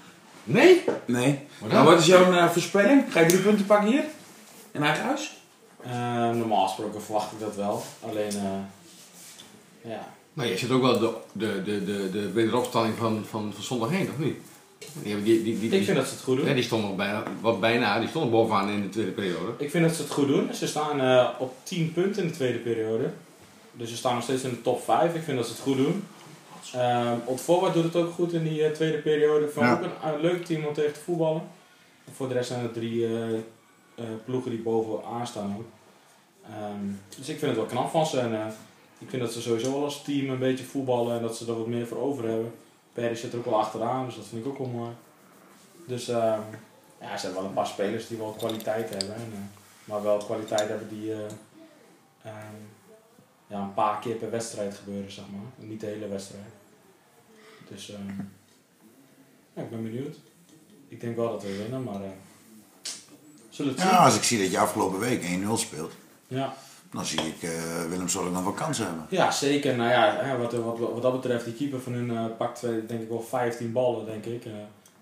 Nee? 0.45 0.85
Nee. 1.05 1.39
Wat 1.59 1.71
Nou, 1.71 1.87
wat 1.87 1.99
is 1.99 2.07
jouw 2.07 2.33
eh, 2.33 2.51
voorspelling? 2.51 3.13
Ga 3.13 3.21
je 3.21 3.27
drie 3.27 3.41
punten 3.41 3.67
pakken 3.67 3.89
hier? 3.91 4.05
In 4.73 4.83
eigen 4.83 5.05
huis? 5.05 5.37
Eh, 5.83 6.31
normaal 6.31 6.67
gesproken 6.67 7.03
verwacht 7.03 7.33
ik 7.33 7.41
dat 7.41 7.57
wel. 7.57 7.83
Alleen, 8.01 8.31
eh, 8.31 9.91
ja. 9.91 10.09
Maar 10.33 10.47
je 10.47 10.59
zit 10.59 10.71
ook 10.71 10.83
wel 10.83 10.99
de, 10.99 11.13
de, 11.33 11.63
de, 11.63 11.85
de, 11.85 12.11
de 12.11 12.33
wederopstanding 12.33 12.97
van, 12.97 13.25
van, 13.31 13.53
van 13.55 13.63
zondag 13.63 13.91
heen, 13.91 14.09
of 14.11 14.19
niet? 14.19 14.37
Die, 15.03 15.23
die, 15.23 15.43
die, 15.43 15.59
die, 15.59 15.71
Ik 15.71 15.85
vind 15.85 15.97
dat 15.97 16.07
ze 16.07 16.15
het 16.15 16.23
goed 16.23 16.37
doen. 16.37 16.47
ja, 16.47 16.55
die 16.55 16.63
stonden 16.63 16.89
nog 16.89 16.97
bijna, 16.97 17.23
wat 17.41 17.61
bijna, 17.61 17.99
die 17.99 18.09
stonden 18.09 18.31
bovenaan 18.31 18.69
in 18.69 18.83
de 18.83 18.89
tweede 18.89 19.11
periode. 19.11 19.53
Ik 19.57 19.71
vind 19.71 19.85
dat 19.85 19.95
ze 19.95 20.03
het 20.03 20.11
goed 20.11 20.27
doen. 20.27 20.55
Ze 20.55 20.67
staan 20.67 21.01
eh, 21.01 21.29
op 21.39 21.55
10 21.63 21.93
punten 21.93 22.23
in 22.23 22.29
de 22.29 22.35
tweede 22.35 22.59
periode. 22.59 23.11
Dus 23.73 23.91
ze 23.91 23.97
staan 23.97 24.15
nog 24.15 24.23
steeds 24.23 24.43
in 24.43 24.51
de 24.51 24.63
top 24.63 24.85
5. 24.85 25.15
Ik 25.15 25.23
vind 25.23 25.37
dat 25.37 25.47
ze 25.47 25.53
het 25.53 25.63
goed 25.63 25.77
doen. 25.77 26.05
Uh, 26.75 27.13
Ontforward 27.25 27.75
doet 27.75 27.85
het 27.85 27.97
ook 27.97 28.13
goed 28.13 28.33
in 28.33 28.45
die 28.45 28.65
eh, 28.65 28.73
tweede 28.73 28.99
periode. 28.99 29.49
Van 29.49 29.71
ook 29.71 29.83
een, 29.83 30.15
een 30.15 30.21
leuk 30.21 30.45
team 30.45 30.65
om 30.65 30.75
tegen 30.75 30.93
te 30.93 31.01
voetballen. 31.01 31.43
voor 32.13 32.29
de 32.29 32.35
rest 32.35 32.49
zijn 32.49 32.63
er 32.63 32.73
drie 32.73 33.07
eh, 33.07 33.35
eh, 33.35 34.05
ploegen 34.25 34.51
die 34.51 34.63
bovenaan 34.63 35.27
staan 35.27 35.57
ook. 35.59 35.67
Ehm, 36.45 36.87
dus 37.19 37.29
ik 37.29 37.39
vind 37.39 37.51
het 37.51 37.57
wel 37.57 37.65
knap 37.65 37.91
van 37.91 38.07
ze. 38.07 38.21
En, 38.21 38.55
ik 38.99 39.11
vind 39.11 39.23
dat 39.23 39.33
ze 39.33 39.43
sowieso 39.43 39.73
wel 39.73 39.85
als 39.85 40.03
team 40.03 40.31
een 40.31 40.39
beetje 40.39 40.65
voetballen 40.65 41.17
en 41.17 41.23
dat 41.23 41.37
ze 41.37 41.47
er 41.47 41.59
wat 41.59 41.67
meer 41.67 41.87
voor 41.87 41.99
over 41.99 42.29
hebben. 42.29 42.53
Perry 42.93 43.15
zit 43.15 43.33
er 43.33 43.39
ook 43.39 43.45
wel 43.45 43.59
achteraan, 43.59 44.07
dus 44.07 44.17
dat 44.17 44.27
vind 44.27 44.45
ik 44.45 44.51
ook 44.51 44.59
wel 44.59 44.67
mooi. 44.67 44.91
Dus 45.87 46.09
ehm, 46.09 46.41
ja, 47.01 47.17
ze 47.17 47.25
hebben 47.25 47.35
wel 47.35 47.45
een 47.45 47.57
paar 47.57 47.67
spelers 47.67 48.09
die 48.09 48.19
wel 48.19 48.35
kwaliteit 48.39 48.91
hebben. 48.91 49.15
En, 49.15 49.51
maar 49.85 50.03
wel 50.03 50.17
kwaliteit 50.19 50.69
hebben 50.69 50.89
die 50.89 51.13
ehm, 52.23 52.55
ja, 53.47 53.61
een 53.61 53.75
paar 53.75 54.01
keer 54.01 54.15
per 54.15 54.31
wedstrijd 54.31 54.75
gebeuren, 54.75 55.13
zeg 55.13 55.25
maar. 55.33 55.67
Niet 55.69 55.81
de 55.81 55.87
hele 55.87 56.09
wedstrijd. 56.09 56.45
Dus 57.69 57.91
ehm, 57.91 58.09
ja, 59.55 59.63
ik 59.63 59.71
ben 59.71 59.83
benieuwd. 59.83 60.17
Ik 60.89 61.01
denk 61.01 61.17
wel 61.17 61.31
dat 61.31 61.43
we 61.43 61.57
winnen, 61.57 61.83
maar 61.83 62.03
eh 62.03 62.09
zullen 63.51 63.73
het 63.73 63.81
zien. 63.81 63.91
Ja, 63.91 63.97
als 64.05 64.17
ik 64.17 64.23
zie 64.23 64.39
dat 64.43 64.51
je 64.51 64.59
afgelopen 64.59 64.99
week 64.99 65.23
1-0 65.23 65.53
speelt, 65.55 65.93
Ja. 66.29 66.55
dan 66.93 67.05
zie 67.05 67.21
ik 67.21 67.43
eh 67.43 67.85
Willem 67.89 68.09
Zorg 68.09 68.31
nog 68.31 68.43
wel 68.45 68.53
kansen 68.53 68.87
hebben. 68.87 69.07
Ja, 69.11 69.31
zeker. 69.31 69.77
Nou 69.77 69.91
ja, 69.91 70.37
wat, 70.39 70.53
wat, 70.53 70.79
wat 70.79 71.03
dat 71.03 71.13
betreft, 71.13 71.45
die 71.45 71.55
keeper 71.55 71.81
van 71.81 71.93
hun 71.93 72.11
eh, 72.17 72.37
pakt 72.39 72.61
denk 72.61 73.03
ik 73.03 73.09
wel 73.09 73.23
15 73.23 73.73
ballen, 73.73 74.07
denk 74.07 74.25
ik. 74.25 74.43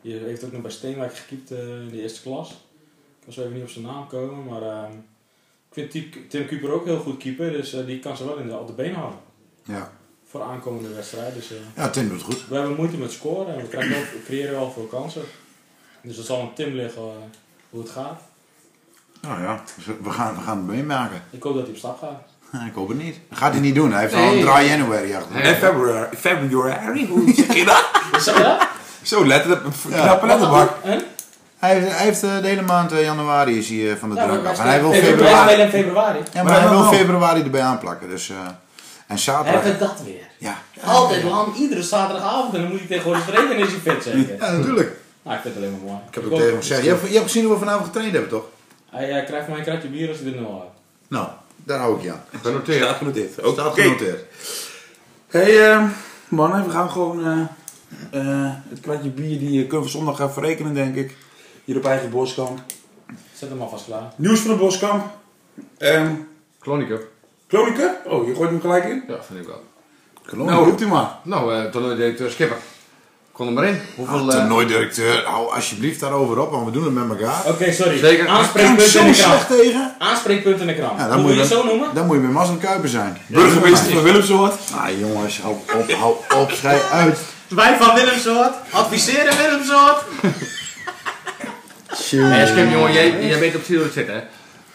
Die 0.01 0.15
heeft 0.19 0.45
ook 0.45 0.53
nog 0.53 0.63
bij 0.63 0.71
Steenwijk 0.71 1.17
gekiept 1.17 1.51
in 1.51 1.89
de 1.91 2.03
eerste 2.03 2.23
klas. 2.23 2.51
Ik 2.51 3.25
kan 3.25 3.33
zo 3.33 3.41
even 3.41 3.53
niet 3.55 3.63
op 3.63 3.69
zijn 3.69 3.85
naam 3.85 4.07
komen, 4.07 4.45
maar 4.45 4.63
ehm, 4.63 4.93
vind 5.73 5.91
Tim, 5.91 6.11
Tim 6.29 6.47
Cooper 6.47 6.73
ook 6.73 6.85
heel 6.85 6.99
goed 6.99 7.17
keeper, 7.19 7.53
dus 7.53 7.73
eh, 7.75 7.87
die 7.87 7.99
kan 7.99 8.17
ze 8.17 8.25
wel 8.25 8.37
in 8.37 8.47
de, 8.47 8.57
op 8.57 8.67
de 8.67 8.73
been 8.73 8.95
houden 8.95 9.19
Ja, 9.65 9.91
voor 10.31 10.41
de 10.41 10.47
aankomende 10.47 10.95
wedstrijd. 10.95 11.35
Dus, 11.35 11.51
eh, 11.51 11.57
ja 11.77 11.89
Tim 11.91 12.09
doet 12.09 12.17
het 12.17 12.35
goed. 12.35 12.49
we 12.49 12.55
hebben 12.55 12.75
moeite 12.77 12.97
met 12.97 13.13
scoren 13.13 13.55
en 13.55 13.61
we, 13.61 13.69
krijgen 13.69 13.91
we 13.91 14.23
creëren 14.25 14.53
wel 14.53 14.71
veel 14.71 14.87
kansen. 14.91 15.23
Dus 16.03 16.17
dat 16.17 16.27
zal 16.27 16.41
aan 16.41 16.55
Tim 16.55 16.75
liggen 16.75 17.03
eh, 17.03 17.09
hoe 17.71 17.81
het 17.83 17.91
gaat. 17.91 18.21
Nou 19.21 19.43
ja, 19.43 19.63
dus 19.77 19.87
we 20.03 20.11
gaan, 20.11 20.35
we 20.35 20.41
gaan 20.41 20.57
het 20.57 20.67
meemaken. 20.67 21.23
Ik 21.31 21.43
hoop 21.43 21.55
dat 21.55 21.63
hij 21.63 21.73
op 21.73 21.79
stap 21.79 21.99
gaat. 21.99 22.23
Ik 22.69 22.75
hoop 22.75 22.89
het 22.89 22.99
niet. 22.99 23.17
Dat 23.29 23.39
gaat 23.39 23.53
hij 23.53 23.61
niet 23.61 23.75
doen. 23.75 23.93
Hij 23.93 24.01
heeft 24.01 24.15
al 24.15 24.21
Nee. 24.21 24.39
een 24.39 24.45
dry 24.47 24.67
January 24.69 25.15
achter. 25.15 25.33
Nee. 25.35 25.43
de 25.43 25.49
rug. 25.49 25.61
En 25.61 25.69
February, 25.69 26.17
February, 26.17 27.07
hoe 27.07 27.33
zeg 27.35 27.55
je 27.55 27.65
dat? 27.65 27.89
Zo, 29.03 29.27
letter, 29.27 29.63
Ja. 29.91 30.03
knappe 30.03 30.27
letterbak. 30.27 30.71
En? 30.83 31.03
Hij 31.63 31.75
heeft, 31.79 31.93
hij 31.97 32.05
heeft 32.05 32.23
eh, 32.23 32.41
de 32.41 32.47
hele 32.47 32.63
maand 32.63 32.93
eh, 32.93 33.03
januari 33.03 33.59
is 33.59 33.69
hij 33.69 33.91
eh, 33.91 33.97
van 33.97 34.09
de 34.09 34.15
Ja, 34.15 34.27
drank 34.27 34.47
af. 34.47 34.59
En 34.59 34.67
hij 34.67 34.81
wil 34.81 34.93
februari. 34.93 35.69
februari. 35.71 36.19
Ja, 36.19 36.43
maar 36.43 36.45
Maar 36.45 36.61
hij 36.61 36.69
wil 36.69 36.81
wel. 36.81 36.93
februari 36.93 37.43
erbij 37.43 37.61
aanplakken. 37.61 38.09
Dus, 38.09 38.31
eh, 38.31 38.37
en 39.07 39.19
zaterdag. 39.19 39.63
Hebben 39.63 39.81
we 39.81 39.87
dat 39.87 40.03
weer? 40.05 40.29
Ja. 40.39 40.57
Altijd 40.85 41.23
lang, 41.23 41.55
iedere 41.57 41.83
zaterdagavond 41.83 42.55
en 42.55 42.61
dan 42.61 42.71
moet 42.71 42.81
je 42.81 42.87
tegenwoordig 42.87 43.25
trainen 43.27 43.57
en 43.57 43.63
is 43.63 43.71
je 43.71 43.79
fit 43.81 44.03
zeker. 44.03 44.37
ja, 44.39 44.53
natuurlijk. 44.53 44.91
Nou, 45.23 45.37
ik 45.37 45.43
vind 45.43 45.55
het 45.55 45.65
alleen 45.65 45.77
maar 45.77 45.91
mooi. 45.91 45.99
Ik 46.09 46.15
heb 46.15 46.25
ook 46.25 46.31
tegen 46.31 46.47
hem 46.47 46.57
gezegd. 46.57 46.83
Je 46.83 46.89
hebt, 46.89 47.07
je 47.09 47.13
hebt 47.13 47.25
gezien 47.25 47.45
hoe 47.45 47.53
we 47.53 47.59
vanavond 47.59 47.87
getraind 47.87 48.13
hebben, 48.13 48.31
toch? 48.31 48.45
Hij 48.91 49.07
krijgt 49.27 49.45
van 49.45 49.51
mij 49.51 49.59
een 49.59 49.65
kratje 49.65 49.89
bier 49.89 50.09
als 50.09 50.19
hij 50.19 50.33
er 50.33 50.41
nul 50.41 50.61
uit. 50.61 50.71
Nou, 51.09 51.27
daar 51.65 51.79
hou 51.79 51.97
ik 51.97 52.03
je 52.03 52.11
aan. 52.13 52.23
Genoteerd. 52.43 52.79
Ja, 52.85 52.93
genoteerd. 52.93 53.39
Oké. 53.39 53.53
Staat 53.53 53.75
genoteerd. 53.75 54.25
Hey 55.29 55.71
eh, 55.71 55.85
mannen, 56.29 56.65
we 56.65 56.71
gaan 56.71 56.91
gewoon 56.91 57.27
eh, 57.27 57.41
eh, 58.21 58.51
het 58.69 58.81
kwartje 58.81 59.09
bier 59.11 59.39
die 59.39 59.67
kunnen 59.67 59.87
we 59.87 59.93
zondag 59.93 60.17
gaan 60.17 60.33
verrekenen, 60.33 60.75
denk 60.75 60.97
ik. 60.97 61.17
Hier 61.65 61.77
op 61.77 61.85
eigen 61.85 62.11
boskamp. 62.11 62.59
Zet 63.35 63.49
hem 63.49 63.61
alvast 63.63 63.85
klaar. 63.85 64.13
Nieuws 64.17 64.41
van 64.41 64.51
de 64.51 64.57
boskamp. 64.57 65.05
Ehm 65.79 66.11
Kloniecup. 66.61 67.09
Kloninke? 67.47 67.97
Oh, 68.05 68.27
je 68.27 68.35
gooit 68.35 68.51
hem 68.51 68.61
gelijk 68.61 68.85
in? 68.85 69.05
Ja, 69.09 69.17
vind 69.23 69.41
ik 69.41 69.47
wel. 69.47 69.63
Nou, 70.47 70.65
roept 70.65 70.81
u 70.81 70.87
maar. 70.87 71.17
Nou, 71.23 71.55
eh 71.55 71.65
toernooidirecteur 71.71 72.31
Skipper. 72.31 72.57
Kom 73.33 73.47
er 73.47 73.53
maar 73.53 73.65
in. 73.65 73.81
Hoeveel... 73.97 74.17
Ah, 74.19 74.27
eh, 74.27 74.31
Toernooidirecteur, 74.41 75.25
hou 75.27 75.55
alsjeblieft 75.55 76.01
daarover 76.01 76.39
op, 76.39 76.51
want 76.51 76.65
we 76.65 76.71
doen 76.71 76.85
het 76.85 76.95
met 77.09 77.19
elkaar. 77.19 77.47
Oké, 77.47 77.73
sorry. 77.73 77.99
Zeker. 77.99 78.29
Aanspreekpunt 78.29 78.95
in 78.95 79.07
de 79.13 79.19
krant. 79.19 79.47
tegen. 79.49 79.95
Aanspreekpunt 79.99 80.61
in 80.61 80.67
de 80.67 80.75
krant. 80.75 80.99
Ja, 80.99 81.09
dan 81.09 81.21
moet 81.21 81.31
je 81.31 81.37
dat- 81.37 81.47
zo 81.47 81.65
noemen? 81.65 81.95
Dan 81.95 82.07
moet 82.07 82.17
je 82.17 82.23
bij 82.23 82.31
Marcel 82.31 82.57
Kuiper 82.57 82.89
zijn. 82.89 83.19
Burgemeester 83.27 83.93
van 83.93 84.03
Willemsoort. 84.03 84.55
Ah 84.75 84.99
jongens, 84.99 85.41
hou 85.41 85.55
op, 85.55 85.91
hou 85.93 86.15
op, 86.43 86.51
schrijf 86.61 86.91
uit. 86.91 87.19
Wij 87.49 87.77
van 87.79 87.95
Willemsoort 87.95 88.53
adviseren 88.71 89.37
Willemsoort. 89.37 90.03
Nee, 92.13 92.47
Skip, 92.47 92.71
jongen, 92.71 92.93
jij, 92.93 93.27
jij 93.27 93.39
weet 93.39 93.57
op 93.57 93.67
hoe 93.67 93.79
het 93.79 93.93
zit, 93.93 94.07
hè? 94.07 94.21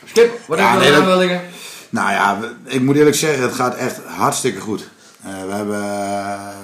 Skip, 0.05 0.39
wat 0.47 0.57
Ja, 0.57 0.71
heb 0.71 0.73
je 0.73 0.79
nee, 0.79 0.89
nog 0.89 0.99
dat- 0.99 1.01
aanmeldingen? 1.01 1.41
Nou 1.89 2.11
ja, 2.11 2.39
we- 2.39 2.55
ik 2.73 2.81
moet 2.81 2.95
eerlijk 2.95 3.15
zeggen, 3.15 3.43
het 3.43 3.53
gaat 3.53 3.75
echt 3.75 3.99
hartstikke 4.05 4.59
goed. 4.59 4.89
Eh, 5.23 5.29
we, 5.45 5.53
hebben, 5.53 5.79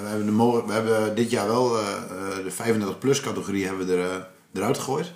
we, 0.04 0.08
hebben 0.10 0.26
de 0.26 0.64
we 0.68 0.74
hebben 0.74 1.16
dit 1.16 1.32
jaar 1.32 1.48
wel 1.48 1.78
eh, 1.80 1.84
eh, 1.88 2.44
de 2.46 2.52
35-plus 2.52 3.22
categorie 3.22 3.66
hebben 3.66 3.88
we 3.88 3.94
er, 3.94 4.00
eh, 4.10 4.16
eruit 4.54 4.78
gegooid. 4.78 5.12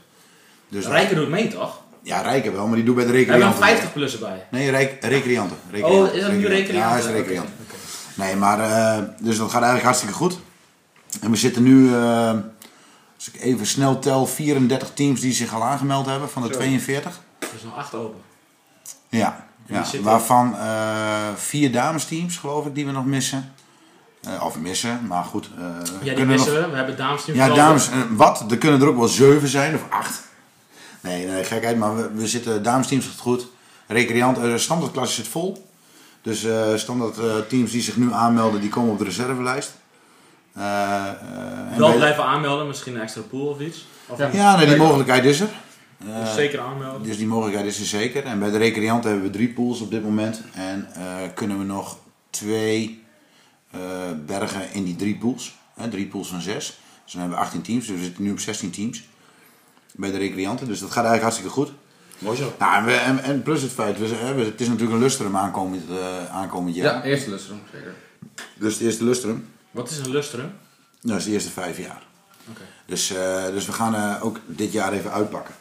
Dus 0.69 0.85
Rijker 0.87 1.15
doet 1.15 1.29
mee, 1.29 1.47
toch? 1.47 1.79
Ja, 2.03 2.21
Rijken 2.21 2.53
wel, 2.53 2.67
maar 2.67 2.75
die 2.75 2.85
doet 2.85 2.95
bij 2.95 3.05
de 3.05 3.11
We 3.11 3.17
hebben 3.17 3.35
recreanten. 3.35 3.61
een 3.61 3.67
50 3.67 3.93
plus 3.93 4.13
erbij. 4.13 4.45
Nee, 4.51 4.71
rec 4.71 4.91
recreanten. 5.03 5.57
Oh, 5.81 6.13
is 6.13 6.21
dat 6.21 6.31
nu 6.31 6.41
Ja, 6.41 6.47
recreanten? 6.47 6.89
hij 6.89 6.99
is 6.99 7.05
recreant. 7.05 7.47
Oké, 7.47 7.61
oké. 7.67 8.23
Nee, 8.23 8.35
maar 8.35 8.59
eh, 8.59 9.03
dus 9.19 9.37
dat 9.37 9.45
gaat 9.45 9.53
eigenlijk 9.61 9.83
hartstikke 9.83 10.13
goed. 10.15 10.39
En 11.21 11.31
we 11.31 11.37
zitten 11.37 11.63
nu, 11.63 11.93
eh, 11.93 12.29
als 13.27 13.35
ik 13.35 13.41
even 13.41 13.65
snel 13.65 13.99
tel, 13.99 14.25
34 14.27 14.91
teams 14.93 15.21
die 15.21 15.33
zich 15.33 15.53
al 15.53 15.63
aangemeld 15.63 16.05
hebben 16.05 16.29
van 16.29 16.41
de 16.41 16.49
42. 16.49 17.19
Er 17.39 17.47
is 17.55 17.63
nog 17.63 17.75
8 17.77 17.93
open. 17.93 18.19
Ja, 19.09 19.47
ja. 19.65 19.85
waarvan 20.01 20.55
eh, 20.57 21.27
vier 21.35 21.71
damesteams 21.71 22.37
geloof 22.37 22.65
ik 22.65 22.75
die 22.75 22.85
we 22.85 22.91
nog 22.91 23.05
missen. 23.05 23.53
Eh, 24.21 24.43
of 24.45 24.59
missen, 24.59 25.07
maar 25.07 25.23
goed. 25.23 25.49
eh, 25.57 25.65
Ja, 26.03 26.15
die 26.15 26.25
missen 26.25 26.53
nog- 26.53 26.63
we. 26.63 26.69
We 26.69 26.75
hebben 26.75 26.97
dames 26.97 27.23
team 27.25 27.37
Ja, 27.37 27.49
dames, 27.49 27.89
wat? 28.09 28.51
Er 28.51 28.57
kunnen 28.57 28.81
er 28.81 28.87
ook 28.87 28.97
wel 28.97 29.07
zeven 29.07 29.47
zijn 29.47 29.75
of 29.75 29.81
acht. 29.89 30.21
Nee, 31.01 31.25
nee 31.27 31.43
gekheid, 31.43 31.77
maar 31.77 31.95
we, 31.95 32.11
we 32.13 32.27
zitten, 32.27 32.63
damesteams 32.63 33.05
zit 33.05 33.19
goed. 33.19 33.47
Recreant, 33.87 34.61
standaardklasse 34.61 35.13
zit 35.15 35.27
vol. 35.27 35.69
Dus 36.21 36.43
eh 36.43 36.75
standaard 36.75 37.17
eh, 37.17 37.35
teams 37.49 37.71
die 37.71 37.81
zich 37.81 37.97
nu 37.97 38.13
aanmelden, 38.13 38.61
die 38.61 38.69
komen 38.69 38.91
op 38.91 38.97
de 38.97 39.03
reservelijst. 39.03 39.73
Eh, 40.57 41.07
eh, 41.07 41.77
Wel 41.77 41.87
bij- 41.87 41.97
blijven 41.97 42.23
aanmelden, 42.23 42.67
misschien 42.67 42.95
een 42.95 43.01
extra 43.01 43.21
pool 43.21 43.47
of 43.47 43.59
iets. 43.59 43.85
Of 44.07 44.17
Ja. 44.17 44.25
niet? 44.25 44.35
Ja, 44.35 44.57
nee, 44.57 44.65
die 44.67 44.75
mogelijkheid 44.75 45.25
is 45.25 45.39
er. 45.39 45.49
Eh, 46.07 46.19
Dus 46.19 46.33
zeker 46.33 46.59
aanmelden. 46.59 47.03
dus 47.07 47.17
die 47.17 47.27
mogelijkheid 47.27 47.67
is 47.67 47.79
er 47.79 47.85
zeker. 47.85 48.23
En 48.25 48.39
bij 48.39 48.49
de 48.49 48.57
recreanten 48.57 49.09
hebben 49.11 49.27
we 49.31 49.37
drie 49.37 49.49
pools 49.53 49.81
op 49.81 49.91
dit 49.91 50.03
moment. 50.03 50.41
En 50.53 50.87
eh, 50.93 51.03
kunnen 51.35 51.57
we 51.57 51.63
nog 51.63 51.97
twee 52.29 53.03
eh, 53.71 53.79
bergen 54.25 54.61
in 54.73 54.83
die 54.83 54.95
drie 54.95 55.15
pools. 55.17 55.55
Hè, 55.75 55.87
drie 55.89 56.05
pools 56.07 56.27
van 56.27 56.41
zes. 56.41 56.65
Dus 57.03 57.11
dan 57.13 57.21
hebben 57.21 57.39
we 57.39 57.43
18 57.45 57.61
teams. 57.61 57.87
Dus 57.87 57.97
we 57.97 58.03
zitten 58.03 58.23
nu 58.23 58.31
op 58.31 58.39
16 58.39 58.71
teams. 58.71 59.03
Bij 59.95 60.11
de 60.11 60.17
recreanten. 60.17 60.67
Dus 60.67 60.79
dat 60.79 60.91
gaat 60.91 61.05
eigenlijk 61.05 61.23
hartstikke 61.23 61.51
goed. 61.51 61.71
Mooi 62.19 62.37
zo. 62.37 62.53
Nou, 62.59 62.75
en, 62.77 62.85
we, 62.85 62.91
en, 62.93 63.23
en 63.23 63.43
plus 63.43 63.61
het 63.61 63.71
feit, 63.71 63.99
we, 63.99 64.05
het 64.43 64.61
is 64.61 64.67
natuurlijk 64.67 64.93
een 64.95 64.99
lustrum 65.03 65.37
aankomend, 65.37 65.83
aankomend 66.31 66.75
jaar. 66.75 66.95
Ja, 66.95 67.03
eerste 67.03 67.29
lustrum, 67.29 67.59
zeker. 67.73 67.93
Dus 68.55 68.73
het 68.73 68.81
eerste 68.83 69.03
lustrum. 69.03 69.47
Wat 69.77 69.89
is 69.89 69.97
een 69.97 70.09
lustrum? 70.09 70.51
Dat 71.01 71.17
is 71.17 71.23
de 71.23 71.31
eerste 71.31 71.49
vijf 71.49 71.77
jaar. 71.77 72.03
Oké. 72.49 72.61
Dus, 72.85 73.11
eh, 73.11 73.45
dus 73.45 73.65
we 73.65 73.71
gaan 73.71 73.95
eh, 73.95 74.25
ook 74.25 74.39
dit 74.45 74.71
jaar 74.71 74.93
even 74.93 75.11
uitpakken. 75.11 75.55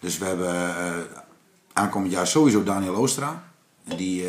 Dus 0.00 0.18
we 0.18 0.24
hebben 0.24 0.54
eh, 0.54 0.94
aankomend 1.72 2.12
jaar 2.12 2.26
sowieso 2.26 2.62
Daniel 2.62 2.94
Oostra. 2.94 3.44
Die 3.96 4.26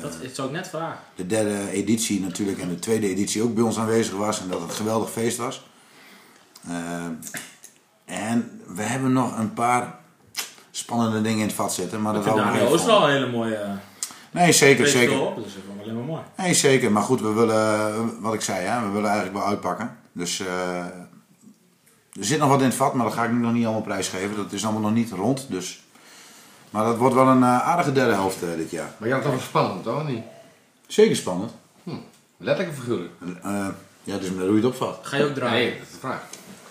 Dat 0.00 0.16
zou 0.32 0.48
ik 0.48 0.54
net 0.54 0.68
vragen. 0.68 0.98
de 1.14 1.26
derde 1.26 1.70
editie 1.70 2.20
natuurlijk 2.20 2.58
en 2.58 2.68
de 2.68 2.78
tweede 2.78 3.08
editie 3.08 3.42
ook 3.42 3.54
bij 3.54 3.64
ons 3.64 3.78
aanwezig 3.78 4.14
was. 4.14 4.40
En 4.40 4.48
dat 4.48 4.60
het 4.60 4.70
een 4.70 4.76
geweldig 4.76 5.10
feest 5.10 5.36
was. 5.36 5.66
En 8.04 8.60
we 8.66 8.82
hebben 8.82 9.12
nog 9.12 9.38
een 9.38 9.52
paar 9.52 9.98
spannende 10.70 11.22
dingen 11.22 11.38
in 11.38 11.46
het 11.46 11.54
vat 11.54 11.74
zitten. 11.74 12.02
Maar 12.02 12.14
Ik 12.14 12.24
dat 12.24 12.32
vind 12.32 12.44
houden 12.44 12.62
we 12.62 12.66
Daniel 12.66 12.78
Ooster 12.78 13.00
wel 13.00 13.08
een 13.08 13.14
hele 13.14 13.30
mooie... 13.30 13.78
Nee, 14.30 14.52
zeker, 14.52 14.86
zeker. 14.86 15.20
op, 15.20 15.34
dus 15.36 15.44
dat 15.44 15.54
is 15.62 15.68
wel 15.68 15.82
alleen 15.82 15.94
maar 15.94 16.04
mooi. 16.04 16.22
Nee, 16.36 16.54
zeker. 16.54 16.92
Maar 16.92 17.02
goed, 17.02 17.20
we 17.20 17.32
willen, 17.32 18.20
wat 18.20 18.34
ik 18.34 18.40
zei, 18.40 18.66
hè, 18.66 18.86
we 18.86 18.90
willen 18.92 19.10
eigenlijk 19.10 19.38
wel 19.38 19.46
uitpakken. 19.46 19.96
Dus 20.12 20.40
eh, 20.40 20.84
er 22.18 22.24
zit 22.24 22.38
nog 22.38 22.48
wat 22.48 22.58
in 22.60 22.64
het 22.64 22.74
vat, 22.74 22.94
maar 22.94 23.04
dat 23.04 23.14
ga 23.14 23.24
ik 23.24 23.32
nu 23.32 23.38
nog 23.38 23.52
niet 23.52 23.64
allemaal 23.64 23.82
prijsgeven. 23.82 24.36
Dat 24.36 24.52
is 24.52 24.64
allemaal 24.64 24.82
nog 24.82 24.92
niet 24.92 25.10
rond. 25.10 25.46
Dus. 25.48 25.84
Maar 26.70 26.84
dat 26.84 26.96
wordt 26.96 27.14
wel 27.14 27.26
een 27.26 27.42
eh, 27.42 27.68
aardige 27.68 27.92
derde 27.92 28.12
helft 28.12 28.42
eh, 28.42 28.48
dit 28.56 28.70
jaar. 28.70 28.94
Maar 28.98 29.08
jij 29.08 29.16
had 29.16 29.26
toch 29.26 29.34
wel 29.34 29.42
spannend, 29.42 29.82
toch? 29.82 30.08
Niet? 30.08 30.22
Zeker 30.86 31.16
spannend. 31.16 31.52
Letterlijk 32.36 32.76
of 32.76 32.82
figuurlijk? 32.82 33.12
Eh, 33.42 33.68
ja, 34.02 34.18
dus 34.18 34.28
hoe 34.28 34.48
je 34.48 34.54
het 34.54 34.64
opvat. 34.64 34.98
Ga 35.02 35.16
je 35.16 35.24
ook 35.24 35.34
draaien? 35.34 35.68
Nee, 35.68 35.78
dat 35.78 35.86
is 35.86 35.92
de 35.92 35.98
vraag. 35.98 36.22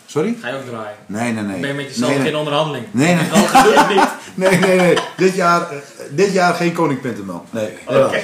Sorry? 0.06 0.36
Ga 0.42 0.48
je 0.48 0.56
ook 0.56 0.66
draaien? 0.66 0.98
Nee, 1.06 1.32
nee, 1.32 1.44
nee. 1.44 1.60
Ben 1.60 1.70
je 1.70 1.76
met 1.76 1.86
jezelf 1.86 2.10
nee, 2.10 2.20
nee. 2.20 2.28
geen 2.28 2.38
onderhandeling? 2.38 2.86
Nee, 2.92 3.16
nee. 3.16 3.30
Dat 3.76 3.90
niet. 3.90 4.08
Nee, 4.36 4.58
nee, 4.60 4.78
nee. 4.80 4.98
Dit 5.18 5.36
jaar, 5.36 5.72
eh, 5.72 5.78
dit 6.12 6.34
jaar 6.34 6.54
geen 6.54 6.74
Koning 6.74 7.02
Pinterman. 7.02 7.46
Nee. 7.50 7.70
Oké. 7.86 8.24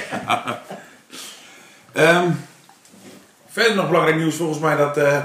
Ehm, 1.92 2.30
verder 3.48 3.74
nog 3.74 3.86
belangrijk 3.86 4.16
nieuws 4.16 4.34
volgens 4.34 4.58
mij 4.58 4.76
dat 4.76 4.96
eh, 4.96 5.18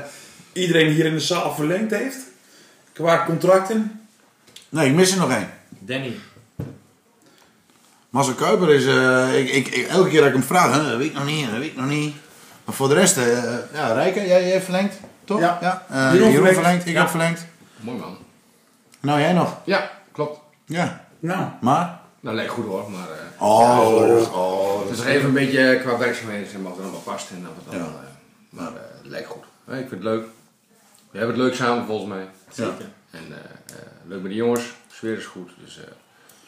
iedereen 0.54 0.92
hier 0.92 1.06
in 1.06 1.14
de 1.14 1.20
zaal 1.20 1.56
verlengd 1.56 1.92
heeft. 1.92 2.18
Qua 2.94 3.24
contracten. 3.26 4.02
Nee, 4.70 4.88
ik 4.90 4.96
mis 4.96 5.12
er 5.12 5.18
nog 5.18 5.32
één. 5.32 5.50
Danny. 5.70 6.16
Marcel 8.10 8.34
Kuiper 8.34 8.70
is, 8.74 8.86
eh, 8.86 9.40
ik, 9.40 9.50
ik, 9.50 9.68
ik- 9.68 9.88
elke 9.88 10.10
keer 10.10 10.20
dat 10.20 10.28
ik 10.28 10.34
hem 10.34 10.44
vraag, 10.44 10.72
hè, 10.76 10.90
dat 10.90 10.98
weet 10.98 11.08
ik 11.08 11.14
nog 11.14 11.26
niet, 11.26 11.50
dat 11.50 11.60
weet 11.60 11.68
ik 11.70 11.76
nog 11.78 11.88
niet. 11.88 12.16
Maar 12.66 12.76
voor 12.76 12.88
de 12.88 12.94
rest, 12.94 13.18
eh 13.18 13.44
ja, 13.74 13.94
Rijken, 13.94 14.28
jij, 14.28 14.48
jij 14.48 14.62
verlengd, 14.62 15.00
toch? 15.28 15.40
Ja. 15.40 15.86
Eh, 15.90 15.96
Jeroen 15.96 16.12
Jeroen, 16.14 16.32
verlengd. 16.34 16.54
verlengd, 16.54 16.86
ik 16.86 16.94
Ja. 16.94 17.00
heb 17.00 17.10
verlengd. 17.10 17.46
Mooi 17.80 17.98
man. 17.98 18.18
Nou, 19.00 19.20
jij 19.20 19.34
nog? 19.34 19.58
Ja, 19.64 19.92
klopt. 20.12 20.40
Ja. 20.66 21.06
Nou, 21.20 21.46
Maar? 21.62 22.00
Dat 22.20 22.34
leek 22.34 22.50
goed 22.50 22.66
hoor, 22.66 22.92
maar 22.92 23.08
eh, 23.10 23.42
Oh, 23.42 23.88
gelukkig. 23.98 24.34
Oh, 24.34 24.82
het 24.82 24.90
is 24.90 24.98
nog 24.98 25.06
even 25.06 25.28
een 25.28 25.34
beetje 25.34 25.80
qua 25.84 25.98
werkzaamheden 25.98 26.50
zeg 26.50 26.60
maar, 26.62 26.72
of 26.72 26.78
het 26.78 26.86
allemaal 26.86 27.04
past 27.04 27.30
en 27.30 27.42
dat 27.44 27.52
het 27.58 27.74
allemaal, 27.74 28.00
Ja. 28.02 28.08
eh, 28.08 28.58
maar 28.58 28.68
eh, 28.68 28.82
het 28.98 29.06
lijkt 29.12 29.28
goed. 29.28 29.44
Eh, 29.66 29.74
ik 29.80 29.88
vind 29.90 30.04
het 30.04 30.12
leuk. 30.14 30.26
We 31.12 31.18
hebben 31.18 31.36
het 31.36 31.46
leuk 31.46 31.56
samen 31.56 31.86
volgens 31.86 32.10
mij. 32.10 32.28
Zeker. 32.52 32.86
En 33.12 33.24
eh, 33.30 33.76
eh, 33.76 33.82
leuk 34.08 34.22
met 34.22 34.32
de 34.32 34.38
jongens, 34.38 34.62
de 34.64 34.94
sfeer 34.96 35.18
is 35.18 35.26
goed, 35.26 35.50
dus 35.64 35.78
eh 35.78 35.84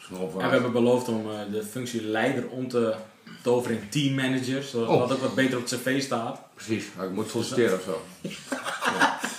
is 0.00 0.18
En 0.18 0.46
we 0.46 0.52
hebben 0.52 0.72
beloofd 0.72 1.08
om 1.08 1.30
eh, 1.30 1.38
de 1.52 1.62
functie 1.62 2.02
leider 2.04 2.48
om 2.48 2.68
te 2.68 2.94
toveren 3.42 3.76
in 3.80 3.88
teammanager, 3.88 4.62
zodat 4.62 4.88
Oh. 4.88 4.98
dat 5.00 5.12
ook 5.12 5.20
wat 5.20 5.34
beter 5.34 5.58
op 5.58 5.70
het 5.70 5.80
cv 5.82 6.02
staat. 6.02 6.38
Precies, 6.54 6.84
ik 6.84 7.10
moet 7.14 7.30
solliciteren 7.30 7.74
of 7.78 7.82
zo. 7.84 8.02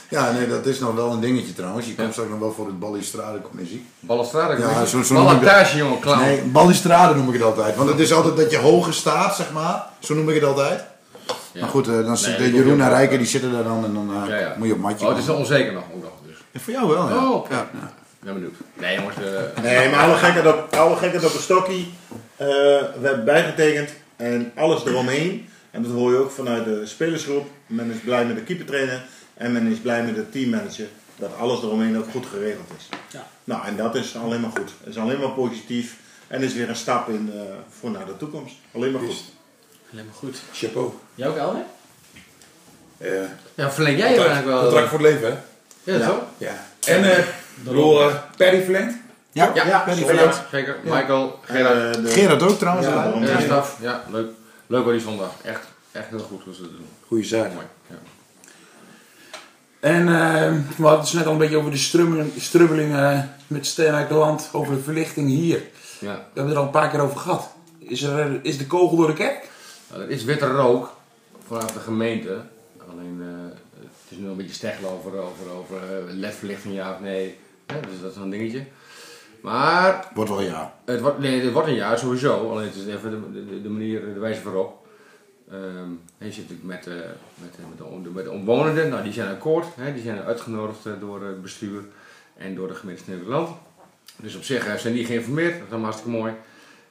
Ja, 0.10 0.32
nee, 0.32 0.48
dat 0.48 0.66
is 0.66 0.80
nog 0.80 0.96
wel 0.96 1.12
een 1.12 1.20
dingetje 1.20 1.54
trouwens. 1.54 1.86
Je 1.88 1.96
komt 1.96 2.12
straks 2.12 2.30
nog 2.30 2.40
wel 2.40 2.52
voor 2.52 2.66
het 2.66 2.80
Ballistrade-commissie. 2.80 3.86
Balustrade, 4.00 4.62
Ja, 4.62 4.70
ja, 4.70 4.86
zo- 4.86 5.02
zo. 5.02 5.14
Ballantage 5.14 5.78
jongen, 5.78 6.00
clown. 6.00 6.20
Nee, 6.20 6.42
Ballistrade 6.42 7.16
noem 7.16 7.28
ik 7.28 7.34
het 7.34 7.44
altijd. 7.44 7.76
Want 7.76 7.90
het 7.90 8.00
is 8.00 8.14
altijd 8.14 8.36
dat 8.38 8.52
je 8.52 8.58
hoger 8.58 8.94
staat, 8.94 9.36
zeg 9.36 9.52
maar. 9.52 9.84
Zo 10.00 10.14
noem 10.14 10.30
ik 10.30 10.36
het 10.36 10.44
altijd. 10.44 10.84
Ja. 11.52 11.62
Maar 11.62 11.70
goed, 11.70 11.88
eh, 11.88 11.94
dan 11.94 12.06
dat 12.06 12.20
Jeroen 12.26 12.80
en 12.82 12.86
ook. 12.88 12.92
Rijker, 12.94 13.18
die 13.18 13.28
zitten 13.28 13.52
daar 13.52 13.64
dan 13.64 13.86
en 13.86 13.94
dan 13.94 14.12
eh, 14.24 14.30
Ja, 14.30 14.38
ja. 14.38 14.56
moet 14.58 14.68
je 14.68 14.74
op 14.74 14.80
matje 14.80 15.06
Oh, 15.06 15.12
het 15.12 15.22
is 15.22 15.26
nog 15.28 15.38
onzeker 15.38 15.74
nog, 15.74 15.84
ook 15.96 16.04
nog. 16.04 16.12
Dus. 16.28 16.38
Ja, 16.52 16.60
voor 16.60 16.74
jou 16.74 16.88
wel, 16.88 17.10
ja. 17.10 17.30
Oh, 17.32 17.50
ja. 17.50 17.62
Ik 17.72 18.28
ben 18.28 18.34
benieuwd. 18.34 18.54
Nee 18.80 18.96
jongens, 18.98 19.16
eh, 19.16 19.64
Nee, 19.64 19.90
maar 19.90 20.00
alle 20.04 20.16
gekheid 20.16 20.48
op, 20.48 20.76
alle 20.76 20.96
gekheid 20.96 21.26
op 21.26 21.34
een 21.34 21.40
stokkie. 21.42 21.94
Eh, 22.42 22.48
we 22.48 23.08
hebben 23.08 23.26
bijgetekend 23.26 23.90
en 24.16 24.52
alles 24.56 24.86
eromheen. 24.86 25.50
En 25.72 25.84
dat 25.84 25.92
hoor 25.92 26.12
je 26.12 26.18
ook 26.18 26.32
vanuit 26.32 26.66
de 26.66 26.86
spelersgroep. 26.86 27.48
Men 27.68 27.92
is 27.92 28.00
blij 28.00 28.26
met 28.26 28.36
de 28.36 28.42
keepertrainer 28.44 29.04
en 29.34 29.52
men 29.52 29.68
is 29.72 29.78
blij 29.78 30.04
met 30.04 30.16
de 30.16 30.30
teammanager. 30.30 30.88
Dat 31.16 31.36
alles 31.38 31.62
eromheen 31.62 31.98
ook 31.98 32.10
goed 32.12 32.26
geregeld 32.26 32.68
is. 32.78 32.90
Ja. 33.12 33.28
Nou, 33.44 33.66
en 33.66 33.76
dat 33.76 33.96
is 33.96 34.16
alleen 34.16 34.42
maar 34.42 34.50
goed. 34.50 34.70
Het 34.80 34.88
is 34.90 34.98
alleen 34.98 35.20
maar 35.20 35.30
positief. 35.30 35.96
En 36.28 36.42
is 36.42 36.54
weer 36.54 36.70
een 36.70 36.76
stap 36.76 37.10
in, 37.10 37.32
eh, 37.34 37.42
voor 37.70 37.92
naar 37.92 38.06
de 38.06 38.18
toekomst. 38.18 38.56
Alleen 38.76 38.92
maar 38.92 39.02
goed. 39.02 39.24
Alleen 39.92 40.06
maar 40.06 40.14
goed. 40.14 40.42
chapeau. 40.54 40.92
Jij 41.16 41.28
ook, 41.28 41.38
Elder? 41.38 41.64
Eh, 42.98 43.12
ja, 43.56 43.72
verleng 43.72 43.98
jij 43.98 44.08
hem 44.08 44.18
eigenlijk 44.18 44.48
wel. 44.48 44.62
contract 44.62 44.90
voor 44.90 45.00
het 45.00 45.08
leven, 45.08 45.30
hè? 45.30 45.38
Ja, 45.92 45.98
Ja. 45.98 46.06
zo? 46.06 46.24
Ja. 46.38 46.68
En, 46.86 47.04
eh, 47.04 47.18
eh, 47.18 48.16
Perry 48.38 48.62
verlengd. 48.64 48.96
Ja, 49.32 49.52
Ja, 49.56 49.66
ja, 49.68 49.94
zeker. 49.94 50.16
Gerard. 50.16 50.42
zeker. 50.52 50.76
Michael, 50.84 51.40
Gerard. 51.42 51.96
Eh, 51.98 52.04
de- 52.04 52.10
Gerard 52.10 52.42
ook 52.44 52.58
trouwens. 52.58 52.88
Ja, 52.88 52.94
Ja, 52.94 53.04
daarom. 53.04 53.24
Ja, 53.24 53.40
staf. 53.40 53.78
Ja, 53.82 54.04
leuk. 54.10 54.30
Leuk 54.68 54.84
hoor 54.84 54.92
die 54.92 55.02
zondag. 55.02 55.32
Echt, 55.44 55.66
echt 55.92 56.10
heel 56.10 56.20
goed 56.20 56.44
hoe 56.44 56.54
ze 56.54 56.62
het 56.62 56.72
doen. 56.72 56.86
Goeie 57.08 57.24
zaak. 57.26 57.54
Mooi. 57.54 57.66
Ja. 57.88 57.96
En 59.80 60.08
eh, 60.08 60.54
we 60.78 60.84
hadden 60.88 61.06
het 61.06 61.14
net 61.14 61.26
al 61.26 61.32
een 61.32 61.38
beetje 61.38 61.58
over 61.58 61.72
de 61.72 61.78
strubbeling, 61.78 62.32
strubbeling 62.38 62.96
eh, 62.96 63.20
met 63.48 63.80
uit 63.80 64.10
de 64.10 64.14
land, 64.16 64.50
over 64.52 64.76
de 64.76 64.82
verlichting 64.82 65.30
hier. 65.30 65.62
Ja. 66.00 66.14
We 66.14 66.20
hebben 66.34 66.44
het 66.44 66.52
er 66.54 66.58
al 66.58 66.64
een 66.64 66.70
paar 66.70 66.90
keer 66.90 67.00
over 67.00 67.20
gehad. 67.20 67.50
Is, 67.80 68.02
er, 68.02 68.40
is 68.44 68.58
de 68.58 68.68
kogel 68.68 68.98
door 68.98 69.08
de 69.08 69.14
kerk? 69.14 69.50
Nou, 69.92 70.04
er 70.04 70.10
is 70.10 70.24
witte 70.24 70.48
rook 70.48 70.96
vanaf 71.48 71.72
de 71.72 71.80
gemeente. 71.80 72.38
Alleen 72.90 73.20
eh, 73.22 73.58
het 73.80 74.10
is 74.12 74.18
nu 74.18 74.28
een 74.28 74.36
beetje 74.38 74.54
steggelen 74.54 74.92
over, 74.92 75.12
over, 75.12 75.52
over 75.58 75.80
ledverlichting 76.08 76.74
ja 76.74 76.92
of 76.94 77.00
nee. 77.00 77.38
Dus 77.66 78.02
dat 78.02 78.12
is 78.12 78.18
een 78.18 78.30
dingetje. 78.30 78.64
Maar 79.42 80.08
Wordt 80.14 80.30
wel 80.30 80.42
ja. 80.42 80.74
het 80.86 81.02
wordt, 81.02 81.20
nee, 81.20 81.42
het 81.42 81.54
wordt 81.54 81.68
een 81.68 81.74
jaar 81.76 82.00
sowieso. 82.00 82.50
Alleen 82.52 82.66
het 82.66 82.76
is 82.76 82.86
even 82.86 83.12
de, 83.34 83.46
de, 83.46 83.62
de 83.62 83.70
manier, 83.70 84.14
de 84.14 84.20
wijze 84.20 84.44
waarop. 84.44 84.88
Ehm, 85.52 85.60
en 86.18 86.26
je 86.28 86.32
zit 86.32 86.50
natuurlijk 86.50 86.64
met, 86.68 86.88
eh, 86.88 86.94
met, 87.36 87.52
eh, 87.60 87.66
met, 87.70 87.78
de, 87.78 87.84
om- 87.86 88.14
met 88.14 88.24
de 88.24 88.32
omwonenden. 88.32 88.90
Nou, 88.90 89.04
die 89.04 89.14
zijn 89.14 89.30
akkoord. 89.30 89.66
Hè, 89.76 89.94
die 89.94 90.04
zijn 90.04 90.22
uitgenodigd 90.22 90.86
eh, 90.86 90.92
door 91.00 91.24
het 91.26 91.42
bestuur 91.42 91.82
en 92.38 92.56
door 92.56 92.68
de 92.68 92.74
gemeente 92.76 93.04
Nederland. 93.06 93.50
Dus 94.16 94.36
op 94.36 94.44
zich 94.44 94.80
zijn 94.80 94.94
die 94.94 95.06
geïnformeerd. 95.06 95.52
Dat 95.54 95.62
is 95.62 95.70
allemaal 95.70 95.90
hartstikke 95.92 96.18
mooi. 96.20 96.34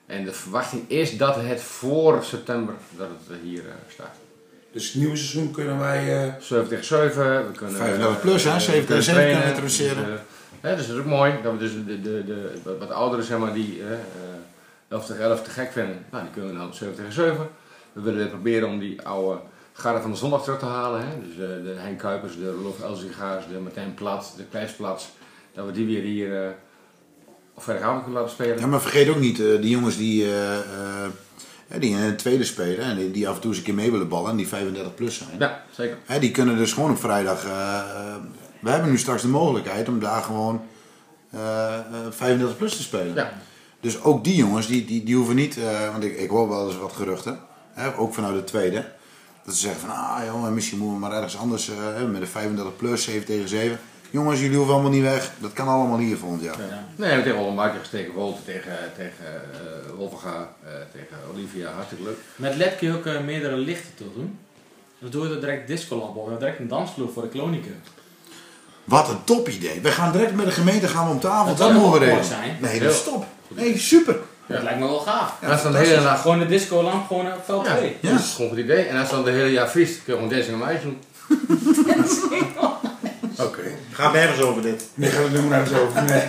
En 0.06 0.24
de 0.24 0.32
verwachting 0.32 0.82
is 0.90 1.16
dat 1.16 1.36
het 1.36 1.60
voor 1.60 2.24
september 2.24 2.74
dat 2.96 3.08
het 3.26 3.38
hier 3.42 3.58
eh, 3.66 3.72
staat. 3.92 4.14
Dus 4.72 4.86
het 4.86 4.94
nieuwe 4.94 5.16
seizoen 5.16 5.50
kunnen 5.50 5.78
wij... 5.78 6.24
eh, 6.26 6.32
7 6.40 6.68
tegen 6.68 6.84
7. 6.84 7.46
We 7.46 7.52
kunnen, 7.52 7.76
35 7.76 8.20
plus, 8.20 8.44
hè? 8.44 8.50
eh, 8.50 8.58
7 8.58 8.86
tegen 8.86 9.02
7 9.02 9.20
trainen. 9.20 9.42
kunnen 9.42 9.62
we 9.62 9.62
introduceren. 9.62 10.20
Dus, 10.60 10.70
eh, 10.70 10.76
dus 10.76 10.86
dat 10.86 10.96
is 10.96 11.02
ook 11.02 11.08
mooi. 11.08 11.32
Dat 11.42 11.52
we 11.52 11.58
dus 11.58 11.72
de, 11.72 12.00
de, 12.00 12.24
de, 12.24 12.52
wat- 12.64 12.78
wat 12.78 12.90
ouderen 12.90 13.24
zeg 13.24 13.38
maar, 13.38 13.52
die 13.52 13.80
eh, 13.82 13.92
eh, 13.92 13.98
11 14.88 15.06
tegen 15.06 15.22
11 15.22 15.42
te 15.42 15.50
gek 15.50 15.72
vinden, 15.72 16.04
nou, 16.10 16.22
die 16.24 16.32
kunnen 16.32 16.52
we 16.52 16.58
dan 16.58 16.74
7 16.74 16.94
tegen 16.94 17.12
7. 17.12 17.48
We 17.92 18.00
willen 18.00 18.28
proberen 18.28 18.68
om 18.68 18.78
die 18.78 19.02
oude 19.02 19.40
garde 19.72 20.00
van 20.00 20.10
de 20.10 20.16
zondag 20.16 20.42
terug 20.42 20.58
te 20.58 20.64
halen. 20.64 21.00
Hè? 21.00 21.06
Dus 21.26 21.32
eh, 21.32 21.64
de 21.64 21.74
Hein 21.78 21.96
Kuipers, 21.96 22.36
de 22.36 22.50
Rolof 22.52 22.82
Elzinga's, 22.82 23.44
de 23.52 23.58
Martijn 23.58 23.94
Plat, 23.94 24.32
de 24.36 24.44
Kleinsplats. 24.50 25.08
Dat 25.54 25.66
we 25.66 25.72
die 25.72 25.86
weer 25.86 26.02
hier 26.02 26.44
eh 26.44 26.50
op 27.54 27.62
vrijdagavond 27.66 28.02
kunnen 28.02 28.20
laten 28.20 28.36
spelen. 28.36 28.58
Ja, 28.58 28.66
maar 28.66 28.80
vergeet 28.80 29.08
ook 29.08 29.18
niet, 29.18 29.40
eh, 29.40 29.46
die 29.46 29.70
jongens 29.70 29.96
die, 29.96 30.24
eh, 30.24 30.58
eh, 30.58 31.10
die 31.78 31.90
in 31.90 31.96
het 31.96 32.18
tweede 32.18 32.44
spelen 32.44 32.84
en 32.84 32.96
die, 32.96 33.10
die 33.10 33.28
af 33.28 33.34
en 33.34 33.40
toe 33.40 33.50
eens 33.50 33.58
een 33.58 33.64
keer 33.64 33.74
mee 33.74 33.90
willen 33.90 34.08
ballen 34.08 34.30
en 34.30 34.36
die 34.36 34.48
35 34.48 34.94
plus 34.94 35.16
zijn. 35.16 35.28
Ja, 35.38 35.62
zeker. 35.70 35.96
Hè, 36.06 36.18
die 36.18 36.30
kunnen 36.30 36.56
dus 36.56 36.72
gewoon 36.72 36.90
op 36.90 36.98
vrijdag. 36.98 37.44
Eh, 38.60 38.66
eh, 38.66 38.66
we 38.66 38.70
hebben 38.70 38.90
nu 38.90 38.98
straks 38.98 39.22
de 39.22 39.28
mogelijkheid 39.28 39.88
om 39.88 40.00
daar 40.00 40.22
gewoon 40.22 40.62
eh, 41.30 41.78
eh, 41.78 41.82
35 42.10 42.56
plus 42.56 42.76
te 42.76 42.82
spelen. 42.82 43.14
Ja. 43.14 43.32
Dus 43.80 44.02
ook 44.02 44.24
die 44.24 44.36
jongens, 44.36 44.66
die, 44.66 44.84
die, 44.84 45.04
die 45.04 45.16
hoeven 45.16 45.36
niet, 45.36 45.58
eh, 45.58 45.90
want 45.90 46.04
ik, 46.04 46.18
ik 46.18 46.30
hoor 46.30 46.48
wel 46.48 46.66
eens 46.66 46.78
wat 46.78 46.92
geruchten, 46.92 47.38
hè, 47.72 47.96
ook 47.96 48.14
vanuit 48.14 48.34
de 48.34 48.44
tweede. 48.44 48.84
Dat 49.44 49.54
ze 49.54 49.60
zeggen 49.60 49.80
van, 49.80 49.90
ah 49.90 50.24
jongen, 50.26 50.54
misschien 50.54 50.78
moeten 50.78 51.00
we 51.00 51.06
maar 51.06 51.16
ergens 51.16 51.36
anders 51.36 51.68
eh, 51.70 51.76
hè, 51.76 52.06
met 52.06 52.20
een 52.20 52.26
35 52.26 52.76
plus, 52.76 53.04
7 53.04 53.24
tegen 53.24 53.48
7. 53.48 53.78
Jongens, 54.10 54.40
jullie 54.40 54.56
hoeven 54.56 54.74
allemaal 54.74 54.92
niet 54.92 55.02
weg. 55.02 55.32
Dat 55.38 55.52
kan 55.52 55.68
allemaal 55.68 55.98
hier 55.98 56.16
volgend 56.16 56.42
jaar. 56.42 56.58
Ja. 56.58 56.66
Nee, 56.68 56.80
we 56.96 57.04
hebben 57.04 57.24
tegen 57.24 57.38
Oldenbarkers, 57.38 57.88
tegen 57.88 58.14
Wolte, 58.14 58.44
tegen, 58.44 58.78
tegen 58.96 59.42
uh, 59.52 59.96
Wolfga, 59.96 60.48
eh, 60.64 60.70
tegen 60.92 61.16
Olivia. 61.32 61.70
Hartstikke 61.72 62.04
leuk. 62.04 62.16
Met 62.36 62.56
LED 62.56 62.76
kun 62.76 62.88
je 62.88 62.96
ook 62.96 63.06
eh, 63.06 63.24
meerdere 63.24 63.56
lichten 63.56 63.94
toe 63.94 64.06
doen. 64.14 64.38
Dan 64.98 65.10
doe 65.10 65.28
je 65.28 65.34
er 65.34 65.40
direct 65.40 65.66
discolamp 65.66 66.08
op. 66.08 66.14
We 66.14 66.20
hebben 66.20 66.38
direct 66.38 66.58
een 66.58 66.68
dansvloer 66.68 67.12
voor 67.12 67.22
de 67.22 67.28
kloniken. 67.28 67.82
Wat 68.90 69.08
een 69.08 69.24
top 69.24 69.48
idee. 69.48 69.80
We 69.82 69.90
gaan 69.90 70.12
direct 70.12 70.34
met 70.34 70.44
de 70.46 70.50
gemeente 70.52 70.88
gaan 70.88 71.04
we 71.06 71.10
om 71.10 71.20
tafel. 71.20 71.46
Dat 71.46 71.56
Dat 71.58 71.66
zou 71.68 71.78
mogen 71.80 71.92
we 71.92 71.98
regelen. 72.06 72.26
mooi 72.28 72.34
zijn. 72.42 72.56
Nee, 72.60 72.80
dat 72.80 72.92
is 72.92 73.02
top. 73.04 73.24
Nee, 73.48 73.78
super. 73.78 74.16
Dat 74.46 74.62
lijkt 74.62 74.78
me 74.80 74.86
wel 74.86 74.98
gaaf. 74.98 75.32
en 75.40 75.50
als 75.50 75.62
dan 75.62 75.72
de 75.72 75.78
hele 75.78 76.02
dag... 76.02 76.20
Gewoon 76.20 76.38
de 76.38 76.46
discolamp 76.46 77.06
gewoon 77.06 77.26
op 77.26 77.42
veld 77.44 77.66
Ja, 77.66 77.76
2. 77.76 77.96
dat 78.00 78.20
is 78.20 78.32
gewoon 78.34 78.50
een 78.50 78.56
goed 78.56 78.64
idee. 78.64 78.84
En 78.84 79.00
als 79.00 79.10
dan 79.10 79.24
de 79.24 79.30
hele 79.30 79.50
jaar 79.52 79.68
vriest, 79.70 80.04
kun 80.04 80.14
je 80.14 80.20
gewoon 80.20 80.28
Dancing 80.28 80.62
on 80.62 80.68
Ice 80.70 80.82
doen. 80.82 80.98
Oké. 83.38 83.62
Gaat 83.92 84.12
nergens 84.12 84.40
over 84.40 84.62
dit. 84.62 84.84
Nee, 84.94 85.10
gaan 85.10 85.22
we 85.24 85.32
doen 85.32 85.48
maar 85.48 85.66
zo 85.66 85.82
over. 85.86 86.02
Nee. 86.02 86.22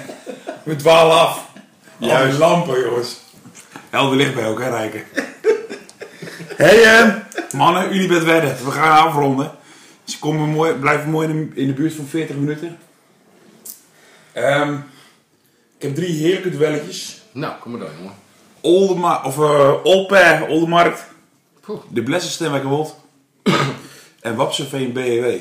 We 0.63 0.75
dwalen 0.75 1.17
af. 1.19 1.45
Juist. 1.97 2.37
lampen, 2.37 2.79
jongens. 2.81 3.19
Helder 3.89 4.17
licht 4.17 4.35
bij 4.35 4.43
elkaar 4.43 4.69
rijken. 4.69 5.03
Hé, 6.55 6.65
hey, 6.81 6.99
eh, 6.99 7.15
mannen, 7.53 7.93
jullie 7.93 8.07
bent 8.07 8.23
wedden. 8.23 8.65
We 8.65 8.71
gaan 8.71 9.07
afronden. 9.07 9.51
Ze 10.11 10.19
komen 10.19 10.49
mooi, 10.49 10.73
blijven 10.73 11.09
mooi 11.09 11.27
in 11.27 11.49
de, 11.49 11.61
in 11.61 11.67
de 11.67 11.73
buurt 11.73 11.93
van 11.93 12.05
40 12.05 12.35
minuten. 12.35 12.77
Ehm, 14.33 14.73
ik 15.77 15.81
heb 15.81 15.95
drie 15.95 16.15
heerlijke 16.15 16.49
duelletjes. 16.49 17.21
Nou, 17.31 17.53
kom 17.59 17.71
maar 17.71 17.79
door, 17.79 17.89
jongen. 17.97 18.13
Oldema 18.61 19.21
of 19.23 19.37
uh, 19.37 19.73
Olper, 19.83 20.47
Oldemarkt. 20.47 21.03
Poeh. 21.61 21.79
De 21.89 22.03
Blessen 22.03 22.31
Stemwerkenwold. 22.31 22.95
en 24.21 24.35
Wapseveen 24.35 24.93
BEW. 24.93 25.39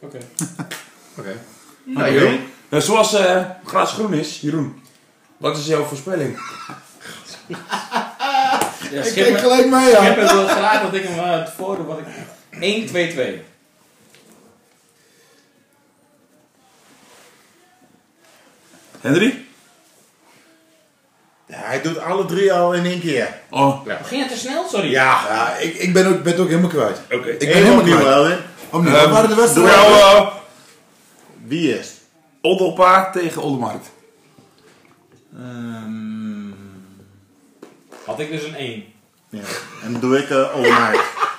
Oké. 0.00 0.18
Oké. 1.18 1.40
Nou, 1.84 2.12
Jeroen. 2.12 2.40
Nou, 2.68 2.82
zoals 2.82 3.14
eh 3.14 3.44
gras 3.64 3.92
groen 3.92 4.14
is, 4.14 4.40
Jeroen. 4.40 4.82
Wat 5.36 5.56
is 5.56 5.66
jouw 5.66 5.84
voorspelling? 5.84 6.38
Ja, 8.90 9.02
Ik 9.02 9.12
kijk 9.14 9.38
gelijk 9.38 9.66
mee, 9.70 9.90
ja. 9.90 10.02
het 10.02 10.32
wil 10.32 10.46
graag 10.46 10.82
dat 10.82 10.94
ik 10.94 11.02
hem 11.02 11.18
uh, 11.18 11.38
het 11.38 11.50
voordoe 11.56 11.86
wat 11.86 11.98
ik... 11.98 12.04
1, 12.62 12.86
2, 12.86 13.10
2. 13.12 13.42
Henry? 19.00 19.44
Ja, 21.46 21.56
hij 21.58 21.82
doet 21.82 21.98
alle 21.98 22.24
drie 22.26 22.52
al 22.52 22.74
in 22.74 22.84
één 22.84 23.00
keer. 23.00 23.38
Oh, 23.50 23.86
Ging 24.02 24.22
het 24.22 24.30
te 24.32 24.38
snel? 24.38 24.68
Sorry. 24.68 24.90
Ja, 24.90 25.24
Ja, 25.28 25.56
ik, 25.56 25.74
ik 25.74 25.92
ben, 25.92 26.06
ook, 26.06 26.22
ben 26.22 26.32
het 26.32 26.40
ook 26.40 26.48
helemaal 26.48 26.70
kwijt. 26.70 27.00
oké. 27.12 27.28
Ik 27.30 27.38
ben 27.38 27.48
helemaal 27.52 27.78
opnieuw, 27.78 27.98
kwijt. 27.98 28.38
Oh 28.70 28.82
nee, 28.82 28.92
Ehm, 28.94 29.02
wat 29.02 29.10
waren 29.10 29.28
de 29.28 29.34
wedstrijden? 29.34 29.72
jou 29.74 29.92
uh, 30.26 30.34
Wie 31.44 31.78
is? 31.78 31.90
Oldelpaard 32.40 33.12
tegen 33.12 33.42
Oldemarkt. 33.42 33.90
Ehm, 35.38 36.50
had 38.04 38.20
ik 38.20 38.30
dus 38.30 38.42
een 38.44 38.54
1. 38.54 38.84
Ja. 39.28 39.40
En 39.82 39.92
dan 39.92 40.00
doe 40.00 40.18
ik 40.18 40.30
uh, 40.30 40.56
Olmark. 40.56 41.04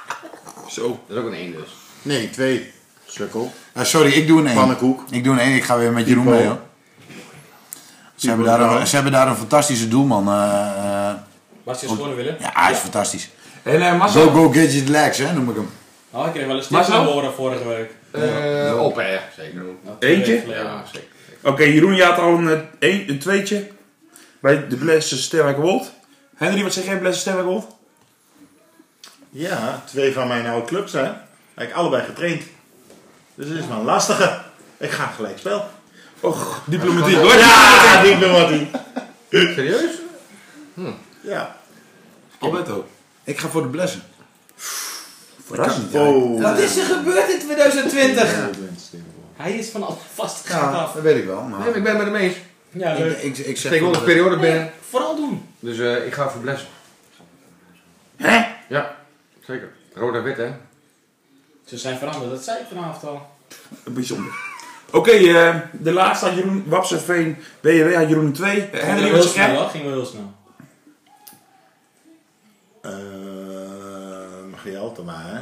Zo. 0.74 1.00
Dat 1.08 1.18
is 1.18 1.24
ook 1.24 1.30
een 1.30 1.38
1 1.38 1.52
dus. 1.52 1.70
Nee, 2.02 2.30
twee. 2.30 2.72
Sukkel. 3.06 3.54
Ah, 3.74 3.84
sorry, 3.86 4.12
ik 4.12 4.28
doe 4.28 4.40
een 4.40 4.48
1. 4.48 4.56
Pannenkoek. 4.56 5.04
Ik 5.10 5.24
doe 5.24 5.34
een 5.34 5.40
1. 5.40 5.56
Ik 5.56 5.64
ga 5.64 5.78
weer 5.78 5.92
met 5.92 6.08
Jeroen 6.08 6.24
mee 6.26 6.46
hoor. 6.46 6.60
Ze 8.16 8.28
hebben, 8.28 8.46
daar 8.46 8.60
een, 8.62 8.88
ze 8.88 8.96
hebben 8.96 9.14
daar 9.14 9.28
een 9.28 9.36
fantastische 9.36 9.88
doelman. 9.88 10.26
Was 11.64 11.82
je 11.82 11.88
gewonnen 11.88 12.16
willen? 12.16 12.36
ja, 12.40 12.50
hij 12.54 12.72
is 12.72 12.78
fantastisch. 12.78 13.30
En 13.64 13.80
uh, 13.80 13.90
Go, 13.92 13.98
Marcel? 13.98 14.30
go, 14.30 14.50
get 14.52 14.74
your 14.74 14.90
legs, 14.90 15.18
hè, 15.18 15.34
noem 15.34 15.50
ik 15.50 15.56
hem. 15.56 15.70
Oh, 16.12 16.26
ik 16.26 16.32
kreeg 16.34 16.46
wel 16.46 16.58
een 16.58 16.64
Maar 16.70 16.84
stip 16.84 16.96
zo? 16.96 17.04
te 17.06 17.12
horen 17.12 17.34
vorige 17.34 17.68
week. 17.68 17.92
Eh 18.12 18.80
op, 18.82 18.96
hè. 18.96 19.20
Zeker. 19.38 19.62
Nou, 19.84 19.96
Eentje? 20.00 20.44
Ja, 20.48 20.84
zeker. 20.94 21.08
Oké, 21.44 21.64
Jeroen, 21.64 21.96
je 21.96 22.04
had 22.04 22.18
al 22.20 22.34
een, 22.38 22.50
eh, 22.50 22.60
een, 22.80 23.10
een 23.10 23.20
tweetje 23.20 23.68
bij 24.40 24.68
de 24.68 24.76
Blesse 24.76 25.18
Sterwijk 25.18 25.58
Wold. 25.58 25.92
Henry, 26.36 26.64
wat 26.64 26.74
zeg 26.74 26.86
jij 26.86 26.98
Blesse 27.00 27.20
Sterwijk 27.20 27.46
Wold? 27.46 27.73
Ja, 29.36 29.84
twee 29.86 30.14
van 30.14 30.28
mijn 30.28 30.48
oude 30.48 30.68
clubs, 30.68 30.94
hè. 30.94 31.04
Heb 31.54 31.68
ik 31.70 31.74
allebei 31.74 32.04
getraind. 32.04 32.44
Dus 33.36 33.48
het 33.50 33.58
is 33.58 33.68
wel 33.68 33.78
een 33.78 33.84
lastige. 33.86 34.42
Ik 34.78 34.92
ga 34.92 35.06
gelijk 35.06 35.38
spel. 35.38 35.66
Och, 36.20 36.62
diplomatiek 36.66 37.16
hoor. 37.16 37.34
Ja, 37.48 38.02
diplomatie. 38.04 38.70
Serieus? 39.30 39.92
Ja. 41.22 41.56
Alberto. 42.40 42.88
Ik 43.24 43.40
ga 43.40 43.48
voor 43.48 43.62
de 43.62 43.68
blessen. 43.68 44.02
Verrassend. 45.46 45.94
Oh. 45.96 46.42
Wat 46.42 46.58
is 46.60 46.78
er 46.78 46.86
gebeurd 46.86 47.30
in 47.30 47.40
2020? 47.40 48.50
Hij 49.36 49.54
is 49.54 49.70
van 49.70 49.84
al 49.84 50.00
vast 50.14 50.48
Ja, 50.48 50.60
af. 50.72 50.94
dat 50.94 51.04
weet 51.04 51.18
ik 51.18 51.26
wel. 51.26 51.42
Maar 51.42 51.60
Nee, 51.60 51.68
maar 51.68 51.78
ik 51.78 51.84
ben 51.84 51.96
het 51.96 52.04
met 52.04 52.14
hem 52.14 52.16
eens. 52.22 52.36
Ja, 52.70 52.92
ik, 52.92 52.98
leuk. 53.00 53.18
ik, 53.22 53.38
ik 53.38 53.58
zeg 53.58 53.72
de- 53.72 54.02
periode 54.06 54.38
binnen. 54.38 54.72
Vooral 54.90 55.16
doen. 55.16 55.48
Dus 55.60 55.80
eh, 55.80 56.06
ik 56.06 56.14
ga 56.14 56.30
voor 56.30 56.42
blessen. 56.42 56.68
Hè? 58.18 58.46
Ja, 58.70 58.96
zeker. 59.48 59.72
Rood 59.94 60.16
en 60.16 60.24
wit, 60.24 60.38
hè? 60.38 60.52
Ze 61.66 61.78
zijn 61.78 61.98
veranderd, 61.98 62.32
dat 62.32 62.44
zei 62.44 62.60
ik 62.60 62.66
vanavond 62.68 63.04
al. 63.04 63.32
Bijzonder. 63.84 64.32
Oké, 64.92 65.12
eh, 65.12 65.58
de 65.72 65.92
laatste 65.92 66.26
had 66.26 66.36
Jeroen 66.36 66.64
Wapsenveen, 66.68 67.38
BW 67.62 67.94
had 67.94 68.10
Jeroen 68.10 68.34
2. 68.34 68.56
Ging 68.56 68.72
Henry, 68.72 69.04
heel 69.04 69.22
snel. 69.22 69.68
Ging 69.70 69.84
wel 69.84 69.94
heel 69.94 70.06
snel. 70.06 70.34
Eh, 72.82 72.92
mag 74.52 74.64
je 74.64 74.78
altijd 74.78 75.06
maar, 75.06 75.26
hè? 75.26 75.40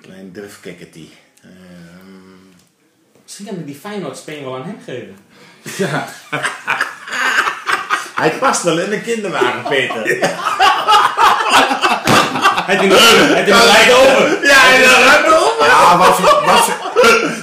Klein 0.00 0.32
durfkekkertie. 0.32 1.12
Ehm, 1.42 2.36
Misschien 3.22 3.46
kan 3.46 3.58
ik 3.58 3.66
die 3.66 3.74
Feyenoord 3.74 4.16
speen 4.16 4.44
wel 4.44 4.56
aan 4.56 4.64
hem 4.64 4.78
geven. 4.84 5.16
Ja. 5.76 6.08
hij 8.20 8.30
past 8.38 8.62
wel 8.62 8.78
in 8.80 8.92
een 8.92 9.02
kinderwagen, 9.02 9.62
Peter. 9.68 10.06
heeft 12.76 13.52
gelijk 13.52 13.90
over. 13.98 14.46
Ja, 14.46 14.58
hij 14.60 14.84
gaat 14.84 15.26
erop. 15.26 15.56
Ja, 15.60 15.98
Wapsen, 15.98 16.24
Wapsen, 16.46 16.74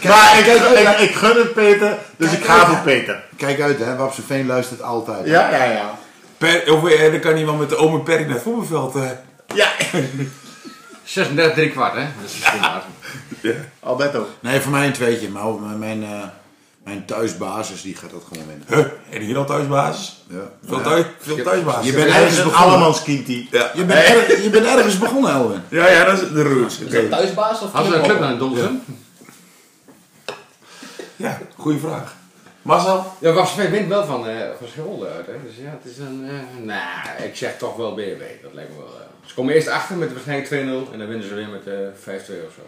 Maar 0.09 0.39
ik, 0.39 0.45
ik, 0.45 1.09
ik 1.09 1.15
gun 1.15 1.37
het 1.37 1.53
Peter, 1.53 1.97
dus 2.17 2.31
ik 2.31 2.45
ga 2.45 2.65
voor 2.65 2.77
Peter. 2.83 3.23
kijk 3.37 3.61
uit 3.61 3.79
hè, 3.79 3.95
Wapsenveen 3.95 4.45
luistert 4.47 4.81
altijd. 4.81 5.25
Ja, 5.25 5.49
ja, 5.49 5.63
ja. 5.63 5.97
Per, 6.37 6.73
of 6.73 6.89
eh, 6.89 7.11
dan 7.11 7.19
kan 7.19 7.37
iemand 7.37 7.59
met 7.59 7.69
de 7.69 7.75
ome 7.77 7.99
Perry 7.99 8.23
naar 8.23 8.33
het 8.33 8.41
voetbalveld. 8.43 8.95
eh. 8.95 9.09
Ja, 9.55 9.67
36 11.03 11.53
3 11.53 11.69
kwart, 11.71 11.93
hè? 11.93 11.99
Dat 12.01 12.29
is 12.29 12.35
standaard. 12.37 12.83
Alberto. 13.79 14.27
Nee, 14.39 14.59
voor 14.59 14.71
mij 14.71 14.85
een 14.85 14.93
tweetje. 14.93 15.29
Maar 15.29 15.45
mijn, 15.45 15.79
mijn, 15.79 16.03
eh, 16.03 16.09
mijn 16.85 17.05
thuisbasis 17.05 17.81
die 17.81 17.95
gaat 17.95 18.11
dat 18.11 18.23
gewoon 18.27 18.47
winnen. 18.47 18.65
Huh, 18.67 19.15
en 19.15 19.21
hier 19.21 19.37
al 19.37 19.45
thuisbasis? 19.45 20.23
Ja. 20.29 20.51
Veel, 20.65 20.77
Ja. 20.77 20.83
thuis, 20.83 21.05
veel 21.19 21.43
thuisbasis. 21.43 21.85
Je 21.85 21.93
bent 21.93 22.07
is 22.07 22.13
ergens 22.15 22.35
begonnen. 22.43 22.59
allemanskindie. 22.59 23.47
Ja. 23.51 23.71
Je 23.73 23.85
bent, 23.85 23.99
erg- 23.99 24.43
je 24.43 24.49
bent 24.49 24.65
ergens 24.65 24.97
begonnen, 24.97 25.31
Elwin. 25.31 25.61
Ja, 25.69 25.87
ja, 25.89 26.03
dat 26.05 26.21
is 26.21 26.29
de 26.31 26.43
roots. 26.43 26.79
Is 26.79 26.91
dat 26.91 27.09
thuisbaas 27.09 27.61
of 27.61 27.71
Had 27.71 27.85
ze 27.85 27.95
een 27.95 28.03
club 28.03 28.19
naar 28.19 28.37
Dolsen? 28.37 28.83
Ja, 31.15 31.39
goede 31.57 31.79
vraag. 31.79 32.15
Marcel? 32.61 33.13
Ja, 33.19 33.31
Wasseveen 33.33 33.71
wint 33.71 33.87
wel 33.87 34.05
van, 34.05 34.27
eh 34.27 34.37
van 34.57 34.67
Schilde 34.67 35.07
uit, 35.07 35.25
hè? 35.25 35.33
Dus 35.45 35.55
ja, 35.57 35.69
het 35.81 35.91
is 35.91 35.97
een. 35.97 36.25
eh 36.29 36.63
nou, 36.65 37.23
ik 37.23 37.35
zeg 37.35 37.57
toch 37.57 37.75
wel 37.75 37.93
BRB. 37.93 38.21
Dat 38.43 38.53
lijkt 38.53 38.69
me 38.71 38.77
wel. 38.77 38.85
eh. 38.87 39.05
Ze 39.25 39.33
komen 39.33 39.53
eerst 39.53 39.67
achter 39.67 39.95
met 39.95 40.11
waarschijnlijk 40.13 40.47
2-0 40.47 40.91
en 40.91 40.99
dan 40.99 41.07
winnen 41.07 41.27
ze 41.27 41.33
weer 41.35 41.47
met 41.47 41.67
eh 41.67 41.73
5-2 41.99 42.45
of 42.47 42.53
zo. 42.53 42.61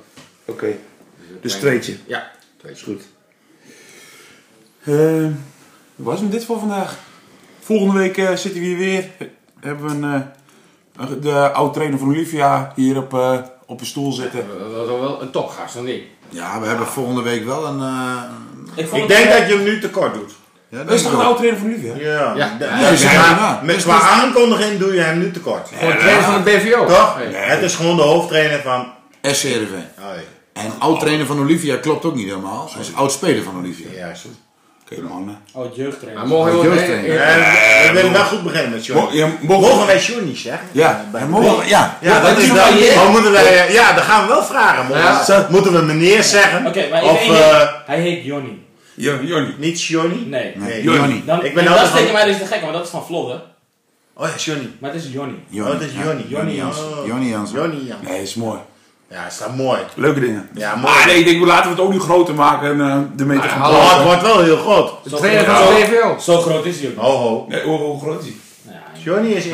Oké. 0.46 0.76
Dus 1.42 1.54
tweetje. 1.54 1.96
Ja, 2.08 2.32
tweetje. 2.58 2.86
Goed. 2.86 3.02
Eh, 4.88 5.24
wat 5.96 6.12
was 6.14 6.20
hem 6.20 6.30
dit 6.30 6.46
voor 6.46 6.60
vandaag? 6.60 6.96
Volgende 7.60 7.94
week 8.00 8.18
eh, 8.18 8.34
zitten 8.36 8.62
we 8.62 8.68
hier 8.68 8.78
weer. 8.78 9.06
Hebben 9.60 9.86
we 9.86 9.92
een, 10.08 10.14
eh, 10.14 11.08
een- 11.10 11.22
de 11.22 11.52
oud-trainer 11.52 12.00
van 12.00 12.08
Olivia 12.08 12.72
hier 12.76 12.98
op, 12.98 13.14
eh, 13.14 13.38
op 13.66 13.80
een 13.80 13.86
stoel 13.86 14.12
zitten. 14.12 14.46
Dat 14.60 14.88
was 14.88 15.00
wel 15.00 15.22
een 15.22 15.32
topgast, 15.32 15.76
of 15.76 15.84
niet? 15.84 16.02
Ja, 16.30 16.60
we 16.62 16.68
hebben 16.68 16.88
volgende 16.88 17.22
week 17.22 17.46
wel 17.46 17.66
een... 17.68 17.80
eh, 17.82 18.22
Ik 18.76 18.92
Ik 18.94 19.08
denk 19.08 19.30
dat 19.32 19.48
je 19.48 19.54
hem 19.56 19.64
nu 19.64 19.80
tekort 19.80 20.14
doet. 20.14 20.32
ja, 20.70 20.84
Dat 20.84 20.94
is 20.94 21.02
toch 21.04 21.12
een 21.14 21.20
oud-trainer 21.20 21.60
van 21.60 21.68
Olivia? 21.68 21.94
Ja. 21.96 22.36
Ja. 22.36 22.58
Dus 22.90 23.04
is 23.04 23.16
waar. 23.16 23.60
met 23.66 23.76
Dus 23.76 23.84
qua 23.84 24.00
aankondiging 24.00 24.80
doe 24.80 24.94
je 24.94 25.00
hem 25.02 25.18
nu 25.20 25.32
tekort. 25.32 25.70
Voor 25.74 25.92
de 25.92 25.98
trainer 25.98 26.24
van 26.24 26.44
de 26.44 26.52
BVO. 26.52 26.86
Toch? 26.86 27.18
Nee. 27.18 27.34
Het 27.34 27.62
is 27.62 27.76
gewoon 27.76 27.96
de 27.96 28.02
hoofdtrainer 28.02 28.62
van... 28.62 28.88
SCRV. 29.22 29.72
Oh, 30.00 30.06
En 30.54 30.72
oud-trainer 30.80 31.26
van 31.26 31.40
Olivia 31.40 31.78
klopt 31.78 32.06
ook 32.06 32.16
niet 32.16 32.28
helemaal. 32.28 32.70
Hij 32.72 32.82
is 32.82 32.96
oud-speler 32.96 33.44
van 33.44 33.58
Olivia. 33.58 33.88
ja, 33.96 34.16
zo. 34.16 34.28
Oké, 34.92 35.02
man. 35.02 35.38
Oh, 35.54 35.64
het 35.64 35.76
jeugdtrainer. 35.76 36.20
Maar 36.20 36.28
mogen 36.32 36.52
we 36.52 36.58
Oh, 36.58 36.64
wel- 36.64 36.74
jeugdtrainer. 36.74 37.88
we 37.88 37.90
willen 37.94 38.12
wel 38.12 38.24
goed 38.24 38.44
beginnen 38.44 38.72
met 38.72 38.86
Johnny. 38.86 39.22
mogen 39.42 39.70
Mogen 39.70 39.86
wij 39.88 40.00
Johnny 40.00 40.36
zeggen? 40.36 40.68
Ja, 40.72 41.06
mogen 41.30 41.68
ja. 41.68 41.98
Ja, 42.02 42.14
dat 42.20 42.30
dat 42.30 42.38
is 42.38 42.44
is 42.44 42.48
dan. 42.50 42.58
wel 42.58 42.74
je- 42.78 42.94
Dan 42.96 43.12
moeten 43.12 43.32
wij, 43.32 43.66
eh, 43.68 43.74
ja, 43.74 43.94
dat 43.94 44.04
gaan 44.04 44.22
we 44.22 44.28
wel 44.28 44.44
vragen. 44.44 44.86
Moeten, 44.86 45.04
Ja. 45.04 45.24
we, 45.28 45.46
moeten 45.50 45.74
we 45.74 45.82
meneer 45.82 46.24
zeggen? 46.24 46.66
Oké, 46.68 46.90
maar 46.90 47.02
eh, 47.04 47.68
Hij 47.86 48.00
heet 48.00 48.24
Jonny. 48.24 48.58
Ja, 48.94 49.14
Jonny. 49.22 49.56
niet 49.58 49.82
Johnny? 49.84 50.24
Nee. 50.26 50.54
Nee, 50.56 50.82
Johnny. 50.84 51.00
Johnny. 51.02 51.24
Dan, 51.26 51.46
Ik 51.46 51.54
ben 51.54 51.66
dat 51.66 51.78
steken 51.88 52.04
van- 52.04 52.14
mij 52.14 52.26
dus 52.26 52.38
te 52.38 52.46
gek, 52.46 52.62
maar 52.62 52.72
dat 52.72 52.84
is 52.84 52.90
van 52.90 53.06
Vlodder. 53.06 53.42
Oh 54.14 54.28
ja, 54.28 54.36
Johnny. 54.38 54.70
Maar 54.80 54.94
het 54.94 55.04
is 55.04 55.12
Jonny. 55.12 55.36
Johnny. 55.50 55.74
Oh, 55.74 55.80
dat 55.80 55.88
is 55.90 55.94
Johnny. 56.04 56.26
Johnny 56.28 56.54
Jansen. 56.56 56.84
Oh. 57.00 57.08
Johnny 57.08 57.30
Jansen. 57.30 57.58
Johnny, 57.60 57.88
ja. 57.88 57.96
Nee, 58.02 58.22
is 58.22 58.36
mooi. 58.36 58.60
Ja, 59.10 59.26
is 59.28 59.38
dat 59.38 59.56
mooi. 59.56 59.80
Leuke 59.96 60.20
dingen. 60.20 60.50
Ja, 60.54 60.76
mooi. 60.76 60.94
Maar 60.94 61.06
nee, 61.06 61.20
ik 61.20 61.26
denk, 61.26 61.46
laten 61.46 61.64
we 61.64 61.70
het 61.70 61.80
ook 61.80 61.92
niet 61.92 62.02
groter 62.02 62.34
maken 62.34 62.70
en 62.70 62.82
eh, 62.82 63.00
de 63.16 63.26
meter 63.26 63.44
Maar 63.44 63.50
gaan 63.50 63.62
hallo. 63.62 63.78
Oh, 63.78 63.94
het 63.96 64.04
wordt 64.04 64.22
wel 64.22 64.44
heel 64.44 64.58
groot. 64.58 64.94
Van 65.06 65.20
zo, 65.20 65.26
de 65.26 65.86
BVO. 65.90 66.18
zo 66.20 66.42
groot 66.42 66.66
is 66.66 66.80
hij 66.80 66.90
ook. 66.90 66.98
Ho, 66.98 67.12
ho. 67.18 67.46
Nee, 67.48 67.64
hoe, 67.64 67.78
hoe 67.78 68.00
groot 68.00 68.24
is 68.24 68.26
hij? 68.26 68.36
Nou 68.64 68.78
ja, 68.78 68.84
Johnny 69.04 69.32
is 69.32 69.46
1,73. 69.46 69.52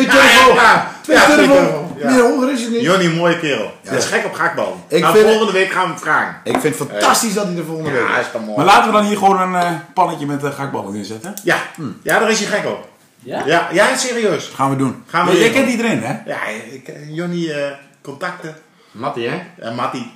ja. 0.07 0.91
Twee 1.03 1.16
ja. 1.16 2.11
Meer 2.11 2.20
hoger 2.22 2.53
is 2.53 2.61
het 2.62 2.70
niet. 2.70 2.80
Johnny, 2.80 3.07
mooie 3.16 3.39
kerel. 3.39 3.72
Hij 3.84 3.97
is 3.99 4.05
gek 4.05 4.24
op 4.24 4.32
gakbal. 4.34 4.84
Ik 4.89 5.01
nou, 5.01 5.16
vind- 5.16 5.28
volgende 5.28 5.53
week 5.53 5.70
gaan 5.70 5.82
we 5.82 5.89
hem 5.89 5.99
vragen. 5.99 6.37
Ik 6.45 6.59
vind 6.61 6.78
het 6.78 6.89
fantastisch 6.89 7.34
dat 7.34 7.47
hij 7.47 7.57
er 7.57 7.64
volgende 7.64 7.91
week 7.91 8.09
is. 8.09 8.26
is 8.26 8.32
dan 8.32 8.45
mooi. 8.45 8.57
Maar 8.57 8.66
laten 8.66 8.87
we 8.87 8.93
dan 8.93 9.05
hier 9.07 9.16
gewoon 9.16 9.41
een 9.41 9.55
eh, 9.62 9.70
pannetje 9.95 10.26
met 10.26 10.45
uh, 10.45 10.51
gakballen 10.51 10.95
inzetten. 10.95 11.34
Ja. 11.45 11.57
ja, 12.03 12.18
daar 12.18 12.30
is 12.30 12.39
hij 12.45 12.59
gek 12.59 12.66
op. 12.70 12.89
Ja? 13.18 13.43
Ja, 13.47 13.68
ja 13.72 13.97
serieus. 13.97 14.51
Gaan 14.55 14.70
we 14.70 14.76
doen. 14.76 15.03
Gaan 15.07 15.26
we 15.26 15.32
Ja, 15.32 15.39
jij 15.39 15.51
kent 15.51 15.68
iedereen, 15.68 16.03
hè? 16.03 16.14
Ja, 16.26 16.37
ik, 16.72 16.91
Johnny, 17.09 17.51
eh, 17.51 17.70
contacten. 18.03 18.57
Mattie, 18.91 19.28
hè? 19.28 19.41
En 19.59 19.74
Matti. 19.74 20.11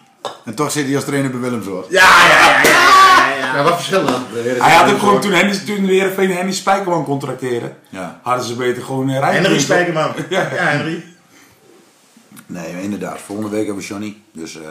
En 0.44 0.54
toch 0.54 0.70
zit 0.70 0.86
hij 0.86 0.94
als 0.94 1.04
trainer 1.04 1.30
bij 1.30 1.40
Willemshoort. 1.40 1.86
Ja, 1.90 2.26
ja, 2.26 2.62
ja, 2.62 3.56
ja, 3.56 3.62
wat 3.62 3.74
verschil 3.74 4.04
dan? 4.04 4.24
Hij 4.32 4.74
had 4.74 4.92
ook 4.92 4.98
gewoon 4.98 5.20
toen 5.20 5.32
Henny, 5.32 5.58
toen 5.58 5.86
weer 5.86 6.18
een 6.18 6.30
Henny 6.30 6.52
Spijkerman 6.52 7.04
contracteren. 7.04 7.76
Ja. 7.88 8.20
Hadden 8.22 8.44
ze 8.46 8.54
beter 8.54 8.82
gewoon 8.82 9.10
uh, 9.10 9.18
rijden. 9.18 9.42
Henry 9.42 9.58
Spijkerman. 9.58 10.12
Ja, 10.28 10.48
Henry. 10.50 11.04
Nee, 12.46 12.82
inderdaad. 12.82 13.18
Volgende 13.20 13.50
week 13.50 13.64
hebben 13.66 13.82
we 13.82 13.88
Johnny. 13.88 14.16
Dus, 14.32 14.56
eh 14.56 14.62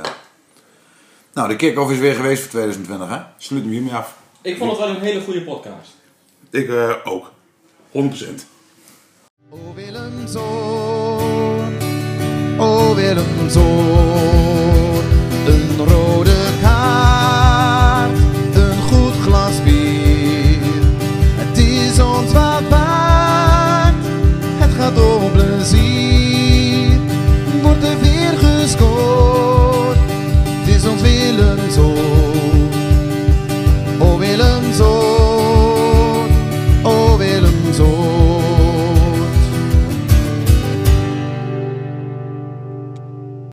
Nou, 1.34 1.48
de 1.48 1.56
kick-off 1.56 1.92
is 1.92 1.98
weer 1.98 2.16
geweest 2.16 2.42
voor 2.42 2.52
2020, 2.52 3.10
hè? 3.10 3.22
Sluit 3.38 3.64
hem 3.64 3.72
hiermee 3.72 3.94
af. 3.94 4.14
Ik 4.42 4.58
vond 4.58 4.72
het 4.72 4.80
wel 4.80 4.90
een 4.90 5.02
hele 5.02 5.22
goede 5.22 5.42
podcast. 5.42 5.96
Ik 6.50 6.70
eh, 6.70 6.92
ook. 7.04 7.32
100%. 7.92 7.98
O 9.50 9.74
Willemzoon, 9.76 11.78
o 12.58 12.94